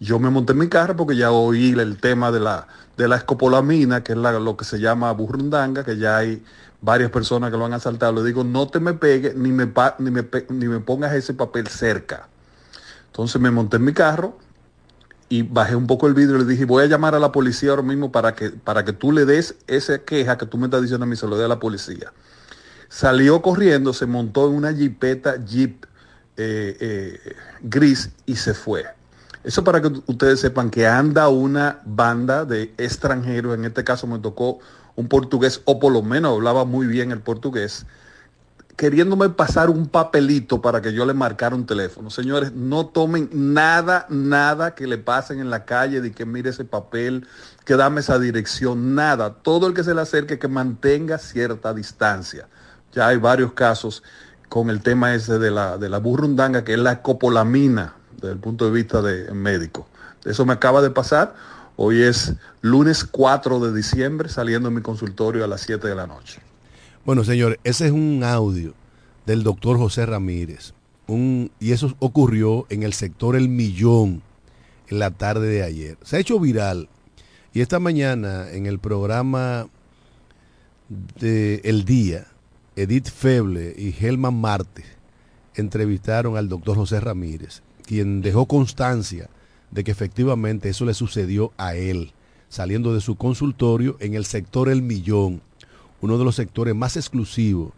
Yo 0.00 0.18
me 0.18 0.30
monté 0.30 0.52
en 0.52 0.58
mi 0.58 0.68
carro 0.68 0.96
porque 0.96 1.14
ya 1.14 1.30
oí 1.30 1.70
el 1.78 1.96
tema 1.98 2.32
de 2.32 2.40
la, 2.40 2.66
de 2.96 3.06
la 3.06 3.16
escopolamina, 3.16 4.02
que 4.02 4.12
es 4.12 4.18
lo 4.18 4.56
que 4.56 4.64
se 4.64 4.80
llama 4.80 5.12
burrundanga, 5.12 5.84
que 5.84 5.96
ya 5.96 6.16
hay 6.16 6.42
varias 6.80 7.12
personas 7.12 7.52
que 7.52 7.56
lo 7.56 7.66
han 7.66 7.72
asaltado. 7.72 8.12
Le 8.14 8.24
digo, 8.24 8.42
no 8.42 8.66
te 8.66 8.80
me 8.80 8.94
pegues 8.94 9.36
ni 9.36 9.52
me, 9.52 9.72
ni 10.00 10.10
me, 10.10 10.26
ni 10.48 10.66
me 10.66 10.80
pongas 10.80 11.12
ese 11.14 11.34
papel 11.34 11.68
cerca. 11.68 12.26
Entonces 13.06 13.40
me 13.40 13.52
monté 13.52 13.76
en 13.76 13.84
mi 13.84 13.92
carro 13.92 14.36
y 15.32 15.40
bajé 15.40 15.76
un 15.76 15.86
poco 15.86 16.08
el 16.08 16.12
vidrio 16.12 16.36
y 16.36 16.40
le 16.40 16.44
dije, 16.44 16.66
voy 16.66 16.84
a 16.84 16.86
llamar 16.86 17.14
a 17.14 17.18
la 17.18 17.32
policía 17.32 17.70
ahora 17.70 17.80
mismo 17.80 18.12
para 18.12 18.34
que, 18.34 18.50
para 18.50 18.84
que 18.84 18.92
tú 18.92 19.12
le 19.12 19.24
des 19.24 19.54
esa 19.66 19.96
queja 20.00 20.36
que 20.36 20.44
tú 20.44 20.58
me 20.58 20.66
estás 20.66 20.82
diciendo 20.82 21.04
a 21.04 21.06
mí, 21.06 21.16
se 21.16 21.26
lo 21.26 21.38
dé 21.38 21.46
a 21.46 21.48
la 21.48 21.58
policía. 21.58 22.12
Salió 22.90 23.40
corriendo, 23.40 23.94
se 23.94 24.04
montó 24.04 24.50
en 24.50 24.56
una 24.56 24.74
jipeta 24.74 25.42
jeep 25.42 25.86
eh, 26.36 26.76
eh, 26.78 27.34
gris 27.62 28.10
y 28.26 28.36
se 28.36 28.52
fue. 28.52 28.84
Eso 29.42 29.64
para 29.64 29.80
que 29.80 29.90
ustedes 30.06 30.38
sepan 30.38 30.68
que 30.68 30.86
anda 30.86 31.30
una 31.30 31.80
banda 31.86 32.44
de 32.44 32.74
extranjeros, 32.76 33.54
en 33.54 33.64
este 33.64 33.84
caso 33.84 34.06
me 34.06 34.18
tocó 34.18 34.58
un 34.96 35.08
portugués, 35.08 35.62
o 35.64 35.80
por 35.80 35.94
lo 35.94 36.02
menos 36.02 36.34
hablaba 36.34 36.66
muy 36.66 36.86
bien 36.86 37.10
el 37.10 37.20
portugués, 37.20 37.86
queriéndome 38.76 39.28
pasar 39.30 39.70
un 39.70 39.86
papelito 39.86 40.60
para 40.60 40.80
que 40.80 40.92
yo 40.92 41.04
le 41.04 41.14
marcara 41.14 41.54
un 41.54 41.66
teléfono. 41.66 42.10
Señores, 42.10 42.52
no 42.52 42.86
tomen 42.86 43.28
nada, 43.32 44.06
nada 44.08 44.74
que 44.74 44.86
le 44.86 44.98
pasen 44.98 45.40
en 45.40 45.50
la 45.50 45.64
calle 45.64 46.00
de 46.00 46.12
que 46.12 46.26
mire 46.26 46.50
ese 46.50 46.64
papel, 46.64 47.26
que 47.64 47.76
dame 47.76 48.00
esa 48.00 48.18
dirección, 48.18 48.94
nada. 48.94 49.34
Todo 49.34 49.66
el 49.66 49.74
que 49.74 49.84
se 49.84 49.94
le 49.94 50.00
acerque 50.00 50.38
que 50.38 50.48
mantenga 50.48 51.18
cierta 51.18 51.74
distancia. 51.74 52.48
Ya 52.92 53.08
hay 53.08 53.18
varios 53.18 53.52
casos 53.52 54.02
con 54.48 54.68
el 54.68 54.82
tema 54.82 55.14
ese 55.14 55.38
de 55.38 55.50
la, 55.50 55.78
de 55.78 55.88
la 55.88 55.98
burrundanga, 55.98 56.64
que 56.64 56.74
es 56.74 56.78
la 56.78 57.02
copolamina 57.02 57.94
desde 58.16 58.32
el 58.32 58.38
punto 58.38 58.64
de 58.64 58.70
vista 58.70 59.00
de 59.02 59.32
médico. 59.32 59.86
Eso 60.24 60.44
me 60.44 60.52
acaba 60.52 60.82
de 60.82 60.90
pasar. 60.90 61.34
Hoy 61.76 62.02
es 62.02 62.34
lunes 62.60 63.04
4 63.04 63.60
de 63.60 63.72
diciembre, 63.74 64.28
saliendo 64.28 64.68
en 64.68 64.74
mi 64.74 64.82
consultorio 64.82 65.44
a 65.44 65.46
las 65.48 65.62
7 65.62 65.88
de 65.88 65.94
la 65.94 66.06
noche. 66.06 66.42
Bueno, 67.04 67.24
señores, 67.24 67.58
ese 67.64 67.86
es 67.86 67.92
un 67.92 68.22
audio 68.22 68.74
del 69.26 69.42
doctor 69.42 69.76
José 69.76 70.06
Ramírez. 70.06 70.72
Y 71.08 71.72
eso 71.72 71.94
ocurrió 71.98 72.64
en 72.70 72.84
el 72.84 72.92
sector 72.92 73.34
El 73.34 73.48
Millón 73.48 74.22
en 74.86 74.98
la 75.00 75.10
tarde 75.10 75.48
de 75.48 75.64
ayer. 75.64 75.98
Se 76.02 76.16
ha 76.16 76.20
hecho 76.20 76.38
viral. 76.38 76.88
Y 77.52 77.60
esta 77.60 77.80
mañana 77.80 78.50
en 78.52 78.66
el 78.66 78.78
programa 78.78 79.68
de 81.18 81.60
El 81.64 81.84
Día, 81.84 82.28
Edith 82.76 83.10
Feble 83.10 83.74
y 83.76 83.94
Helman 83.98 84.40
Marte 84.40 84.84
entrevistaron 85.56 86.36
al 86.36 86.48
doctor 86.48 86.76
José 86.76 87.00
Ramírez, 87.00 87.62
quien 87.84 88.22
dejó 88.22 88.46
constancia 88.46 89.28
de 89.72 89.82
que 89.82 89.90
efectivamente 89.90 90.68
eso 90.68 90.84
le 90.84 90.94
sucedió 90.94 91.52
a 91.58 91.74
él, 91.74 92.12
saliendo 92.48 92.94
de 92.94 93.00
su 93.00 93.16
consultorio 93.16 93.96
en 93.98 94.14
el 94.14 94.24
sector 94.24 94.68
El 94.68 94.82
Millón, 94.82 95.42
uno 96.02 96.18
de 96.18 96.24
los 96.24 96.36
sectores 96.36 96.74
más 96.74 96.96
exclusivos 96.96 97.72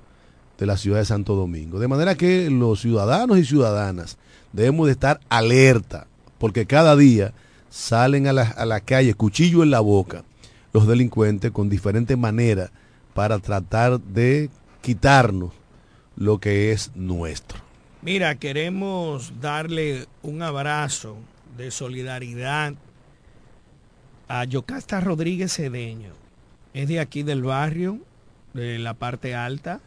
de 0.58 0.66
la 0.66 0.76
ciudad 0.76 0.98
de 0.98 1.04
Santo 1.04 1.36
Domingo. 1.36 1.78
De 1.78 1.88
manera 1.88 2.16
que 2.16 2.50
los 2.50 2.80
ciudadanos 2.80 3.38
y 3.38 3.44
ciudadanas 3.44 4.18
debemos 4.52 4.86
de 4.86 4.92
estar 4.92 5.20
alerta, 5.28 6.06
porque 6.38 6.66
cada 6.66 6.96
día 6.96 7.32
salen 7.70 8.26
a 8.26 8.32
la, 8.32 8.42
a 8.42 8.64
la 8.64 8.80
calle, 8.80 9.14
cuchillo 9.14 9.62
en 9.62 9.70
la 9.70 9.80
boca, 9.80 10.24
los 10.72 10.86
delincuentes 10.88 11.52
con 11.52 11.68
diferentes 11.68 12.18
maneras 12.18 12.70
para 13.14 13.38
tratar 13.38 14.00
de 14.00 14.50
quitarnos 14.80 15.52
lo 16.16 16.38
que 16.38 16.72
es 16.72 16.90
nuestro. 16.94 17.58
Mira, 18.02 18.34
queremos 18.34 19.32
darle 19.40 20.06
un 20.22 20.42
abrazo 20.42 21.16
de 21.56 21.70
solidaridad 21.70 22.74
a 24.28 24.44
Yocasta 24.44 25.00
Rodríguez 25.00 25.54
Cedeño. 25.54 26.12
Es 26.74 26.88
de 26.88 27.00
aquí 27.00 27.22
del 27.22 27.42
barrio, 27.42 28.00
de 28.54 28.78
la 28.78 28.94
parte 28.94 29.34
alta, 29.34 29.80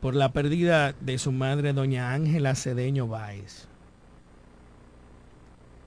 por 0.00 0.14
la 0.14 0.32
pérdida 0.32 0.92
de 1.00 1.16
su 1.16 1.32
madre, 1.32 1.72
doña 1.72 2.12
Ángela 2.12 2.54
Cedeño 2.54 3.06
Báez. 3.06 3.68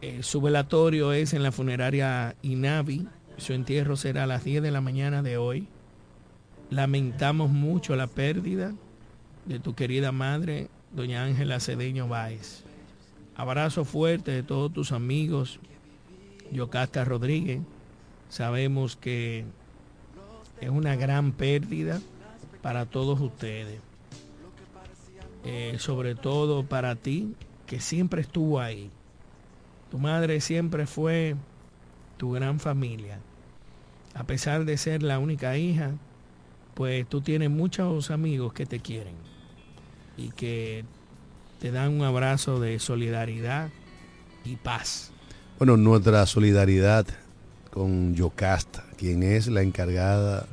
Eh, 0.01 0.23
su 0.23 0.41
velatorio 0.41 1.13
es 1.13 1.33
en 1.33 1.43
la 1.43 1.51
funeraria 1.51 2.35
Inavi. 2.41 3.07
Su 3.37 3.53
entierro 3.53 3.95
será 3.95 4.23
a 4.23 4.27
las 4.27 4.43
10 4.43 4.63
de 4.63 4.71
la 4.71 4.81
mañana 4.81 5.21
de 5.21 5.37
hoy. 5.37 5.67
Lamentamos 6.69 7.51
mucho 7.51 7.95
la 7.95 8.07
pérdida 8.07 8.73
de 9.45 9.59
tu 9.59 9.75
querida 9.75 10.11
madre, 10.11 10.69
doña 10.91 11.23
Ángela 11.23 11.59
Cedeño 11.59 12.07
Báez. 12.07 12.63
Abrazo 13.35 13.85
fuerte 13.85 14.31
de 14.31 14.43
todos 14.43 14.73
tus 14.73 14.91
amigos. 14.91 15.59
Yocasta 16.51 17.05
Rodríguez. 17.05 17.61
Sabemos 18.29 18.95
que 18.95 19.45
es 20.61 20.69
una 20.69 20.95
gran 20.95 21.31
pérdida 21.31 21.99
para 22.61 22.85
todos 22.85 23.19
ustedes. 23.19 23.79
Eh, 25.43 25.77
sobre 25.79 26.15
todo 26.15 26.63
para 26.63 26.95
ti, 26.95 27.35
que 27.65 27.79
siempre 27.79 28.21
estuvo 28.21 28.59
ahí. 28.59 28.89
Tu 29.91 29.97
madre 29.97 30.41
siempre 30.41 30.85
fue 30.85 31.35
tu 32.17 32.31
gran 32.31 32.59
familia. 32.59 33.19
A 34.13 34.25
pesar 34.25 34.65
de 34.65 34.77
ser 34.77 35.03
la 35.03 35.19
única 35.19 35.57
hija, 35.57 35.91
pues 36.73 37.07
tú 37.07 37.21
tienes 37.21 37.49
muchos 37.49 38.11
amigos 38.11 38.53
que 38.53 38.65
te 38.65 38.79
quieren 38.79 39.15
y 40.17 40.31
que 40.31 40.83
te 41.59 41.71
dan 41.71 41.93
un 41.93 42.03
abrazo 42.03 42.59
de 42.59 42.79
solidaridad 42.79 43.69
y 44.43 44.55
paz. 44.55 45.11
Bueno, 45.59 45.77
nuestra 45.77 46.25
solidaridad 46.25 47.05
con 47.69 48.15
Yocasta, 48.15 48.83
quien 48.97 49.23
es 49.23 49.47
la 49.47 49.61
encargada 49.61 50.47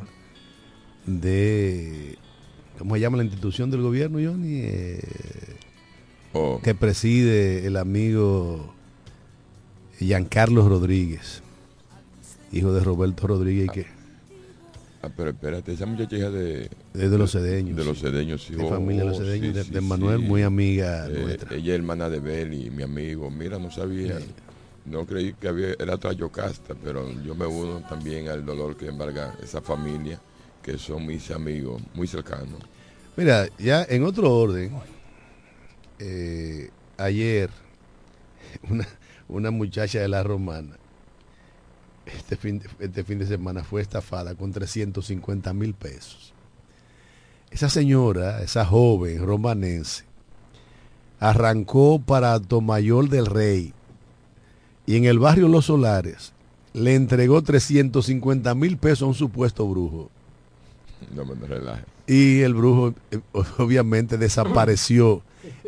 de, 1.07 2.17
¿cómo 2.79 2.95
se 2.95 3.01
llama 3.01 3.19
la 3.19 3.25
institución 3.25 3.71
del 3.71 3.83
gobierno, 3.83 4.19
Johnny? 4.23 4.61
Eh, 4.62 5.01
Oh, 6.37 6.61
que 6.65 6.75
preside 6.75 7.65
el 7.65 7.77
amigo 7.77 8.75
Giancarlo 10.01 10.69
Rodríguez, 10.69 11.43
hijo 12.51 12.73
de 12.73 12.83
Roberto 12.83 13.29
Rodríguez, 13.29 13.71
que 13.71 13.87
ah, 15.03 15.11
pero 15.17 15.31
espérate, 15.31 15.73
esa 15.75 15.87
muchacha 15.87 16.17
hija 16.17 16.31
de, 16.31 16.69
es 16.95 17.11
de 17.12 17.19
los 17.19 17.31
cedeños. 17.31 17.77
de 17.77 17.85
los 17.85 18.01
cedeños, 18.01 18.43
sí. 18.43 18.55
de 18.57 18.65
Oh, 18.65 18.69
familia 18.69 19.05
de 19.05 19.09
los 19.11 19.19
sí, 19.19 19.25
de, 19.53 19.62
sí, 19.62 19.71
de 19.71 19.81
Manuel, 19.81 20.19
muy 20.19 20.43
amiga 20.43 21.07
Eh, 21.07 21.21
nuestra. 21.23 21.55
ella 21.55 21.73
es 21.75 21.79
hermana 21.79 22.11
de 22.11 22.19
Beli, 22.19 22.69
mi 22.71 22.83
amigo. 22.83 23.31
Mira, 23.31 23.61
no 23.61 23.71
sabía. 23.71 24.19
No 24.85 25.07
creí 25.07 25.32
que 25.35 25.49
había, 25.49 25.74
era 25.78 25.95
otra 25.95 26.12
Yocasta, 26.12 26.74
pero 26.82 27.11
yo 27.22 27.35
me 27.35 27.47
uno 27.47 27.80
también 27.89 28.28
al 28.28 28.45
dolor 28.45 28.76
que 28.76 28.89
embarga 28.89 29.35
esa 29.43 29.62
familia, 29.62 30.20
que 30.62 30.76
son 30.76 31.07
mis 31.07 31.30
amigos 31.30 31.82
muy 31.95 32.07
cercanos. 32.07 32.61
Mira, 33.16 33.49
ya 33.59 33.85
en 33.85 34.05
otro 34.05 34.30
orden, 34.30 34.72
eh, 35.99 36.70
ayer 36.99 37.51
una, 39.28 39.51
muchacha 39.51 40.01
de 40.01 40.09
la 40.09 40.22
romana, 40.22 40.76
este 42.05 42.37
fin, 42.37 42.62
este 42.78 43.05
fin 43.05 43.18
de 43.18 43.26
semana 43.26 43.64
fue 43.64 43.80
estafada 43.80 44.35
con 44.35 44.53
350 44.53 45.53
mil 45.55 45.74
pesos. 45.74 46.35
Esa 47.51 47.70
señora, 47.70 48.43
esa 48.43 48.66
joven 48.66 49.24
romanense, 49.24 50.05
arrancó 51.20 52.01
para 52.01 52.41
Tomayor 52.41 53.09
del 53.09 53.26
Rey 53.26 53.74
y 54.87 54.97
en 54.97 55.05
el 55.05 55.18
barrio 55.18 55.49
Los 55.49 55.66
Solares 55.66 56.32
le 56.72 56.95
entregó 56.95 57.43
350 57.43 58.55
mil 58.55 58.76
pesos 58.76 59.03
a 59.03 59.07
un 59.07 59.14
supuesto 59.14 59.66
brujo. 59.66 60.11
No 61.14 61.24
me 61.24 61.47
relaje. 61.47 61.85
Y 62.07 62.41
el 62.41 62.55
brujo 62.55 62.95
eh, 63.11 63.20
obviamente 63.59 64.18
desapareció 64.18 65.22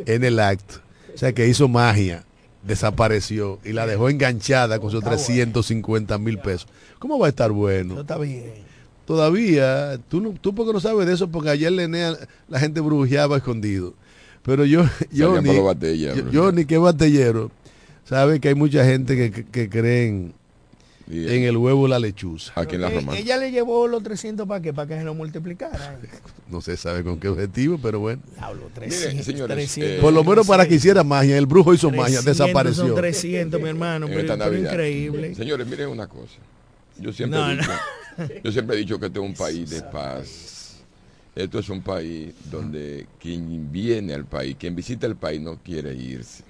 en 0.05 0.25
el 0.25 0.41
acto. 0.41 0.81
O 1.15 1.19
sea 1.19 1.33
que 1.33 1.49
hizo 1.49 1.69
magia, 1.69 2.25
desapareció 2.67 3.59
y 3.65 3.73
la 3.73 3.87
dejó 3.87 4.11
enganchada 4.11 4.79
con 4.79 4.91
sus 4.91 5.03
350 5.03 6.19
mil 6.19 6.39
pesos. 6.39 6.69
¿Cómo 6.99 7.19
va 7.19 7.27
a 7.27 7.31
estar 7.31 7.53
bueno? 7.53 8.01
está 8.01 8.19
bien. 8.19 8.67
Todavía, 9.07 9.99
tú, 10.09 10.21
no, 10.21 10.31
tú 10.33 10.53
porque 10.53 10.73
no 10.73 10.81
sabes 10.81 11.07
de 11.07 11.15
eso, 11.15 11.29
porque 11.29 11.51
ayer 11.51 11.71
Lenea, 11.71 12.17
la 12.49 12.59
gente 12.59 12.81
brujeaba 12.81 13.37
escondido. 13.37 13.95
Pero 14.43 14.65
yo, 14.65 14.85
yo 15.13 15.41
ni, 15.41 15.55
yo, 15.55 16.31
yo 16.31 16.53
ni 16.53 16.65
que 16.65 16.77
batallero, 16.77 17.53
sabe 18.09 18.41
que 18.41 18.49
hay 18.49 18.55
mucha 18.55 18.85
gente 18.85 19.15
que, 19.17 19.31
que, 19.31 19.45
que 19.45 19.69
creen 19.69 20.33
en 21.09 21.45
el 21.45 21.57
huevo 21.57 21.87
y 21.87 21.91
la 21.91 21.99
lechuza. 22.01 22.53
aquí 22.57 22.75
en 22.75 22.81
la 22.81 22.89
Eh, 22.91 22.95
Romana. 22.97 23.19
ella 23.19 23.37
le 23.37 23.53
llevó 23.53 23.87
los 23.87 24.03
300 24.03 24.47
para 24.49 24.61
que 24.61 24.73
para 24.75 24.89
que 24.89 24.95
se 24.99 25.05
lo 25.05 25.15
multiplicara. 25.15 25.99
No 26.49 26.61
se 26.61 26.77
sabe 26.77 27.03
con 27.03 27.19
qué 27.19 27.27
objetivo, 27.29 27.77
pero 27.83 27.99
bueno. 27.99 28.23
Miren, 28.37 28.73
300, 28.73 29.27
señores, 29.27 29.57
300, 29.57 29.99
eh, 29.99 29.99
Por 30.01 30.13
lo 30.13 30.23
menos 30.23 30.47
para 30.47 30.65
que 30.67 30.77
hiciera 30.77 31.03
magia, 31.03 31.37
el 31.37 31.47
brujo 31.47 31.75
hizo 31.75 31.91
magia, 31.91 32.21
300 32.23 32.25
desapareció. 32.25 32.87
Son 32.87 32.95
300, 32.95 33.61
mi 33.61 33.69
hermano, 33.69 34.07
pero, 34.07 34.57
increíble. 34.57 35.35
Señores, 35.35 35.67
miren 35.67 35.89
una 35.89 36.07
cosa. 36.07 36.37
Yo 37.01 37.13
siempre, 37.13 37.41
No, 37.41 37.51
he 37.51 37.57
no. 37.57 37.63
dicho, 37.63 38.35
yo 38.45 38.53
siempre 38.53 38.77
he 38.77 38.79
dicho 38.79 39.01
que 39.01 39.07
este 39.07 39.19
es 39.19 39.25
un 39.25 39.35
país 39.35 39.69
de 39.71 39.83
paz. 39.83 40.77
Esto 41.35 41.59
es 41.59 41.69
un 41.69 41.83
país 41.83 42.33
donde 42.49 43.07
quien 43.21 43.71
viene 43.73 44.15
al 44.15 44.25
país, 44.25 44.55
quien 44.59 44.77
visita 44.77 45.07
el 45.09 45.17
país 45.17 45.41
no 45.41 45.59
quiere 45.63 45.95
irse. 45.95 46.45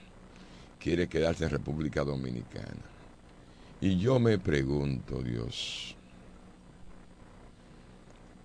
Quiere 0.87 1.09
quedarse 1.09 1.43
en 1.43 1.51
República 1.51 2.05
Dominicana. 2.05 2.81
Y 3.81 3.99
yo 3.99 4.21
me 4.21 4.39
pregunto, 4.39 5.21
Dios, 5.21 5.97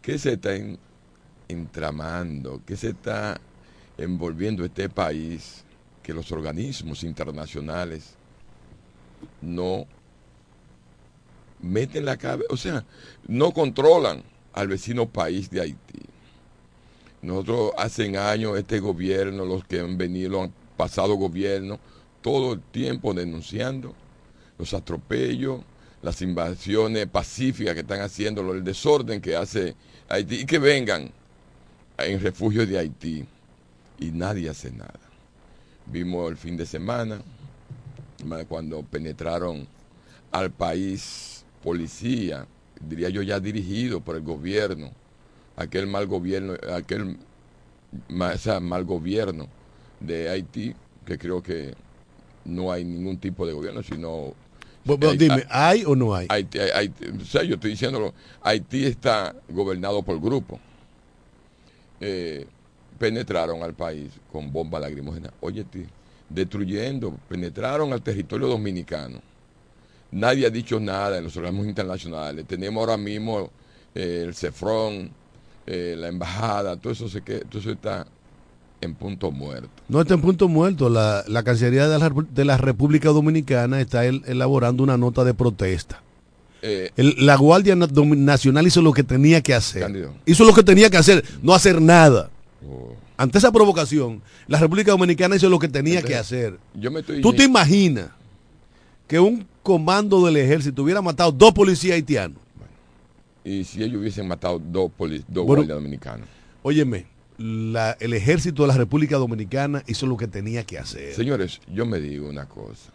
¿qué 0.02 0.18
se 0.18 0.34
está 0.34 0.56
en- 0.56 0.80
entramando? 1.48 2.60
¿Qué 2.66 2.76
se 2.76 2.90
está 2.90 3.40
envolviendo 3.96 4.66
este 4.66 4.90
país 4.90 5.64
que 6.02 6.16
los 6.16 6.32
organismos 6.32 7.04
internacionales 7.04 8.16
no 9.40 9.86
meten 11.62 12.06
la 12.06 12.18
cabeza, 12.18 12.48
o 12.50 12.58
sea, 12.58 12.84
no 13.28 13.52
controlan 13.52 14.24
al 14.54 14.68
vecino 14.68 15.08
país 15.08 15.48
de 15.52 15.62
Haití. 15.62 16.00
Nosotros 17.22 17.74
hace 17.78 18.18
años 18.18 18.58
este 18.58 18.80
gobierno, 18.80 19.46
los 19.46 19.64
que 19.64 19.80
han 19.82 19.96
venido, 19.96 20.42
han 20.42 20.52
pasado 20.76 21.14
gobiernos, 21.14 21.78
todo 22.22 22.54
el 22.54 22.62
tiempo 22.62 23.14
denunciando 23.14 23.94
los 24.58 24.74
atropellos, 24.74 25.62
las 26.02 26.22
invasiones 26.22 27.08
pacíficas 27.08 27.74
que 27.74 27.82
están 27.82 28.02
haciendo, 28.02 28.52
el 28.54 28.64
desorden 28.64 29.22
que 29.22 29.36
hace 29.36 29.76
Haití 30.10 30.42
y 30.42 30.46
que 30.46 30.60
vengan 30.60 31.12
en 31.98 32.20
refugio 32.20 32.66
de 32.66 32.78
Haití 32.80 33.26
y 34.00 34.12
nadie 34.12 34.50
hace 34.50 34.72
nada. 34.72 35.00
Vimos 35.86 36.30
el 36.32 36.38
fin 36.38 36.58
de 36.58 36.66
semana 36.66 37.22
ma- 38.26 38.46
cuando 38.46 38.82
penetraron 38.84 39.68
al 40.32 40.52
país 40.52 41.44
policía, 41.64 42.48
diría 42.80 43.10
yo 43.10 43.22
ya 43.22 43.40
dirigido 43.40 44.02
por 44.02 44.16
el 44.16 44.24
gobierno, 44.24 44.92
aquel 45.56 45.88
mal 45.88 46.08
gobierno, 46.08 46.54
aquel 46.74 47.18
o 48.10 48.60
mal 48.62 48.86
gobierno 48.86 49.48
de 50.00 50.30
Haití, 50.30 50.74
que 51.06 51.18
creo 51.18 51.44
que 51.44 51.74
no 52.46 52.72
hay 52.72 52.84
ningún 52.84 53.18
tipo 53.18 53.46
de 53.46 53.54
gobierno, 53.54 53.84
sino 53.84 54.34
Hay- 55.10 55.18
dime, 55.18 55.46
¿hay 55.50 55.84
o 55.86 55.96
no 55.96 56.16
hay? 56.16 56.28
Haití, 56.30 56.58
o 56.60 57.26
sea, 57.26 57.44
yo 57.44 57.56
estoy 57.56 57.72
diciéndolo, 57.72 58.14
Haití 58.42 58.86
está 58.86 59.36
gobernado 59.50 60.02
por 60.02 60.20
grupos. 60.20 60.60
Eh, 62.00 62.48
penetraron 62.98 63.62
al 63.64 63.74
país 63.74 64.12
con 64.32 64.52
bombas 64.52 64.82
lacrimógenas. 64.82 65.32
Oye, 65.42 65.64
ti, 65.64 65.86
destruyendo, 66.30 67.16
penetraron 67.28 67.94
al 67.94 68.02
territorio 68.02 68.48
dominicano. 68.48 69.22
Nadie 70.12 70.46
ha 70.46 70.50
dicho 70.50 70.80
nada 70.80 71.18
en 71.18 71.24
los 71.24 71.38
organismos 71.38 71.68
internacionales. 71.68 72.46
Tenemos 72.48 72.82
ahora 72.82 72.98
mismo 72.98 73.50
eh, 73.96 74.24
el 74.26 74.34
CEFRON, 74.36 75.10
eh, 75.68 75.96
la 75.98 76.08
embajada, 76.08 76.76
todo 76.76 76.92
eso, 76.94 77.08
se 77.08 77.22
que, 77.22 77.40
todo 77.40 77.60
eso 77.60 77.72
está 77.72 78.06
en 78.82 78.96
punto 78.96 79.32
muerto. 79.32 79.70
No 79.88 80.02
está 80.02 80.16
en 80.16 80.22
punto 80.22 80.48
muerto. 80.48 80.90
La, 80.90 81.24
la 81.28 81.44
Cancillería 81.44 81.88
de 81.88 82.00
la, 82.00 82.10
de 82.10 82.46
la 82.46 82.58
República 82.58 83.10
Dominicana 83.10 83.80
está 83.80 84.06
el- 84.06 84.24
elaborando 84.26 84.84
una 84.84 84.98
nota 84.98 85.24
de 85.24 85.34
protesta. 85.34 86.02
Eh, 86.64 86.92
El- 86.98 87.16
la 87.26 87.36
Guardia 87.38 87.76
Nacional 87.76 88.68
hizo 88.68 88.82
lo 88.82 88.92
que 88.94 89.04
tenía 89.04 89.42
que 89.42 89.54
hacer. 89.54 90.10
Hizo 90.26 90.44
lo 90.46 90.54
que 90.54 90.64
tenía 90.64 90.90
que 90.90 90.98
hacer, 90.98 91.24
no 91.42 91.54
hacer 91.54 91.82
nada. 91.82 92.30
oh, 92.68 92.96
Ante 93.18 93.38
esa 93.38 93.52
provocación, 93.52 94.22
la 94.48 94.58
República 94.60 94.92
Dominicana 94.92 95.36
hizo 95.36 95.48
lo 95.50 95.60
que 95.60 95.68
tenía 95.68 96.00
Entonces, 96.00 96.10
que 96.12 96.20
hacer. 96.20 96.60
yo 96.74 96.90
me 96.92 97.02
estoy 97.02 97.22
¿Tú 97.22 97.34
te 97.34 97.44
imaginas 97.44 98.10
que 99.08 99.20
un 99.20 99.46
comando 99.62 100.26
del 100.26 100.38
ejército 100.38 100.82
hubiera 100.82 101.02
matado 101.04 101.32
dos 101.32 101.52
policías 101.54 101.96
haitianos? 101.96 102.38
y 103.44 103.64
si 103.64 103.82
ellos 103.84 104.00
hubiesen 104.02 104.28
matado 104.28 104.60
dos, 104.64 104.92
poli- 104.96 105.24
dos 105.28 105.46
Bueno, 105.48 105.62
guardias 105.64 105.78
dominicanos. 105.78 106.28
Óyeme, 106.62 107.06
la- 107.42 107.98
el 108.00 108.14
ejército 108.14 108.62
de 108.64 108.68
la 108.70 108.78
República 108.78 109.18
Dominicana 109.18 109.84
hizo 109.88 110.06
lo 110.06 110.16
que 110.18 110.28
tenía 110.28 110.64
que 110.64 110.78
hacer. 110.80 111.14
Señores, 111.14 111.60
yo 111.74 111.86
me 111.86 112.00
digo 112.00 112.30
una 112.30 112.46
cosa. 112.48 112.92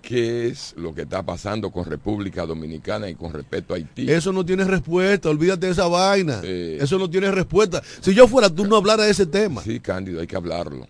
¿Qué 0.00 0.48
es 0.48 0.74
lo 0.76 0.92
que 0.94 1.02
está 1.02 1.22
pasando 1.22 1.70
con 1.70 1.84
República 1.84 2.44
Dominicana 2.44 3.08
y 3.08 3.14
con 3.14 3.32
respecto 3.32 3.72
a 3.72 3.76
Haití? 3.76 4.10
Eso 4.10 4.32
no 4.32 4.44
tiene 4.44 4.64
respuesta, 4.64 5.30
olvídate 5.30 5.66
de 5.66 5.72
esa 5.72 5.86
vaina. 5.86 6.40
Eh. 6.42 6.78
Eso 6.80 6.98
no 6.98 7.08
tiene 7.08 7.30
respuesta. 7.30 7.80
Si 8.00 8.12
yo 8.12 8.26
fuera 8.26 8.50
tú 8.50 8.66
no 8.66 8.76
hablaras 8.76 9.06
de 9.06 9.12
ese 9.12 9.26
tema. 9.26 9.62
Sí, 9.62 9.78
Cándido, 9.78 10.20
hay 10.20 10.26
que 10.26 10.34
hablarlo. 10.36 10.88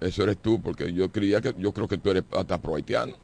Eso 0.00 0.24
eres 0.24 0.36
tú, 0.36 0.60
porque 0.60 0.92
yo 0.92 1.10
creía 1.10 1.40
que 1.40 1.54
yo 1.58 1.72
creo 1.72 1.88
que 1.88 1.96
tú 1.96 2.10
eres 2.10 2.24
hasta 2.36 2.60
pro 2.60 2.74
haitiano. 2.76 3.14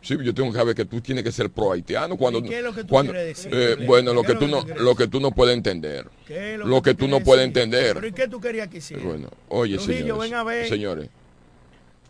Sí, 0.00 0.16
yo 0.22 0.34
tengo 0.34 0.50
que 0.50 0.58
saber 0.58 0.74
que 0.74 0.84
tú 0.84 1.00
tienes 1.00 1.22
que 1.22 1.30
ser 1.30 1.50
pro 1.50 1.72
haitiano 1.72 2.16
cuando 2.16 2.40
¿Y 2.40 2.48
qué 2.48 2.58
es 2.58 2.64
lo 2.64 2.74
que 2.74 2.82
tú 2.82 2.88
cuando 2.88 3.12
decir, 3.12 3.52
eh, 3.54 3.76
bueno 3.86 4.12
lo 4.12 4.22
¿Qué 4.22 4.32
que 4.32 4.38
tú 4.38 4.48
no 4.48 4.64
lo 4.78 4.96
que 4.96 5.06
tú 5.06 5.20
no 5.20 5.30
puedes 5.30 5.56
entender. 5.56 6.08
¿Qué 6.26 6.54
es 6.54 6.58
Lo 6.58 6.82
que 6.82 6.94
tú 6.94 7.06
no 7.06 7.20
puedes 7.20 7.44
entender. 7.44 7.94
¿Pero 7.94 8.06
y 8.06 8.12
qué 8.12 8.26
tú 8.26 8.40
querías 8.40 8.68
que 8.68 8.78
hiciera? 8.78 9.02
Bueno, 9.02 9.28
oye, 9.48 9.78
señores, 9.78 10.30
ven 10.30 10.34
a 10.34 10.42
ver. 10.42 10.68
señores, 10.68 11.08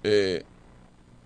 eh, 0.03 0.43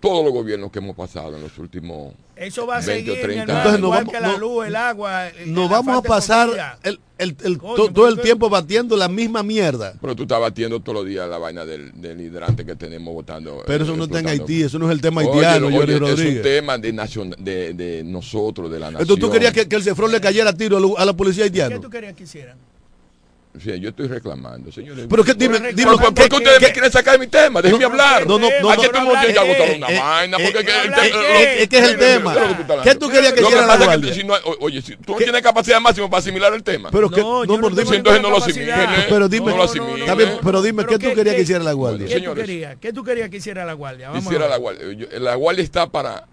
todos 0.01 0.25
los 0.25 0.33
gobiernos 0.33 0.71
que 0.71 0.79
hemos 0.79 0.95
pasado 0.95 1.35
en 1.37 1.43
los 1.43 1.57
últimos 1.57 2.13
Eso 2.35 2.67
va 2.67 2.77
a 2.77 2.81
20 2.81 3.11
o 3.11 3.13
seguir, 3.15 3.23
30 3.25 3.27
mi 3.27 3.41
hermano, 3.41 3.59
Entonces 3.59 3.79
nos 3.81 3.87
igual 3.87 3.99
vamos- 4.05 4.13
que 4.13 4.19
la 4.19 4.27
no- 4.27 4.37
luz, 4.37 4.67
el 4.67 4.75
agua. 4.75 5.27
eh, 5.29 5.33
Nos 5.45 5.69
vamos 5.69 5.97
a 5.97 6.01
pasar 6.01 6.77
el, 6.83 6.99
el- 7.17 7.35
el- 7.45 7.57
Coño, 7.57 7.75
to- 7.75 7.93
todo 7.93 8.07
el 8.09 8.19
tiempo 8.19 8.49
batiendo 8.49 8.97
la 8.97 9.07
misma 9.07 9.41
mierda. 9.41 9.93
Pero 10.01 10.15
tú 10.17 10.23
estás 10.23 10.41
batiendo 10.41 10.81
todos 10.81 10.97
los 10.99 11.07
días 11.07 11.29
la 11.29 11.37
vaina 11.37 11.63
del, 11.63 11.93
del 12.01 12.19
hidrante 12.19 12.65
que 12.65 12.75
tenemos 12.75 13.13
votando. 13.13 13.63
Pero 13.65 13.83
eh, 13.83 13.87
eso 13.87 13.95
no 13.95 14.03
está 14.03 14.19
en. 14.19 14.27
Haití, 14.27 14.63
eso 14.63 14.77
no 14.77 14.87
es 14.87 14.91
el 14.91 14.99
tema 15.01 15.21
Oye, 15.21 15.29
haitiano, 15.45 15.67
oye, 15.67 15.77
Johnny 15.77 15.93
es 15.93 16.01
un 16.01 16.07
Rodríguez. 16.07 16.41
tema 16.43 16.77
de, 16.77 16.93
nacion- 16.93 17.35
de, 17.37 17.73
de 17.73 18.03
nosotros, 18.03 18.69
de 18.69 18.79
la 18.79 18.87
nación. 18.87 19.01
Entonces 19.03 19.21
tú 19.25 19.31
querías 19.31 19.53
que, 19.53 19.67
que 19.69 19.75
el 19.77 19.83
Cefrón 19.83 20.11
le 20.11 20.19
cayera 20.19 20.49
a 20.49 20.53
tiro 20.53 20.75
a 20.77 20.79
la- 20.81 20.87
a 20.97 21.05
la 21.05 21.13
policía 21.13 21.43
¿Qué 21.43 21.61
haitiana. 21.61 21.79
tú 21.79 21.89
querías 21.89 22.15
que 22.15 22.23
hicieran? 22.23 22.57
Sí, 23.61 23.79
yo 23.79 23.89
estoy 23.89 24.07
reclamando, 24.07 24.71
señores. 24.71 25.05
Pero 25.09 25.23
que 25.23 25.33
dime, 25.33 25.59
dime, 25.73 25.91
¿Por, 25.91 25.99
por- 26.01 26.13
¿qué- 26.13 26.21
por 26.21 26.29
qué 26.29 26.35
ustedes 26.35 26.59
qué- 26.59 26.65
me 26.67 26.71
quieren 26.73 26.91
sacar 26.91 27.13
de 27.13 27.19
mi 27.19 27.27
tema? 27.27 27.61
Déjenme 27.61 27.85
hablar. 27.85 28.27
No, 28.27 28.37
no, 28.37 28.47
no, 28.61 28.69
Aquí 28.69 28.83
no, 28.83 28.89
todo 28.89 28.99
el 29.01 29.05
mundo 29.07 29.19
agotar 29.41 29.67
de- 29.69 29.75
una 29.77 29.87
eh, 29.87 29.99
vaina. 29.99 30.37
eh, 30.37 30.43
Porque? 30.45 30.59
Es 31.61 31.69
que 31.69 31.77
es 31.77 31.83
el 31.89 31.97
tema. 31.97 32.35
¿Qué 32.83 32.95
tú 32.95 33.09
querías 33.09 33.33
que 33.33 33.41
hiciera 33.41 33.65
la 33.65 33.77
guardia? 33.77 34.13
oye, 34.59 34.81
si 34.81 34.95
tú 34.97 35.13
no 35.13 35.17
tienes 35.17 35.41
capacidad 35.41 35.79
máxima 35.79 36.09
para 36.09 36.19
asimilar 36.19 36.53
el 36.53 36.63
tema. 36.63 36.89
Pero 36.91 37.09
que, 37.09 37.21
No, 37.21 37.43
entonces 37.43 38.03
no 38.03 38.29
lo 38.29 38.35
capacidad. 38.35 38.79
asimile. 38.83 39.05
Pero 39.09 39.29
dime- 39.29 39.53
pero 40.43 40.61
dime, 40.61 40.85
¿qué 40.85 40.99
tú 40.99 41.13
querías 41.13 41.35
que 41.35 41.41
hiciera 41.41 41.63
la 41.63 41.73
guardia? 41.73 42.07
¿Qué 42.07 42.21
tú 42.21 42.33
querías? 42.33 42.75
¿Qué 42.79 42.93
tú 42.93 43.03
querías 43.03 43.29
que 43.29 43.37
hiciera 43.37 43.65
la 43.65 43.73
guardia? 43.73 44.11
Hiciera 44.17 44.47
la 44.47 44.57
guardia. 44.57 44.85
La 45.19 45.35
guardia 45.35 45.63
está 45.63 45.89
para 45.89 46.27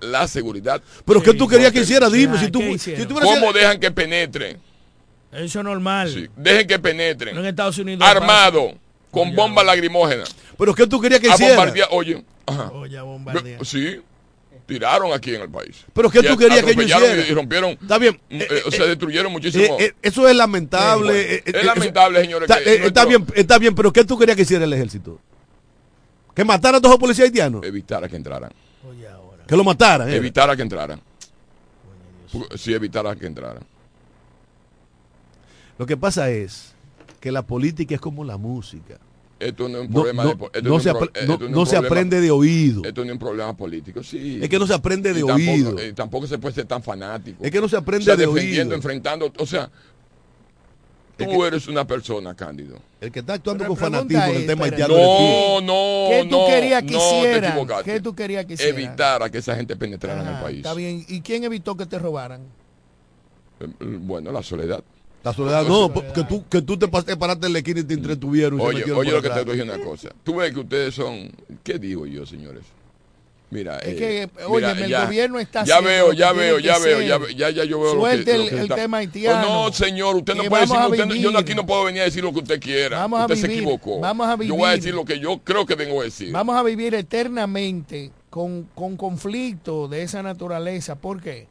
la 0.00 0.26
seguridad. 0.28 0.80
Pero 1.04 1.22
¿qué 1.22 1.34
tú 1.34 1.46
querías 1.48 1.72
que 1.72 1.80
hiciera? 1.80 2.08
Dime, 2.08 2.38
si 2.38 2.50
tú, 2.50 2.60
¿Cómo 3.20 3.52
dejan 3.52 3.78
que 3.78 3.90
penetre? 3.90 4.56
Eso 5.32 5.58
es 5.60 5.64
normal. 5.64 6.10
Sí, 6.10 6.28
Dejen 6.36 6.66
que 6.66 6.76
No 6.76 6.82
penetren. 6.82 7.36
en 7.38 7.46
Estados 7.46 7.78
Unidos. 7.78 8.06
Armado, 8.06 8.74
con 9.10 9.34
bombas 9.34 9.64
lagrimógenas. 9.64 10.34
Pero 10.58 10.74
¿qué 10.74 10.86
tú 10.86 11.00
querías 11.00 11.20
que 11.20 11.30
A 11.30 11.34
hiciera? 11.34 11.56
bombardear. 11.56 11.88
Oye, 11.92 12.22
ajá. 12.46 12.70
Oye, 12.72 12.98
a 12.98 13.02
bombardear. 13.02 13.64
Sí, 13.64 14.00
tiraron 14.66 15.12
aquí 15.12 15.34
en 15.34 15.42
el 15.42 15.50
país. 15.50 15.84
Pero 15.92 16.10
¿qué 16.10 16.20
Y 16.20 16.22
tú 16.26 16.36
querías 16.36 16.60
que 16.60 16.66
yo 16.66 16.70
atropellaron 16.82 17.08
hiciera? 17.10 17.28
Y, 17.30 17.34
rompieron. 17.34 17.70
Está 17.72 17.98
bien. 17.98 18.20
mm, 18.30 18.40
eh, 18.40 18.46
eh, 18.50 18.62
o 18.64 18.68
eh, 18.68 18.72
sea, 18.72 18.86
destruyeron 18.86 19.32
muchísimo. 19.32 19.76
eh, 19.80 19.86
eh, 19.86 19.92
eso 20.02 20.28
es 20.28 20.36
lamentable. 20.36 21.04
Bueno, 21.04 21.18
eh, 21.18 21.34
eh, 21.36 21.42
es 21.46 21.54
eso- 21.54 21.66
lamentable, 21.66 22.20
señores. 22.20 22.50
Está, 22.50 22.62
que 22.62 22.70
eh, 22.70 22.74
está 22.86 23.04
nuestro- 23.04 23.06
bien, 23.26 23.26
está 23.34 23.58
bien, 23.58 23.74
pero 23.74 23.92
¿qué 23.92 24.04
tú 24.04 24.18
querías 24.18 24.36
que 24.36 24.42
hiciera 24.42 24.64
el 24.64 24.72
ejército? 24.72 25.18
¿Que 26.34 26.44
matara 26.44 26.78
a 26.78 26.80
todos 26.80 26.92
los 26.94 27.00
policías 27.00 27.26
haitianos? 27.26 27.64
Evitara 27.64 28.08
que 28.08 28.16
entraran. 28.16 28.52
Oye, 28.88 29.06
ahora. 29.08 29.44
Que 29.46 29.56
lo 29.56 29.64
mataran. 29.64 30.08
eh. 30.10 30.16
Evitara 30.16 30.54
que 30.56 30.62
entraran. 30.62 31.00
Sí, 32.56 32.72
evitara 32.72 33.14
que 33.16 33.26
entraran. 33.26 33.62
Lo 35.82 35.86
que 35.86 35.96
pasa 35.96 36.30
es 36.30 36.74
que 37.18 37.32
la 37.32 37.42
política 37.42 37.96
es 37.96 38.00
como 38.00 38.22
la 38.22 38.36
música. 38.36 39.00
Esto 39.40 39.68
no 39.68 39.78
es 39.78 39.86
un 39.88 39.92
No, 39.92 39.94
problema 39.94 40.22
no- 40.22 40.30
de 40.52 40.62
no 40.62 40.76
es 40.76 40.82
se, 40.84 40.92
apre- 40.92 41.50
no- 41.50 41.62
es 41.64 41.68
se 41.70 41.76
aprende 41.76 42.20
de 42.20 42.30
oído. 42.30 42.82
Esto 42.84 43.00
no 43.00 43.06
es 43.08 43.12
un 43.14 43.18
problema 43.18 43.56
político, 43.56 44.00
sí. 44.04 44.38
Es 44.40 44.48
que 44.48 44.60
no 44.60 44.66
se 44.68 44.74
aprende 44.74 45.12
de 45.12 45.18
Y 45.18 45.26
tampoco- 45.26 45.50
oído. 45.50 45.78
eh, 45.80 45.92
tampoco 45.92 46.28
se 46.28 46.38
puede 46.38 46.54
ser 46.54 46.66
tan 46.66 46.84
fanático. 46.84 47.42
Es 47.44 47.50
que 47.50 47.60
no 47.60 47.68
se 47.68 47.76
aprende 47.76 48.04
O 48.04 48.04
sea, 48.04 48.14
de 48.14 48.26
defendiendo, 48.26 48.62
oído. 48.62 48.74
enfrentando. 48.76 49.32
O 49.36 49.44
sea, 49.44 49.68
tú 51.16 51.24
Es 51.24 51.28
que- 51.36 51.46
eres 51.48 51.66
una 51.66 51.84
persona, 51.84 52.32
Cándido. 52.36 52.78
El 53.00 53.10
que 53.10 53.18
está 53.18 53.32
actuando 53.32 53.64
Pero 53.64 53.70
con 53.70 53.78
fanatismo 53.78 54.22
en 54.22 54.28
pregunta 54.30 54.36
el 54.36 54.42
es, 54.42 54.46
tema 54.46 54.64
haitiano. 54.66 54.94
No, 54.94 55.60
no, 55.62 56.10
¿Qué 56.10 56.26
tú 56.30 56.36
no, 56.38 56.46
querías 56.46 56.82
que 56.84 56.92
no, 56.92 56.98
te 57.00 57.18
hicieran? 57.18 57.66
¿Qué 57.84 58.00
tú 58.00 58.14
querías 58.14 58.46
que 58.46 58.52
hicieran? 58.54 58.78
Evitar 58.80 59.22
a 59.24 59.30
que 59.30 59.38
esa 59.38 59.56
gente 59.56 59.74
penetrara 59.74 60.22
en 60.22 60.28
el 60.28 60.40
país. 60.44 60.56
Está 60.58 60.74
bien. 60.74 61.04
¿Y 61.08 61.22
quién 61.22 61.42
evitó 61.42 61.76
que 61.76 61.86
te 61.86 61.98
robaran? 61.98 62.42
Eh, 63.58 63.66
Bueno, 63.80 64.30
la 64.30 64.44
soledad. 64.44 64.84
La 65.24 65.32
soledad, 65.32 65.64
no, 65.64 65.92
que 66.12 66.24
tú, 66.24 66.44
que 66.48 66.62
tú 66.62 66.76
te 66.76 66.88
te 66.88 67.16
paraste 67.16 67.46
en 67.46 67.52
la 67.52 67.58
esquina 67.60 67.80
y 67.80 67.84
te 67.84 67.94
entretuvieron. 67.94 68.58
y 68.58 68.62
se 68.62 68.68
Oye, 68.68 68.92
oye 68.92 69.10
lo 69.12 69.22
que 69.22 69.30
te 69.30 69.44
diciendo 69.44 69.74
una 69.74 69.84
cosa. 69.84 70.08
Tú 70.24 70.36
ves 70.36 70.52
que 70.52 70.60
ustedes 70.60 70.94
son. 70.94 71.30
¿Qué 71.62 71.78
digo 71.78 72.06
yo, 72.06 72.26
señores? 72.26 72.62
Mira, 73.50 73.78
Es 73.80 73.88
eh, 73.88 73.96
que, 73.96 74.30
mira, 74.34 74.48
óyeme, 74.48 74.84
el 74.84 74.90
ya- 74.90 75.04
gobierno 75.04 75.38
está 75.38 75.62
Ya 75.64 75.80
veo, 75.82 76.10
que 76.10 76.16
ya 76.16 76.32
veo, 76.32 76.56
que 76.56 76.62
ya 76.62 76.78
veo, 76.78 77.02
ya, 77.02 77.18
ya, 77.36 77.50
ya 77.50 77.64
yo 77.64 77.80
veo 77.82 77.94
lo 77.96 78.00
que, 78.04 78.06
lo 78.08 78.12
el- 78.14 78.24
que 78.24 78.54
el 78.56 78.62
está- 78.62 78.74
tema 78.76 78.96
haitiano. 78.96 79.64
Oh, 79.64 79.66
no, 79.68 79.72
señor, 79.74 80.16
usted 80.16 80.34
no 80.34 80.42
Que 80.44 80.48
puede 80.48 80.62
decir, 80.62 80.76
a 80.78 80.88
usted 80.88 81.04
no- 81.06 81.14
yo 81.14 81.28
aquí 81.30 81.38
vivir. 81.42 81.56
no 81.56 81.66
puedo 81.66 81.84
venir 81.84 82.00
a 82.00 82.04
decir 82.06 82.24
lo 82.24 82.32
que 82.32 82.38
usted 82.38 82.58
quiera. 82.58 82.98
Vamos 83.00 83.20
a 83.20 83.24
usted 83.26 83.36
se 83.36 83.42
vivir, 83.48 83.62
equivocó. 83.62 84.00
vamos 84.00 84.26
a 84.26 84.30
Yo 84.42 84.54
voy 84.54 84.64
a 84.64 84.70
vivir. 84.70 84.76
decir 84.82 84.94
lo 84.94 85.04
que 85.04 85.20
yo 85.20 85.38
creo 85.44 85.66
que 85.66 85.74
vengo 85.74 86.00
a 86.00 86.04
decir. 86.04 86.32
Vamos 86.32 86.56
a 86.56 86.62
vivir 86.62 86.94
eternamente 86.94 88.10
con, 88.30 88.68
con 88.74 88.96
conflictos 88.96 89.90
de 89.90 90.02
esa 90.02 90.22
naturaleza. 90.22 90.94
¿Por 90.96 91.20
qué? 91.22 91.46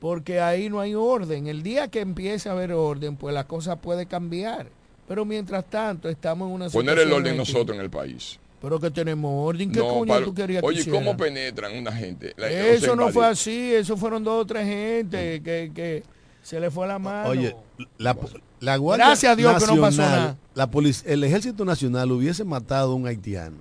Porque 0.00 0.40
ahí 0.40 0.68
no 0.68 0.80
hay 0.80 0.94
orden. 0.94 1.46
El 1.46 1.62
día 1.62 1.88
que 1.88 2.00
empiece 2.00 2.48
a 2.48 2.52
haber 2.52 2.72
orden, 2.72 3.16
pues 3.16 3.34
la 3.34 3.44
cosa 3.44 3.76
puede 3.76 4.06
cambiar. 4.06 4.68
Pero 5.06 5.24
mientras 5.24 5.64
tanto, 5.68 6.08
estamos 6.08 6.48
en 6.48 6.54
una 6.54 6.68
Poner 6.70 6.94
el 6.94 7.04
situación 7.04 7.20
orden 7.22 7.36
nosotros 7.36 7.76
en 7.76 7.84
el 7.84 7.90
país. 7.90 8.38
Pero 8.62 8.78
que 8.78 8.90
tenemos 8.90 9.32
orden. 9.48 9.72
¿Qué 9.72 9.80
No, 9.80 9.88
coño 9.88 10.22
tú 10.22 10.34
querías 10.34 10.60
que 10.62 10.66
Oye, 10.68 10.88
¿cómo 10.88 11.16
penetran 11.16 11.76
una 11.76 11.92
gente? 11.92 12.34
La- 12.36 12.50
Eso 12.50 12.94
no 12.94 13.08
fue 13.10 13.26
así, 13.26 13.74
eso 13.74 13.96
fueron 13.96 14.22
dos 14.22 14.42
o 14.42 14.46
tres 14.46 14.66
gente 14.66 15.40
que, 15.42 15.72
que 15.74 16.02
se 16.42 16.60
le 16.60 16.70
fue 16.70 16.86
la 16.86 16.98
mano. 16.98 17.28
Oye, 17.28 17.56
la, 17.98 18.16
la 18.60 18.76
Guardia 18.76 19.06
Gracias 19.06 19.32
a 19.32 19.36
Dios 19.36 19.64
que 19.64 19.74
no 19.74 19.80
pasó 19.80 20.02
nada. 20.02 20.36
La 20.54 20.68
el 21.06 21.24
Ejército 21.24 21.64
Nacional 21.64 22.12
hubiese 22.12 22.44
matado 22.44 22.92
a 22.92 22.94
un 22.94 23.06
haitiano 23.06 23.56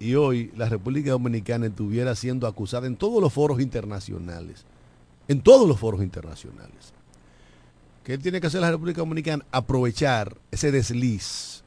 y 0.00 0.14
hoy 0.14 0.52
la 0.56 0.68
República 0.68 1.10
Dominicana 1.10 1.66
estuviera 1.66 2.14
siendo 2.14 2.46
acusada 2.46 2.86
en 2.86 2.96
todos 2.96 3.20
los 3.20 3.32
foros 3.32 3.60
internacionales. 3.60 4.64
En 5.28 5.40
todos 5.42 5.68
los 5.68 5.78
foros 5.78 6.02
internacionales. 6.02 6.92
¿Qué 8.02 8.16
tiene 8.18 8.40
que 8.40 8.46
hacer 8.46 8.62
la 8.62 8.70
República 8.70 9.00
Dominicana? 9.02 9.44
Aprovechar 9.52 10.36
ese 10.50 10.72
desliz 10.72 11.62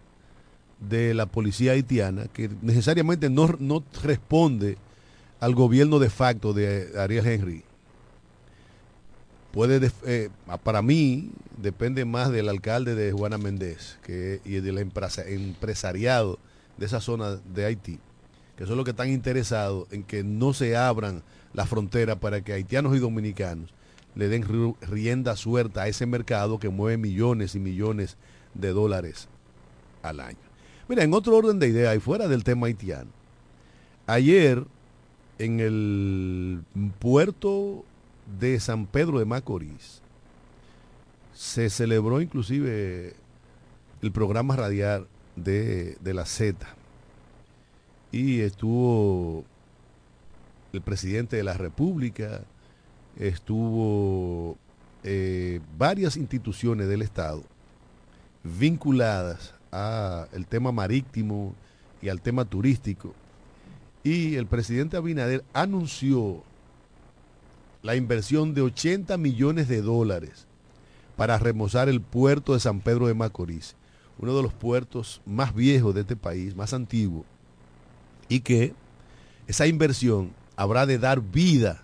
de 0.80 1.14
la 1.14 1.28
policía 1.28 1.74
haitiana 1.74 2.26
que 2.26 2.50
necesariamente 2.62 3.30
no, 3.30 3.56
no 3.60 3.84
responde 4.02 4.78
al 5.40 5.54
gobierno 5.54 6.00
de 6.00 6.10
facto 6.10 6.54
de 6.54 6.92
Ariel 6.98 7.26
Henry 7.28 7.64
puede 9.52 9.92
eh, 10.06 10.30
para 10.64 10.82
mí 10.82 11.30
depende 11.58 12.06
más 12.06 12.32
del 12.32 12.50
alcalde 12.50 12.96
de 12.96 13.12
Juana 13.12 13.38
Méndez 13.38 14.00
y 14.08 14.60
del 14.62 14.78
empresa- 14.78 15.28
empresariado 15.28 16.40
de 16.78 16.86
esa 16.86 17.02
zona 17.02 17.36
de 17.54 17.66
Haití, 17.66 18.00
que 18.58 18.66
son 18.66 18.78
los 18.78 18.86
que 18.86 18.92
están 18.92 19.10
interesados 19.10 19.88
en 19.92 20.04
que 20.04 20.24
no 20.24 20.54
se 20.54 20.76
abran 20.76 21.22
las 21.54 21.70
fronteras 21.70 22.18
para 22.18 22.42
que 22.42 22.54
haitianos 22.54 22.96
y 22.96 23.00
dominicanos 23.00 23.74
le 24.16 24.28
den 24.28 24.44
ri- 24.44 24.76
rienda 24.82 25.36
suelta 25.36 25.84
a 25.84 25.88
ese 25.88 26.06
mercado 26.06 26.60
que 26.60 26.70
mueve 26.70 26.98
millones 26.98 27.56
y 27.56 27.60
millones 27.60 28.18
de 28.54 28.70
dólares 28.70 29.28
al 30.04 30.20
año. 30.20 30.38
Mira, 30.88 31.04
en 31.04 31.14
otro 31.14 31.38
orden 31.38 31.60
de 31.60 31.70
ideas 31.70 31.96
y 31.96 32.00
fuera 32.00 32.28
del 32.28 32.44
tema 32.44 32.68
haitiano, 32.68 33.10
ayer 34.08 34.66
en 35.40 35.60
el 35.60 36.64
puerto 37.00 37.86
de 38.40 38.60
San 38.60 38.86
Pedro 38.86 39.20
de 39.20 39.26
Macorís 39.26 40.02
se 41.34 41.70
celebró 41.70 42.22
inclusive 42.22 43.16
el 44.02 44.12
programa 44.12 44.56
radial 44.56 45.08
de, 45.36 45.98
de 46.02 46.14
la 46.14 46.26
Z 46.26 46.68
y 48.12 48.42
estuvo 48.42 49.46
el 50.74 50.82
presidente 50.82 51.36
de 51.36 51.44
la 51.44 51.54
República, 51.54 52.42
estuvo 53.18 54.58
eh, 55.04 55.60
varias 55.78 56.18
instituciones 56.18 56.88
del 56.88 57.02
Estado 57.02 57.44
vinculadas 58.44 59.54
al 59.72 60.48
tema 60.48 60.72
marítimo 60.72 61.54
y 62.02 62.10
al 62.10 62.22
tema 62.22 62.46
turístico. 62.46 63.14
Y 64.04 64.36
el 64.36 64.48
presidente 64.48 64.98
Abinader 64.98 65.44
anunció 65.54 66.44
la 67.84 67.96
inversión 67.96 68.54
de 68.54 68.62
80 68.62 69.18
millones 69.18 69.68
de 69.68 69.82
dólares 69.82 70.48
para 71.16 71.38
remozar 71.38 71.88
el 71.90 72.02
puerto 72.02 72.54
de 72.54 72.60
San 72.60 72.80
Pedro 72.80 73.08
de 73.08 73.14
Macorís, 73.14 73.76
uno 74.18 74.36
de 74.36 74.44
los 74.44 74.54
puertos 74.54 75.22
más 75.26 75.54
viejos 75.54 75.94
de 75.94 76.02
este 76.02 76.16
país, 76.16 76.56
más 76.56 76.74
antiguo, 76.74 77.26
y 78.28 78.40
que 78.40 78.74
esa 79.48 79.68
inversión 79.68 80.32
habrá 80.62 80.86
de 80.86 81.00
dar 81.00 81.22
vida 81.22 81.82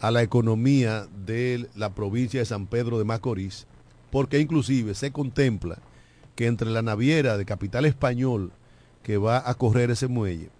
a 0.00 0.10
la 0.10 0.22
economía 0.22 1.06
de 1.24 1.68
la 1.76 1.94
provincia 1.94 2.40
de 2.40 2.46
San 2.46 2.66
Pedro 2.66 2.98
de 2.98 3.04
Macorís, 3.04 3.68
porque 4.10 4.40
inclusive 4.40 4.94
se 4.94 5.12
contempla 5.12 5.78
que 6.34 6.46
entre 6.46 6.68
la 6.70 6.82
naviera 6.82 7.36
de 7.36 7.44
capital 7.44 7.84
español 7.84 8.50
que 9.04 9.18
va 9.18 9.48
a 9.48 9.54
correr 9.54 9.92
ese 9.92 10.08
muelle, 10.08 10.50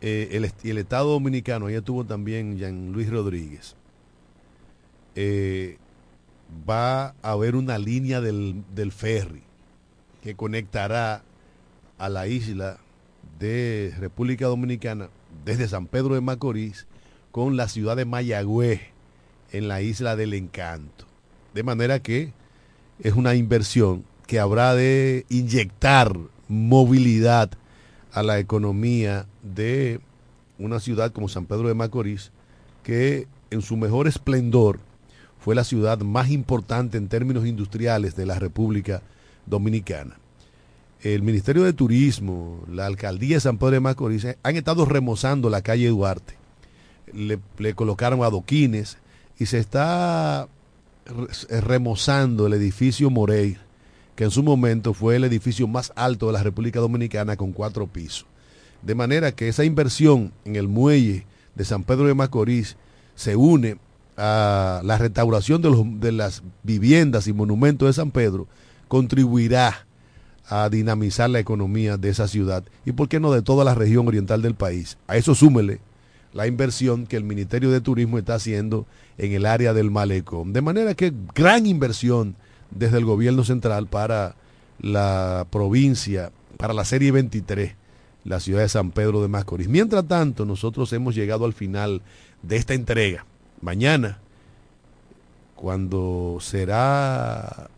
eh, 0.00 0.52
el, 0.62 0.78
Estado 0.78 1.10
Dominicano, 1.10 1.66
ahí 1.66 1.74
estuvo 1.74 2.04
también 2.04 2.56
Jean 2.58 2.92
Luis 2.92 3.10
Rodríguez, 3.10 3.74
eh, 5.16 5.78
va 6.68 7.08
a 7.08 7.14
haber 7.32 7.56
una 7.56 7.76
línea 7.76 8.20
del, 8.20 8.62
del 8.72 8.92
ferry 8.92 9.42
que 10.22 10.36
conectará 10.36 11.24
a 11.98 12.08
la 12.08 12.28
isla 12.28 12.78
de 13.40 13.92
República 13.98 14.46
Dominicana 14.46 15.08
desde 15.44 15.68
San 15.68 15.86
Pedro 15.86 16.14
de 16.14 16.20
Macorís 16.20 16.86
con 17.30 17.56
la 17.56 17.68
ciudad 17.68 17.96
de 17.96 18.04
Mayagüez 18.04 18.80
en 19.52 19.68
la 19.68 19.82
isla 19.82 20.16
del 20.16 20.34
Encanto. 20.34 21.06
De 21.54 21.62
manera 21.62 22.00
que 22.00 22.32
es 23.00 23.14
una 23.14 23.34
inversión 23.34 24.04
que 24.26 24.38
habrá 24.38 24.74
de 24.74 25.26
inyectar 25.28 26.16
movilidad 26.48 27.50
a 28.12 28.22
la 28.22 28.38
economía 28.38 29.26
de 29.42 30.00
una 30.58 30.78
ciudad 30.78 31.12
como 31.12 31.28
San 31.28 31.46
Pedro 31.46 31.68
de 31.68 31.74
Macorís, 31.74 32.30
que 32.82 33.26
en 33.50 33.62
su 33.62 33.76
mejor 33.76 34.06
esplendor 34.06 34.78
fue 35.40 35.54
la 35.54 35.64
ciudad 35.64 35.98
más 36.00 36.30
importante 36.30 36.98
en 36.98 37.08
términos 37.08 37.46
industriales 37.46 38.14
de 38.14 38.26
la 38.26 38.38
República 38.38 39.02
Dominicana. 39.46 40.19
El 41.02 41.22
Ministerio 41.22 41.62
de 41.62 41.72
Turismo, 41.72 42.62
la 42.70 42.86
Alcaldía 42.86 43.36
de 43.36 43.40
San 43.40 43.56
Pedro 43.56 43.72
de 43.72 43.80
Macorís 43.80 44.24
eh, 44.24 44.38
han 44.42 44.56
estado 44.56 44.84
remozando 44.84 45.48
la 45.48 45.62
calle 45.62 45.88
Duarte. 45.88 46.34
Le, 47.12 47.40
colocaron 47.74 48.22
adoquines 48.22 48.98
y 49.38 49.46
se 49.46 49.58
está 49.58 50.48
re- 51.06 51.60
remozando 51.60 52.46
el 52.46 52.52
edificio 52.52 53.08
Morey, 53.08 53.56
que 54.14 54.24
en 54.24 54.30
su 54.30 54.42
momento 54.42 54.92
fue 54.92 55.16
el 55.16 55.24
edificio 55.24 55.66
más 55.66 55.92
alto 55.96 56.26
de 56.26 56.34
la 56.34 56.42
República 56.42 56.80
Dominicana 56.80 57.36
con 57.36 57.52
cuatro 57.52 57.86
pisos. 57.86 58.26
De 58.82 58.94
manera 58.94 59.32
que 59.32 59.48
esa 59.48 59.64
inversión 59.64 60.32
en 60.44 60.56
el 60.56 60.68
muelle 60.68 61.26
de 61.54 61.64
San 61.64 61.82
Pedro 61.82 62.06
de 62.06 62.14
Macorís 62.14 62.76
se 63.14 63.36
une 63.36 63.78
a 64.18 64.82
la 64.84 64.98
restauración 64.98 65.62
de 66.00 66.12
las 66.12 66.42
viviendas 66.62 67.26
y 67.26 67.32
monumentos 67.32 67.88
de 67.88 67.92
San 67.94 68.10
Pedro, 68.10 68.46
contribuirá 68.88 69.86
a 70.48 70.68
dinamizar 70.68 71.30
la 71.30 71.38
economía 71.38 71.96
de 71.96 72.08
esa 72.08 72.28
ciudad 72.28 72.64
y, 72.84 72.92
por 72.92 73.08
qué 73.08 73.20
no, 73.20 73.32
de 73.32 73.42
toda 73.42 73.64
la 73.64 73.74
región 73.74 74.08
oriental 74.08 74.42
del 74.42 74.54
país. 74.54 74.98
A 75.06 75.16
eso 75.16 75.34
súmele 75.34 75.80
la 76.32 76.46
inversión 76.46 77.06
que 77.06 77.16
el 77.16 77.24
Ministerio 77.24 77.70
de 77.70 77.80
Turismo 77.80 78.18
está 78.18 78.34
haciendo 78.34 78.86
en 79.18 79.32
el 79.32 79.46
área 79.46 79.74
del 79.74 79.90
malecón. 79.90 80.52
De 80.52 80.60
manera 80.60 80.94
que 80.94 81.12
gran 81.34 81.66
inversión 81.66 82.36
desde 82.70 82.98
el 82.98 83.04
gobierno 83.04 83.44
central 83.44 83.86
para 83.86 84.36
la 84.80 85.46
provincia, 85.50 86.30
para 86.56 86.72
la 86.72 86.84
serie 86.84 87.10
23, 87.10 87.74
la 88.24 88.40
ciudad 88.40 88.62
de 88.62 88.68
San 88.68 88.90
Pedro 88.90 89.22
de 89.22 89.28
Macorís. 89.28 89.68
Mientras 89.68 90.06
tanto, 90.06 90.44
nosotros 90.44 90.92
hemos 90.92 91.14
llegado 91.14 91.44
al 91.44 91.52
final 91.52 92.02
de 92.42 92.56
esta 92.56 92.74
entrega. 92.74 93.26
Mañana, 93.60 94.18
cuando 95.56 96.38
será 96.40 97.68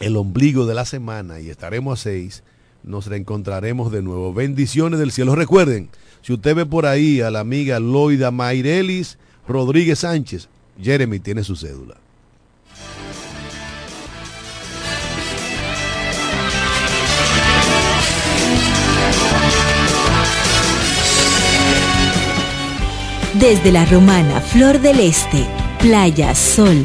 el 0.00 0.16
ombligo 0.16 0.66
de 0.66 0.74
la 0.74 0.86
semana 0.86 1.40
y 1.40 1.50
estaremos 1.50 2.00
a 2.00 2.02
seis, 2.02 2.42
nos 2.82 3.06
reencontraremos 3.06 3.92
de 3.92 4.02
nuevo. 4.02 4.32
Bendiciones 4.32 4.98
del 4.98 5.12
cielo. 5.12 5.36
Recuerden, 5.36 5.90
si 6.22 6.32
usted 6.32 6.56
ve 6.56 6.66
por 6.66 6.86
ahí 6.86 7.20
a 7.20 7.30
la 7.30 7.40
amiga 7.40 7.78
Loida 7.78 8.30
Mairelis 8.30 9.18
Rodríguez 9.46 10.00
Sánchez, 10.00 10.48
Jeremy 10.80 11.20
tiene 11.20 11.44
su 11.44 11.54
cédula. 11.54 11.96
Desde 23.38 23.72
la 23.72 23.86
romana 23.86 24.40
Flor 24.40 24.80
del 24.80 25.00
Este, 25.00 25.46
playa, 25.78 26.34
sol, 26.34 26.84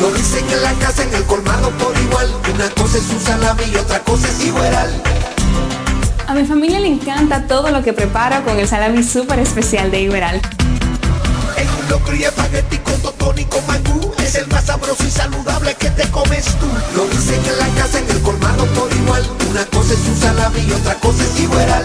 Lo 0.00 0.10
dicen 0.12 0.48
en 0.50 0.62
la 0.62 0.72
casa, 0.74 1.02
en 1.02 1.14
el 1.14 1.24
colmado 1.24 1.68
por 1.72 1.94
igual. 1.98 2.26
Una 2.54 2.70
cosa 2.70 2.96
es 2.96 3.10
un 3.10 3.20
salami 3.20 3.64
y 3.70 3.76
otra 3.76 4.00
cosa 4.00 4.28
es 4.28 4.46
igual. 4.46 5.02
A 6.26 6.32
mi 6.32 6.44
familia 6.46 6.80
le 6.80 6.88
encanta 6.88 7.46
todo 7.46 7.70
lo 7.70 7.82
que 7.82 7.92
preparo 7.92 8.42
con 8.42 8.58
el 8.58 8.66
salami 8.66 9.02
súper 9.02 9.40
especial 9.40 9.90
de 9.90 10.00
Iberal. 10.00 10.40
En 11.56 11.68
un 11.68 11.88
locro 11.90 12.14
y 12.14 12.24
espagueti 12.24 12.78
con 12.78 12.98
totón 13.02 13.38
y 13.40 13.44
con 13.44 13.66
mangú. 13.66 14.10
Es 14.22 14.36
el 14.36 14.46
más 14.46 14.64
sabroso 14.64 15.04
y 15.06 15.10
saludable 15.10 15.74
que 15.74 15.90
te 15.90 16.08
comes 16.10 16.46
tú. 16.46 16.66
Lo 16.96 17.06
dicen 17.06 17.40
en 17.44 17.58
la 17.58 17.68
casa, 17.82 17.98
en 17.98 18.08
el 18.08 18.22
colmado 18.22 18.64
por 18.68 18.90
igual. 18.94 19.22
Una 19.50 19.66
cosa 19.66 19.92
es 19.92 20.00
un 20.08 20.16
salami 20.16 20.60
y 20.66 20.72
otra 20.72 20.94
cosa 20.94 21.22
es 21.22 21.40
igual. 21.40 21.84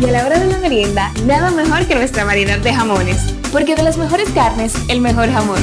Y 0.00 0.08
a 0.08 0.10
la 0.10 0.24
hora 0.24 0.38
de 0.38 0.46
la 0.46 0.56
merienda, 0.56 1.12
nada 1.26 1.50
mejor 1.50 1.86
que 1.86 1.96
nuestra 1.96 2.24
variedad 2.24 2.60
de 2.60 2.72
jamones. 2.72 3.18
Porque 3.52 3.74
de 3.74 3.82
las 3.82 3.98
mejores 3.98 4.30
carnes, 4.30 4.72
el 4.88 5.02
mejor 5.02 5.30
jamón. 5.30 5.60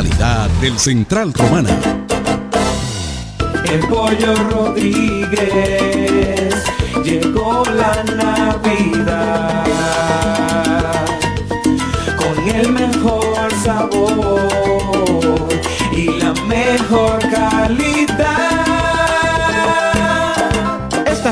Del 0.00 0.78
Central 0.78 1.34
Romana. 1.34 1.68
El 3.70 3.80
pollo 3.80 4.34
Rodríguez 4.48 5.34
llegó 7.04 7.62
la 7.66 8.02
Navidad 8.16 9.66
con 12.16 12.48
el 12.48 12.72
mejor 12.72 13.52
sabor 13.62 15.50
y 15.92 16.06
la 16.18 16.32
mejor 16.46 17.18
calidad. 17.30 18.39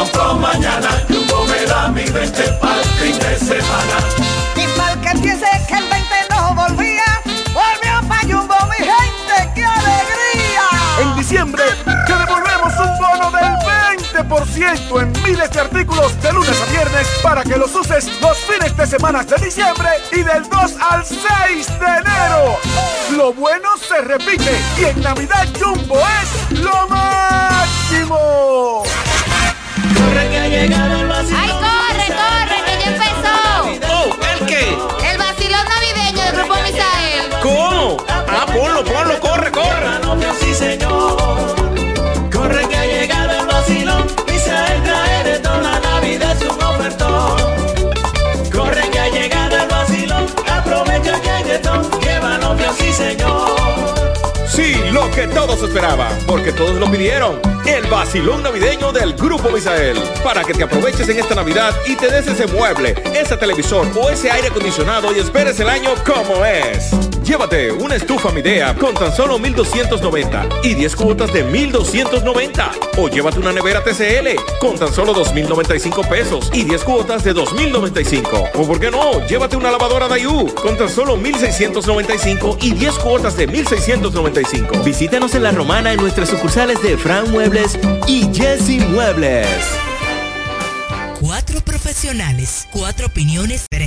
Compro 0.00 0.34
mañana. 0.36 0.88
Jumbo 1.10 1.44
me 1.44 1.66
da 1.66 1.88
mi 1.88 2.04
20 2.04 2.42
para 2.52 2.82
fin 2.98 3.18
de 3.18 3.38
semana. 3.38 3.96
Y 4.56 4.66
mal 4.78 4.98
que 5.02 5.08
empiece 5.10 5.44
que 5.68 5.74
el 5.74 5.86
20 5.90 6.14
no 6.30 6.54
volvía, 6.54 7.20
volvió 7.52 8.08
pa' 8.08 8.20
Jumbo, 8.22 8.56
mi 8.70 8.78
gente, 8.78 9.52
¡qué 9.54 9.62
alegría! 9.62 10.66
En 11.02 11.16
diciembre 11.16 11.64
te 11.84 12.14
devolvemos 12.14 12.72
un 12.78 12.98
bono 12.98 13.30
del 13.30 13.52
20% 14.24 15.02
en 15.02 15.22
miles 15.22 15.50
de 15.50 15.60
artículos 15.60 16.18
de 16.22 16.32
lunes 16.32 16.62
a 16.62 16.72
viernes 16.72 17.06
para 17.22 17.42
que 17.42 17.58
los 17.58 17.74
uses 17.74 18.08
los 18.22 18.38
fines 18.38 18.74
de 18.74 18.86
semana 18.86 19.22
de 19.22 19.36
diciembre 19.36 19.90
y 20.12 20.22
del 20.22 20.48
2 20.48 20.76
al 20.80 21.04
6 21.04 21.78
de 21.78 21.86
enero. 21.86 22.56
Lo 23.18 23.34
bueno 23.34 23.68
se 23.86 24.00
repite 24.00 24.62
y 24.78 24.84
en 24.84 25.02
Navidad 25.02 25.46
Jumbo 25.60 26.00
es 26.22 26.58
lo 26.58 26.88
máximo. 26.88 28.84
Corre 29.96 30.28
que 30.30 30.38
ha 30.38 30.48
llegado 30.48 31.00
el 31.00 31.08
vacilón. 31.08 31.40
¡Ay, 31.40 31.50
corre, 31.50 32.06
corre, 32.20 32.58
que 32.66 32.72
ya 32.80 32.88
empezó! 32.92 33.36
Oh, 33.92 34.08
¿el 34.32 34.46
qué? 34.46 34.64
El 35.10 35.18
vacilón 35.18 35.64
navideño 35.68 36.22
del 36.24 36.34
Grupo 36.36 36.54
Misael. 36.62 37.30
¿Cómo? 37.42 37.96
Ah, 38.08 38.46
ponlo, 38.46 38.84
ponlo, 38.84 39.20
corre, 39.20 39.50
corre. 39.50 39.90
Sí, 40.40 40.54
señor. 40.54 41.16
Corre 42.32 42.68
que 42.68 42.76
ha 42.76 42.86
llegado 42.86 43.40
el 43.40 43.46
vacilón. 43.46 44.06
Misael 44.26 44.82
trae 44.82 45.24
de 45.24 45.38
toda 45.40 45.80
Navidad 45.80 46.36
su 46.38 46.48
ofertón. 46.48 47.36
Corre 48.52 48.88
que 48.90 48.98
ha 48.98 49.08
llegado 49.08 49.56
el 49.56 49.68
vacilón. 49.68 50.26
Aprovecha 50.50 51.20
que 51.20 51.30
hay 51.30 51.44
de 51.44 51.58
todo. 51.58 52.00
Lleva 52.00 52.38
novio, 52.38 52.72
sí, 52.78 52.92
señor. 52.92 53.59
Sí, 54.60 54.74
lo 54.92 55.10
que 55.10 55.26
todos 55.26 55.62
esperaban, 55.62 56.12
porque 56.26 56.52
todos 56.52 56.78
lo 56.78 56.90
pidieron. 56.90 57.40
El 57.64 57.86
vacilón 57.86 58.42
navideño 58.42 58.92
del 58.92 59.14
Grupo 59.14 59.48
Misael. 59.50 59.96
Para 60.22 60.44
que 60.44 60.52
te 60.52 60.64
aproveches 60.64 61.08
en 61.08 61.18
esta 61.18 61.34
Navidad 61.34 61.74
y 61.86 61.96
te 61.96 62.10
des 62.10 62.26
ese 62.26 62.46
mueble, 62.46 62.94
ese 63.14 63.38
televisor 63.38 63.86
o 63.96 64.10
ese 64.10 64.30
aire 64.30 64.48
acondicionado 64.48 65.16
y 65.16 65.18
esperes 65.18 65.58
el 65.60 65.70
año 65.70 65.90
como 66.04 66.44
es. 66.44 66.90
Llévate 67.22 67.70
una 67.70 67.94
estufa 67.94 68.32
Midea 68.32 68.74
con 68.74 68.92
tan 68.92 69.14
solo 69.14 69.38
1290 69.38 70.48
y 70.64 70.74
10 70.74 70.96
cuotas 70.96 71.32
de 71.32 71.44
1290. 71.44 72.70
O 72.98 73.08
llévate 73.08 73.38
una 73.38 73.52
nevera 73.52 73.84
TCL 73.84 74.58
con 74.58 74.76
tan 74.76 74.92
solo 74.92 75.12
2095 75.12 76.02
pesos 76.02 76.50
y 76.52 76.64
10 76.64 76.82
cuotas 76.82 77.22
de 77.22 77.32
2095. 77.32 78.48
O 78.54 78.66
por 78.66 78.80
qué 78.80 78.90
no, 78.90 79.24
llévate 79.26 79.56
una 79.56 79.70
lavadora 79.70 80.08
Dayu 80.08 80.52
con 80.54 80.76
tan 80.76 80.88
solo 80.88 81.16
1695 81.16 82.58
y 82.62 82.72
10 82.72 82.94
cuotas 82.98 83.36
de 83.36 83.46
1695. 83.46 84.49
Visítanos 84.84 85.34
en 85.34 85.44
La 85.44 85.52
Romana 85.52 85.92
en 85.92 86.00
nuestras 86.00 86.28
sucursales 86.28 86.82
de 86.82 86.96
Fran 86.96 87.30
Muebles 87.30 87.78
y 88.08 88.22
Jesse 88.34 88.84
Muebles. 88.88 89.46
Cuatro 91.20 91.60
profesionales, 91.60 92.66
cuatro 92.72 93.06
opiniones 93.06 93.66
diferentes. 93.70 93.80